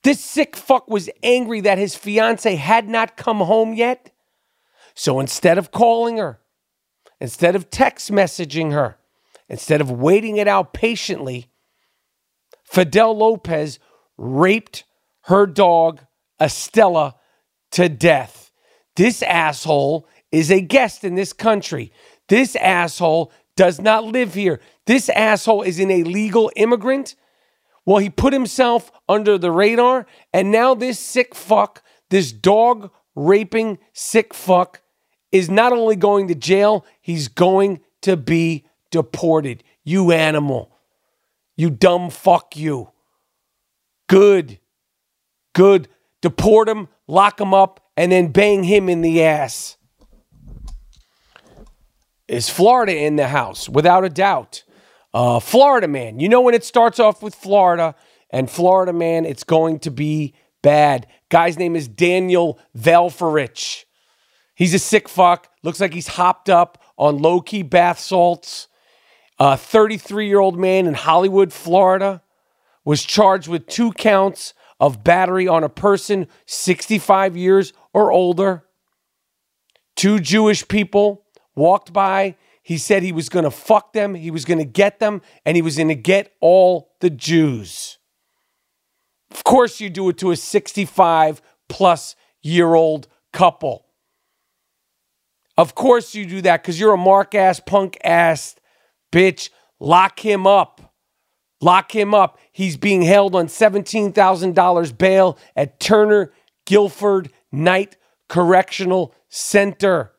This 0.04 0.20
sick 0.20 0.56
fuck 0.56 0.88
was 0.88 1.10
angry 1.22 1.60
that 1.62 1.78
his 1.78 1.94
fiance 1.94 2.54
had 2.54 2.88
not 2.88 3.16
come 3.16 3.38
home 3.38 3.74
yet. 3.74 4.12
So 4.94 5.20
instead 5.20 5.58
of 5.58 5.70
calling 5.70 6.18
her, 6.18 6.40
instead 7.20 7.56
of 7.56 7.70
text 7.70 8.10
messaging 8.10 8.72
her, 8.72 8.98
instead 9.48 9.80
of 9.80 9.90
waiting 9.90 10.36
it 10.36 10.48
out 10.48 10.72
patiently, 10.72 11.50
Fidel 12.64 13.16
Lopez 13.16 13.78
raped 14.16 14.84
her 15.22 15.46
dog, 15.46 16.00
Estella, 16.40 17.16
to 17.72 17.88
death. 17.88 18.50
This 18.96 19.22
asshole 19.22 20.08
is 20.32 20.50
a 20.50 20.60
guest 20.60 21.04
in 21.04 21.14
this 21.14 21.32
country. 21.32 21.92
This 22.28 22.56
asshole 22.56 23.32
does 23.56 23.80
not 23.80 24.04
live 24.04 24.34
here. 24.34 24.60
This 24.86 25.08
asshole 25.08 25.62
is 25.62 25.80
an 25.80 25.90
illegal 25.90 26.50
immigrant. 26.56 27.14
Well, 27.88 27.96
he 27.96 28.10
put 28.10 28.34
himself 28.34 28.92
under 29.08 29.38
the 29.38 29.50
radar, 29.50 30.04
and 30.30 30.52
now 30.52 30.74
this 30.74 30.98
sick 30.98 31.34
fuck, 31.34 31.82
this 32.10 32.32
dog 32.32 32.90
raping 33.14 33.78
sick 33.94 34.34
fuck, 34.34 34.82
is 35.32 35.48
not 35.48 35.72
only 35.72 35.96
going 35.96 36.28
to 36.28 36.34
jail, 36.34 36.84
he's 37.00 37.28
going 37.28 37.80
to 38.02 38.18
be 38.18 38.66
deported. 38.90 39.64
You 39.84 40.12
animal. 40.12 40.70
You 41.56 41.70
dumb 41.70 42.10
fuck 42.10 42.58
you. 42.58 42.90
Good. 44.06 44.58
Good. 45.54 45.88
Deport 46.20 46.68
him, 46.68 46.88
lock 47.06 47.40
him 47.40 47.54
up, 47.54 47.80
and 47.96 48.12
then 48.12 48.32
bang 48.32 48.64
him 48.64 48.90
in 48.90 49.00
the 49.00 49.22
ass. 49.24 49.78
Is 52.28 52.50
Florida 52.50 52.94
in 52.94 53.16
the 53.16 53.28
house? 53.28 53.66
Without 53.66 54.04
a 54.04 54.10
doubt. 54.10 54.64
Uh, 55.18 55.40
Florida 55.40 55.88
man. 55.88 56.20
You 56.20 56.28
know 56.28 56.42
when 56.42 56.54
it 56.54 56.62
starts 56.62 57.00
off 57.00 57.24
with 57.24 57.34
Florida 57.34 57.96
and 58.30 58.48
Florida 58.48 58.92
man, 58.92 59.26
it's 59.26 59.42
going 59.42 59.80
to 59.80 59.90
be 59.90 60.32
bad. 60.62 61.08
Guy's 61.28 61.58
name 61.58 61.74
is 61.74 61.88
Daniel 61.88 62.60
Valfarich. 62.78 63.82
He's 64.54 64.74
a 64.74 64.78
sick 64.78 65.08
fuck. 65.08 65.50
Looks 65.64 65.80
like 65.80 65.92
he's 65.92 66.06
hopped 66.06 66.48
up 66.48 66.80
on 66.96 67.18
low 67.18 67.40
key 67.40 67.64
bath 67.64 67.98
salts. 67.98 68.68
A 69.40 69.56
33 69.56 70.28
year 70.28 70.38
old 70.38 70.56
man 70.56 70.86
in 70.86 70.94
Hollywood, 70.94 71.52
Florida, 71.52 72.22
was 72.84 73.02
charged 73.02 73.48
with 73.48 73.66
two 73.66 73.90
counts 73.90 74.54
of 74.78 75.02
battery 75.02 75.48
on 75.48 75.64
a 75.64 75.68
person 75.68 76.28
65 76.46 77.36
years 77.36 77.72
or 77.92 78.12
older. 78.12 78.62
Two 79.96 80.20
Jewish 80.20 80.68
people 80.68 81.24
walked 81.56 81.92
by. 81.92 82.36
He 82.68 82.76
said 82.76 83.02
he 83.02 83.12
was 83.12 83.30
going 83.30 83.46
to 83.46 83.50
fuck 83.50 83.94
them, 83.94 84.14
he 84.14 84.30
was 84.30 84.44
going 84.44 84.58
to 84.58 84.64
get 84.66 85.00
them, 85.00 85.22
and 85.46 85.56
he 85.56 85.62
was 85.62 85.76
going 85.76 85.88
to 85.88 85.94
get 85.94 86.34
all 86.38 86.90
the 87.00 87.08
Jews. 87.08 87.96
Of 89.30 89.42
course, 89.42 89.80
you 89.80 89.88
do 89.88 90.10
it 90.10 90.18
to 90.18 90.32
a 90.32 90.36
65 90.36 91.40
plus 91.70 92.14
year 92.42 92.74
old 92.74 93.08
couple. 93.32 93.86
Of 95.56 95.74
course, 95.74 96.14
you 96.14 96.26
do 96.26 96.42
that 96.42 96.62
because 96.62 96.78
you're 96.78 96.92
a 96.92 96.98
mark 96.98 97.34
ass, 97.34 97.58
punk 97.58 97.96
ass 98.04 98.54
bitch. 99.10 99.48
Lock 99.80 100.20
him 100.20 100.46
up. 100.46 100.94
Lock 101.62 101.96
him 101.96 102.12
up. 102.12 102.38
He's 102.52 102.76
being 102.76 103.00
held 103.00 103.34
on 103.34 103.46
$17,000 103.46 104.98
bail 104.98 105.38
at 105.56 105.80
Turner 105.80 106.34
Guilford 106.66 107.32
Knight 107.50 107.96
Correctional 108.28 109.14
Center. 109.30 110.12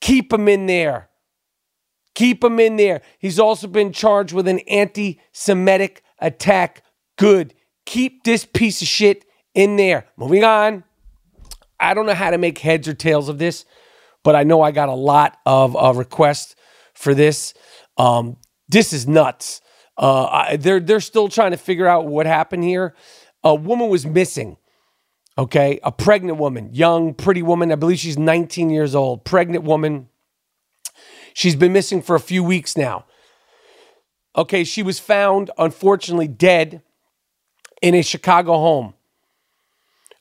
Keep 0.00 0.32
him 0.32 0.48
in 0.48 0.64
there. 0.64 1.10
Keep 2.14 2.44
him 2.44 2.60
in 2.60 2.76
there. 2.76 3.02
He's 3.18 3.38
also 3.38 3.66
been 3.66 3.92
charged 3.92 4.32
with 4.32 4.46
an 4.48 4.58
anti 4.60 5.20
Semitic 5.32 6.02
attack. 6.18 6.82
Good. 7.16 7.54
Keep 7.86 8.24
this 8.24 8.44
piece 8.44 8.82
of 8.82 8.88
shit 8.88 9.24
in 9.54 9.76
there. 9.76 10.06
Moving 10.16 10.44
on. 10.44 10.84
I 11.80 11.94
don't 11.94 12.06
know 12.06 12.14
how 12.14 12.30
to 12.30 12.38
make 12.38 12.58
heads 12.58 12.86
or 12.86 12.94
tails 12.94 13.28
of 13.28 13.38
this, 13.38 13.64
but 14.22 14.36
I 14.36 14.44
know 14.44 14.62
I 14.62 14.70
got 14.70 14.88
a 14.88 14.94
lot 14.94 15.38
of 15.44 15.76
uh, 15.76 15.92
requests 15.94 16.54
for 16.94 17.14
this. 17.14 17.54
Um, 17.96 18.36
this 18.68 18.92
is 18.92 19.08
nuts. 19.08 19.60
Uh, 19.98 20.24
I, 20.24 20.56
they're 20.56 20.80
they're 20.80 21.00
still 21.00 21.28
trying 21.28 21.50
to 21.50 21.56
figure 21.56 21.86
out 21.86 22.06
what 22.06 22.26
happened 22.26 22.64
here. 22.64 22.94
A 23.44 23.54
woman 23.54 23.88
was 23.88 24.06
missing. 24.06 24.56
Okay, 25.36 25.80
a 25.82 25.90
pregnant 25.90 26.38
woman, 26.38 26.70
young, 26.74 27.14
pretty 27.14 27.42
woman. 27.42 27.72
I 27.72 27.76
believe 27.76 27.98
she's 27.98 28.18
19 28.18 28.68
years 28.68 28.94
old. 28.94 29.24
Pregnant 29.24 29.64
woman. 29.64 30.08
She's 31.34 31.56
been 31.56 31.72
missing 31.72 32.02
for 32.02 32.16
a 32.16 32.20
few 32.20 32.42
weeks 32.44 32.76
now. 32.76 33.04
Okay, 34.36 34.64
she 34.64 34.82
was 34.82 34.98
found, 34.98 35.50
unfortunately, 35.58 36.28
dead 36.28 36.82
in 37.82 37.94
a 37.94 38.02
Chicago 38.02 38.52
home. 38.54 38.94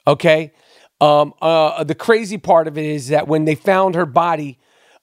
Okay, 0.05 0.53
um, 0.99 1.33
uh, 1.41 1.83
the 1.83 1.95
crazy 1.95 2.37
part 2.37 2.67
of 2.67 2.77
it 2.77 2.85
is 2.85 3.07
that 3.09 3.27
when 3.27 3.45
they 3.45 3.55
found 3.55 3.95
her 3.95 4.05
body, 4.05 4.59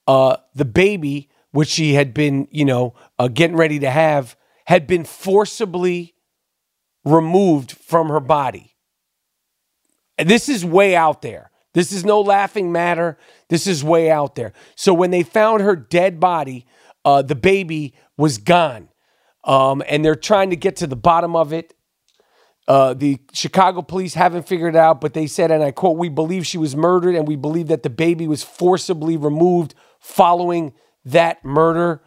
uh, 0.06 0.36
the 0.54 0.64
baby, 0.64 1.30
which 1.52 1.68
she 1.68 1.94
had 1.94 2.12
been, 2.12 2.48
you 2.50 2.64
know, 2.64 2.94
uh, 3.18 3.28
getting 3.28 3.56
ready 3.56 3.78
to 3.78 3.90
have, 3.90 4.36
had 4.66 4.86
been 4.86 5.04
forcibly 5.04 6.14
removed 7.04 7.72
from 7.72 8.09
her 8.09 8.20
body. 8.20 8.74
This 10.18 10.48
is 10.48 10.64
way 10.64 10.94
out 10.94 11.22
there. 11.22 11.47
This 11.79 11.93
is 11.93 12.05
no 12.05 12.20
laughing 12.20 12.72
matter. 12.72 13.16
This 13.49 13.68
is 13.68 13.85
way 13.85 14.11
out 14.11 14.35
there. 14.35 14.53
So 14.74 14.93
when 14.93 15.12
they 15.12 15.22
found 15.22 15.62
her 15.62 15.76
dead 15.76 16.18
body, 16.18 16.66
uh, 17.05 17.22
the 17.22 17.37
baby 17.37 17.95
was 18.16 18.39
gone. 18.39 18.89
Um, 19.45 19.85
and 19.89 20.05
they're 20.05 20.16
trying 20.16 20.51
to 20.51 20.57
get 20.57 20.74
to 20.79 20.89
the 20.89 20.97
bottom 20.97 21.37
of 21.37 21.53
it. 21.53 21.74
Uh, 22.66 22.95
the 22.95 23.20
Chicago 23.33 23.81
police 23.81 24.14
haven't 24.14 24.49
figured 24.49 24.74
it 24.74 24.79
out, 24.79 25.01
but 25.01 25.14
they 25.14 25.29
said, 25.29 25.53
and 25.53 25.62
I 25.62 25.70
quote, 25.70 25.97
we 25.97 26.09
believe 26.09 26.45
she 26.45 26.59
was 26.59 26.74
murdered 26.74 27.14
and 27.14 27.29
we 27.29 27.37
believe 27.37 27.68
that 27.68 27.85
the 27.85 27.91
baby 27.91 28.26
was 28.26 28.43
forcibly 28.43 29.16
removed 29.16 29.76
following 30.01 30.72
that 31.05 31.45
murder. 31.45 32.03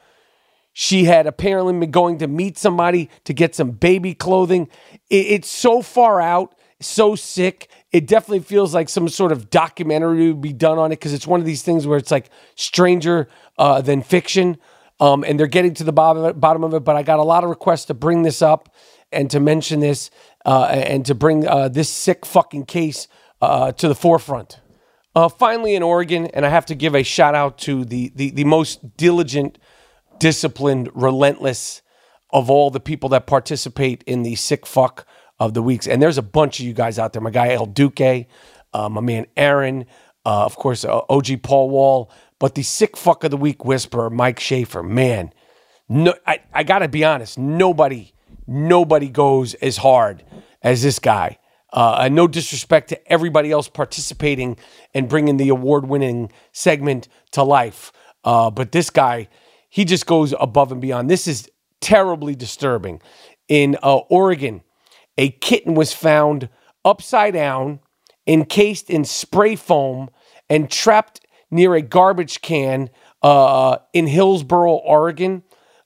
She 0.74 1.06
had 1.06 1.28
apparently 1.28 1.80
been 1.80 1.92
going 1.92 2.18
to 2.18 2.28
meet 2.28 2.58
somebody 2.58 3.10
to 3.24 3.34
get 3.34 3.56
some 3.56 3.72
baby 3.72 4.14
clothing. 4.14 4.68
It- 5.10 5.28
it's 5.28 5.50
so 5.50 5.82
far 5.82 6.20
out, 6.20 6.56
so 6.82 7.16
sick. 7.16 7.70
It 7.92 8.08
definitely 8.08 8.40
feels 8.40 8.74
like 8.74 8.88
some 8.88 9.10
sort 9.10 9.32
of 9.32 9.50
documentary 9.50 10.32
would 10.32 10.42
be 10.42 10.54
done 10.54 10.78
on 10.78 10.92
it 10.92 10.96
because 10.96 11.14
it's 11.14 11.28
one 11.28 11.42
of 11.42 11.46
these 11.46 11.62
things 11.62 11.86
where 11.86 11.98
it's 11.98 12.12
like 12.12 12.30
stranger 12.56 13.28
uh, 13.58 13.82
than 13.82 14.02
fiction. 14.02 14.58
Um, 15.00 15.24
and 15.24 15.40
they're 15.40 15.48
getting 15.48 15.74
to 15.76 15.84
the 15.84 15.92
bottom, 15.92 16.40
bottom 16.40 16.64
of 16.64 16.74
it. 16.74 16.82
But 16.82 16.96
I 16.96 17.04
got 17.04 17.20
a 17.20 17.24
lot 17.24 17.44
of 17.44 17.50
requests 17.50 17.86
to 17.86 17.94
bring 17.94 18.22
this 18.22 18.42
up 18.42 18.74
and 19.12 19.30
to 19.32 19.40
mention 19.40 19.80
this 19.80 20.10
uh, 20.46 20.66
and 20.66 21.06
to 21.06 21.16
bring 21.16 21.48
uh, 21.48 21.68
this 21.68 21.90
sick 21.90 22.26
fucking 22.26 22.66
case 22.66 23.08
uh, 23.42 23.72
to 23.74 23.88
the 23.88 23.96
forefront. 23.96 24.60
Uh, 25.14 25.28
finally, 25.28 25.76
in 25.76 25.84
Oregon, 25.84 26.28
and 26.28 26.46
I 26.46 26.50
have 26.50 26.66
to 26.68 26.76
give 26.76 26.96
a 26.96 27.04
shout 27.04 27.36
out 27.36 27.58
to 27.60 27.84
the 27.84 28.14
the, 28.16 28.30
the 28.30 28.46
most 28.46 28.96
diligent, 28.96 29.58
disciplined, 30.20 30.90
relentless 30.94 31.82
of 32.30 32.50
all 32.50 32.70
the 32.70 32.80
people 32.80 33.10
that 33.10 33.28
participate 33.28 34.04
in 34.08 34.24
the 34.24 34.36
sick 34.36 34.66
fuck 34.66 35.06
of 35.42 35.56
the 35.56 35.62
weeks. 35.64 35.88
And 35.88 36.00
there's 36.00 36.20
a 36.20 36.22
bunch 36.22 36.60
of 36.60 36.68
you 36.68 36.74
guys 36.74 37.00
out 37.00 37.14
there. 37.14 37.22
My 37.22 37.32
guy 37.32 37.54
El 37.54 37.66
Duque, 37.66 38.28
uh, 38.74 38.90
my 38.90 39.02
man 39.02 39.26
Aaron, 39.36 39.88
uh, 40.24 40.46
of 40.46 40.56
course, 40.56 40.86
uh, 40.86 41.02
OG 41.10 41.42
Paul 41.42 41.72
Wall, 41.72 42.12
but 42.38 42.54
the 42.54 42.62
sick 42.62 42.96
fuck 42.96 43.24
of 43.24 43.32
the 43.32 43.38
week 43.38 43.66
whisperer, 43.66 44.12
Mike 44.12 44.40
Schaefer. 44.40 44.84
Man, 44.84 45.34
no, 45.90 46.14
I, 46.28 46.42
I 46.54 46.62
got 46.62 46.80
to 46.80 46.88
be 46.88 47.04
honest. 47.04 47.40
Nobody, 47.40 48.14
nobody 48.46 49.10
goes 49.10 49.56
as 49.56 49.78
hard 49.78 50.24
as 50.62 50.84
this 50.84 51.00
guy. 51.00 51.40
Uh, 51.74 52.08
no 52.12 52.28
disrespect 52.28 52.90
to 52.90 53.12
everybody 53.12 53.50
else 53.50 53.68
participating 53.68 54.58
and 54.94 55.10
bringing 55.10 55.38
the 55.38 55.50
award 55.50 55.88
winning 55.88 56.32
segment 56.52 57.08
to 57.32 57.42
life. 57.42 57.92
Uh, 58.24 58.52
but 58.52 58.74
this 58.74 58.92
guy, 58.92 59.28
he 59.70 59.86
just 59.86 60.06
goes 60.06 60.36
above 60.40 60.72
and 60.72 60.82
beyond. 60.82 61.10
This 61.10 61.28
is 61.28 61.50
terribly 61.80 62.36
disturbing. 62.36 63.02
In 63.48 63.76
uh, 63.82 63.98
Oregon, 63.98 64.62
a 65.22 65.30
kitten 65.30 65.76
was 65.76 65.94
found 65.94 66.50
upside 66.84 67.36
down, 67.36 67.80
encased 68.26 68.90
in 68.90 69.06
spray 69.06 69.56
foam, 69.56 70.10
and 70.50 70.68
trapped 70.68 71.22
near 71.52 71.76
a 71.76 71.82
garbage 71.84 72.42
can 72.42 72.90
uh, 73.22 73.78
in 73.94 74.08
Hillsboro, 74.08 74.72
Oregon. 74.72 75.44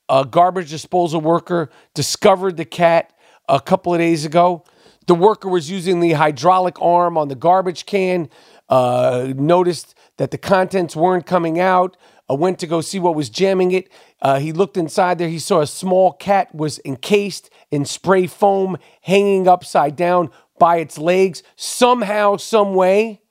A 0.07 0.23
garbage 0.23 0.69
disposal 0.69 1.19
worker 1.19 1.69
discovered 1.93 2.55
the 2.55 2.63
cat 2.63 3.11
a 3.49 3.59
couple 3.59 3.93
of 3.93 3.99
days 3.99 4.23
ago. 4.23 4.63
The 5.05 5.15
worker 5.15 5.49
was 5.49 5.69
using 5.69 5.99
the 5.99 6.13
hydraulic 6.13 6.81
arm 6.81 7.17
on 7.17 7.27
the 7.27 7.35
garbage 7.35 7.85
can, 7.85 8.29
uh, 8.69 9.33
noticed 9.35 9.95
that 10.15 10.31
the 10.31 10.37
contents 10.37 10.95
weren't 10.95 11.25
coming 11.25 11.59
out, 11.59 11.97
uh, 12.29 12.35
went 12.35 12.59
to 12.59 12.67
go 12.67 12.81
see 12.81 12.99
what 12.99 13.15
was 13.15 13.29
jamming 13.29 13.71
it. 13.71 13.89
Uh, 14.21 14.39
he 14.39 14.51
looked 14.51 14.77
inside 14.77 15.17
there. 15.17 15.29
He 15.29 15.39
saw 15.39 15.61
a 15.61 15.67
small 15.67 16.13
cat 16.13 16.53
was 16.53 16.79
encased 16.85 17.49
in 17.71 17.85
spray 17.85 18.27
foam, 18.27 18.77
hanging 19.01 19.47
upside 19.47 19.95
down 19.95 20.29
by 20.57 20.77
its 20.77 20.97
legs. 20.97 21.43
Somehow, 21.55 22.37
some 22.37 22.73
way, 22.73 23.21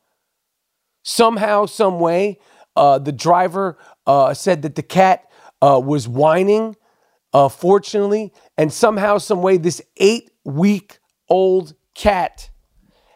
somehow, 1.02 1.66
some 1.66 2.00
way, 2.00 2.38
uh, 2.76 2.98
the 2.98 3.12
driver 3.12 3.78
uh, 4.06 4.34
said 4.34 4.62
that 4.62 4.74
the 4.74 4.82
cat 4.82 5.30
uh, 5.62 5.80
was 5.82 6.08
whining, 6.08 6.76
uh, 7.32 7.48
fortunately, 7.48 8.32
and 8.56 8.72
somehow, 8.72 9.18
some 9.18 9.42
way, 9.42 9.56
this 9.56 9.80
eight 9.96 10.30
week 10.44 10.98
old 11.28 11.74
cat 11.94 12.50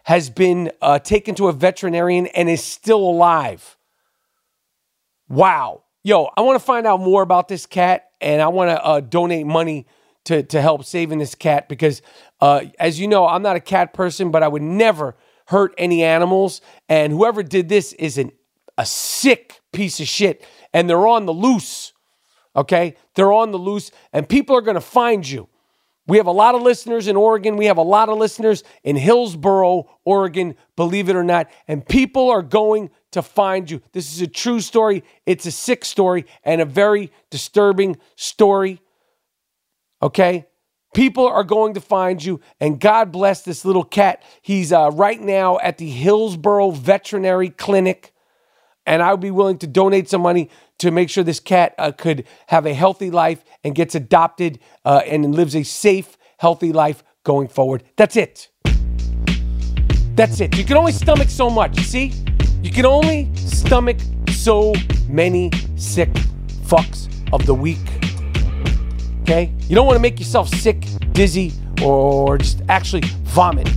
has 0.04 0.30
been 0.30 0.72
uh, 0.80 0.98
taken 0.98 1.34
to 1.34 1.48
a 1.48 1.52
veterinarian 1.52 2.26
and 2.28 2.48
is 2.48 2.64
still 2.64 3.00
alive. 3.00 3.76
Wow. 5.28 5.82
Yo, 6.02 6.30
I 6.36 6.40
want 6.40 6.58
to 6.58 6.64
find 6.64 6.86
out 6.86 7.00
more 7.00 7.22
about 7.22 7.48
this 7.48 7.66
cat 7.66 8.10
and 8.20 8.40
I 8.40 8.48
want 8.48 8.70
to 8.70 8.82
uh, 8.82 9.00
donate 9.00 9.46
money 9.46 9.86
to, 10.24 10.42
to 10.42 10.60
help 10.60 10.84
saving 10.84 11.18
this 11.18 11.34
cat 11.34 11.68
because, 11.68 12.02
uh, 12.40 12.62
as 12.78 12.98
you 12.98 13.08
know, 13.08 13.26
I'm 13.26 13.42
not 13.42 13.56
a 13.56 13.60
cat 13.60 13.92
person, 13.92 14.30
but 14.30 14.42
I 14.42 14.48
would 14.48 14.62
never 14.62 15.16
hurt 15.46 15.74
any 15.76 16.02
animals. 16.02 16.60
And 16.88 17.12
whoever 17.12 17.42
did 17.42 17.68
this 17.68 17.92
is 17.94 18.16
an, 18.18 18.32
a 18.76 18.86
sick 18.86 19.60
piece 19.72 20.00
of 20.00 20.08
shit. 20.08 20.44
And 20.72 20.88
they're 20.88 21.06
on 21.06 21.26
the 21.26 21.32
loose. 21.32 21.92
Okay? 22.56 22.96
They're 23.14 23.32
on 23.32 23.50
the 23.50 23.58
loose 23.58 23.90
and 24.12 24.28
people 24.28 24.56
are 24.56 24.62
going 24.62 24.76
to 24.76 24.80
find 24.80 25.28
you. 25.28 25.48
We 26.06 26.16
have 26.16 26.26
a 26.26 26.32
lot 26.32 26.54
of 26.54 26.62
listeners 26.62 27.06
in 27.06 27.16
Oregon. 27.16 27.56
We 27.58 27.66
have 27.66 27.76
a 27.76 27.82
lot 27.82 28.08
of 28.08 28.16
listeners 28.16 28.64
in 28.82 28.96
Hillsboro, 28.96 29.90
Oregon, 30.06 30.56
believe 30.74 31.10
it 31.10 31.16
or 31.16 31.22
not. 31.22 31.50
And 31.68 31.86
people 31.86 32.30
are 32.30 32.40
going 32.40 32.88
to 33.22 33.28
find 33.28 33.70
you. 33.70 33.82
This 33.92 34.12
is 34.12 34.20
a 34.20 34.26
true 34.26 34.60
story. 34.60 35.04
It's 35.26 35.46
a 35.46 35.50
sick 35.50 35.84
story 35.84 36.26
and 36.44 36.60
a 36.60 36.64
very 36.64 37.12
disturbing 37.30 37.98
story. 38.16 38.80
Okay? 40.02 40.46
People 40.94 41.26
are 41.26 41.44
going 41.44 41.74
to 41.74 41.80
find 41.80 42.24
you, 42.24 42.40
and 42.60 42.80
God 42.80 43.12
bless 43.12 43.42
this 43.42 43.64
little 43.64 43.84
cat. 43.84 44.22
He's 44.40 44.72
uh, 44.72 44.90
right 44.94 45.20
now 45.20 45.58
at 45.58 45.78
the 45.78 45.88
Hillsboro 45.88 46.70
Veterinary 46.70 47.50
Clinic, 47.50 48.14
and 48.86 49.02
I 49.02 49.10
would 49.12 49.20
be 49.20 49.30
willing 49.30 49.58
to 49.58 49.66
donate 49.66 50.08
some 50.08 50.22
money 50.22 50.48
to 50.78 50.90
make 50.90 51.10
sure 51.10 51.22
this 51.22 51.40
cat 51.40 51.74
uh, 51.76 51.92
could 51.92 52.24
have 52.46 52.64
a 52.64 52.72
healthy 52.72 53.10
life 53.10 53.44
and 53.62 53.74
gets 53.74 53.94
adopted 53.94 54.60
uh, 54.84 55.02
and 55.04 55.34
lives 55.34 55.54
a 55.54 55.62
safe, 55.62 56.16
healthy 56.38 56.72
life 56.72 57.04
going 57.22 57.48
forward. 57.48 57.82
That's 57.96 58.16
it. 58.16 58.48
That's 60.14 60.40
it. 60.40 60.56
You 60.56 60.64
can 60.64 60.76
only 60.76 60.92
stomach 60.92 61.28
so 61.28 61.50
much. 61.50 61.78
See? 61.80 62.12
You 62.62 62.72
can 62.72 62.86
only 62.86 63.30
stomach 63.36 63.98
so 64.30 64.72
many 65.08 65.50
sick 65.76 66.12
fucks 66.64 67.08
of 67.32 67.46
the 67.46 67.54
week. 67.54 67.78
Okay? 69.22 69.52
You 69.68 69.76
don't 69.76 69.86
want 69.86 69.96
to 69.96 70.02
make 70.02 70.18
yourself 70.18 70.48
sick, 70.48 70.84
dizzy, 71.12 71.52
or 71.82 72.38
just 72.38 72.62
actually 72.68 73.02
vomit 73.22 73.68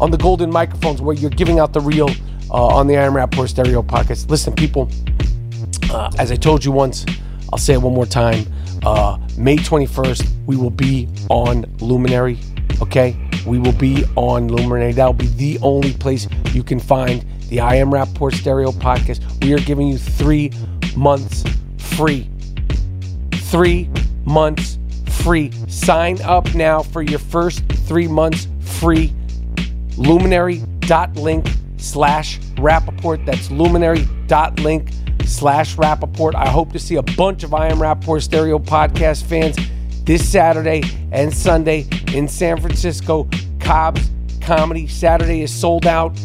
on 0.00 0.10
the 0.10 0.18
golden 0.18 0.50
microphones 0.50 1.00
where 1.00 1.16
you're 1.16 1.30
giving 1.30 1.58
out 1.58 1.72
the 1.72 1.80
real 1.80 2.10
uh, 2.50 2.66
on 2.66 2.86
the 2.86 2.96
Iron 2.96 3.14
Rapaport 3.14 3.48
Stereo 3.48 3.82
podcast. 3.82 4.28
Listen, 4.28 4.54
people, 4.54 4.90
uh, 5.90 6.10
as 6.18 6.30
I 6.30 6.36
told 6.36 6.64
you 6.64 6.72
once, 6.72 7.06
I'll 7.52 7.58
say 7.58 7.72
it 7.72 7.80
one 7.80 7.94
more 7.94 8.06
time. 8.06 8.44
Uh, 8.84 9.18
May 9.38 9.56
21st, 9.56 10.28
we 10.46 10.56
will 10.56 10.70
be 10.70 11.08
on 11.30 11.64
Luminary. 11.80 12.38
Okay? 12.82 13.16
We 13.46 13.58
will 13.58 13.72
be 13.72 14.04
on 14.14 14.48
Luminary. 14.48 14.92
That'll 14.92 15.14
be 15.14 15.28
the 15.28 15.58
only 15.62 15.94
place 15.94 16.28
you 16.52 16.62
can 16.62 16.78
find 16.78 17.24
the 17.48 17.60
I 17.60 17.76
Am 17.76 17.90
Rapaport 17.90 18.34
Stereo 18.34 18.70
podcast. 18.72 19.44
We 19.44 19.52
are 19.52 19.58
giving 19.58 19.88
you 19.88 19.98
three 19.98 20.52
months 20.96 21.44
free. 21.78 22.28
Three 23.32 23.90
months 24.24 24.78
free. 25.22 25.50
Sign 25.68 26.20
up 26.22 26.54
now 26.54 26.82
for 26.82 27.02
your 27.02 27.18
first 27.18 27.64
three 27.86 28.06
months 28.06 28.48
free. 28.60 29.14
Luminary.link 29.96 31.46
slash 31.78 32.38
Rapaport. 32.56 33.24
That's 33.24 33.50
luminary.link 33.50 34.90
slash 35.24 35.76
Rapaport. 35.76 36.34
I 36.34 36.48
hope 36.48 36.72
to 36.72 36.78
see 36.78 36.96
a 36.96 37.02
bunch 37.02 37.42
of 37.44 37.54
I 37.54 37.68
Am 37.68 37.78
Rapaport 37.78 38.22
Stereo 38.22 38.58
podcast 38.58 39.24
fans 39.24 39.56
this 40.04 40.26
Saturday 40.28 40.82
and 41.12 41.32
Sunday 41.32 41.86
in 42.12 42.28
San 42.28 42.60
Francisco. 42.60 43.28
Cobb's 43.60 44.10
Comedy. 44.40 44.86
Saturday 44.86 45.42
is 45.42 45.52
sold 45.52 45.86
out. 45.86 46.18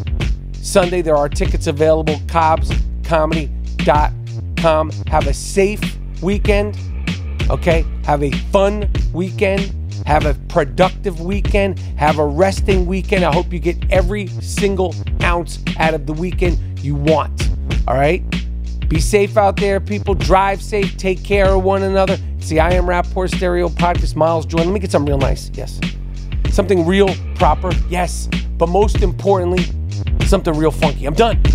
Sunday, 0.64 1.02
there 1.02 1.18
are 1.18 1.28
tickets 1.28 1.68
available. 1.68 2.16
CobbsComedy.com. 2.28 4.92
Have 5.08 5.28
a 5.28 5.34
safe 5.34 5.98
weekend. 6.22 6.80
Okay? 7.50 7.86
Have 8.06 8.24
a 8.24 8.32
fun 8.32 8.90
weekend. 9.12 9.74
Have 10.06 10.26
a 10.26 10.36
productive 10.48 11.20
weekend. 11.20 11.80
Have 11.98 12.18
a 12.18 12.26
resting 12.26 12.86
weekend. 12.86 13.26
I 13.26 13.34
hope 13.34 13.52
you 13.52 13.60
get 13.60 13.76
every 13.92 14.28
single 14.28 14.96
ounce 15.22 15.60
out 15.78 15.94
of 15.94 16.06
the 16.06 16.14
weekend 16.14 16.80
you 16.80 16.96
want. 16.96 17.50
All 17.86 17.96
right? 17.96 18.24
Be 18.88 19.02
safe 19.02 19.36
out 19.36 19.58
there, 19.58 19.82
people. 19.82 20.14
Drive 20.14 20.62
safe. 20.62 20.96
Take 20.98 21.26
care 21.26 21.50
of 21.50 21.62
one 21.64 21.84
another. 21.84 22.16
The 22.48 22.62
I 22.62 22.72
Am 22.72 22.86
Rapaport 22.86 23.36
Stereo 23.36 23.68
Podcast. 23.68 24.16
Miles 24.16 24.46
Jordan. 24.46 24.70
Let 24.70 24.76
me 24.76 24.80
get 24.80 24.92
something 24.92 25.10
real 25.10 25.18
nice. 25.18 25.52
Yes. 25.54 25.82
Something 26.52 26.86
real, 26.86 27.14
proper. 27.36 27.74
Yes. 27.90 28.30
But 28.58 28.70
most 28.70 29.02
importantly, 29.02 29.66
something 30.34 30.58
real 30.58 30.72
funky. 30.72 31.06
I'm 31.06 31.14
done. 31.14 31.53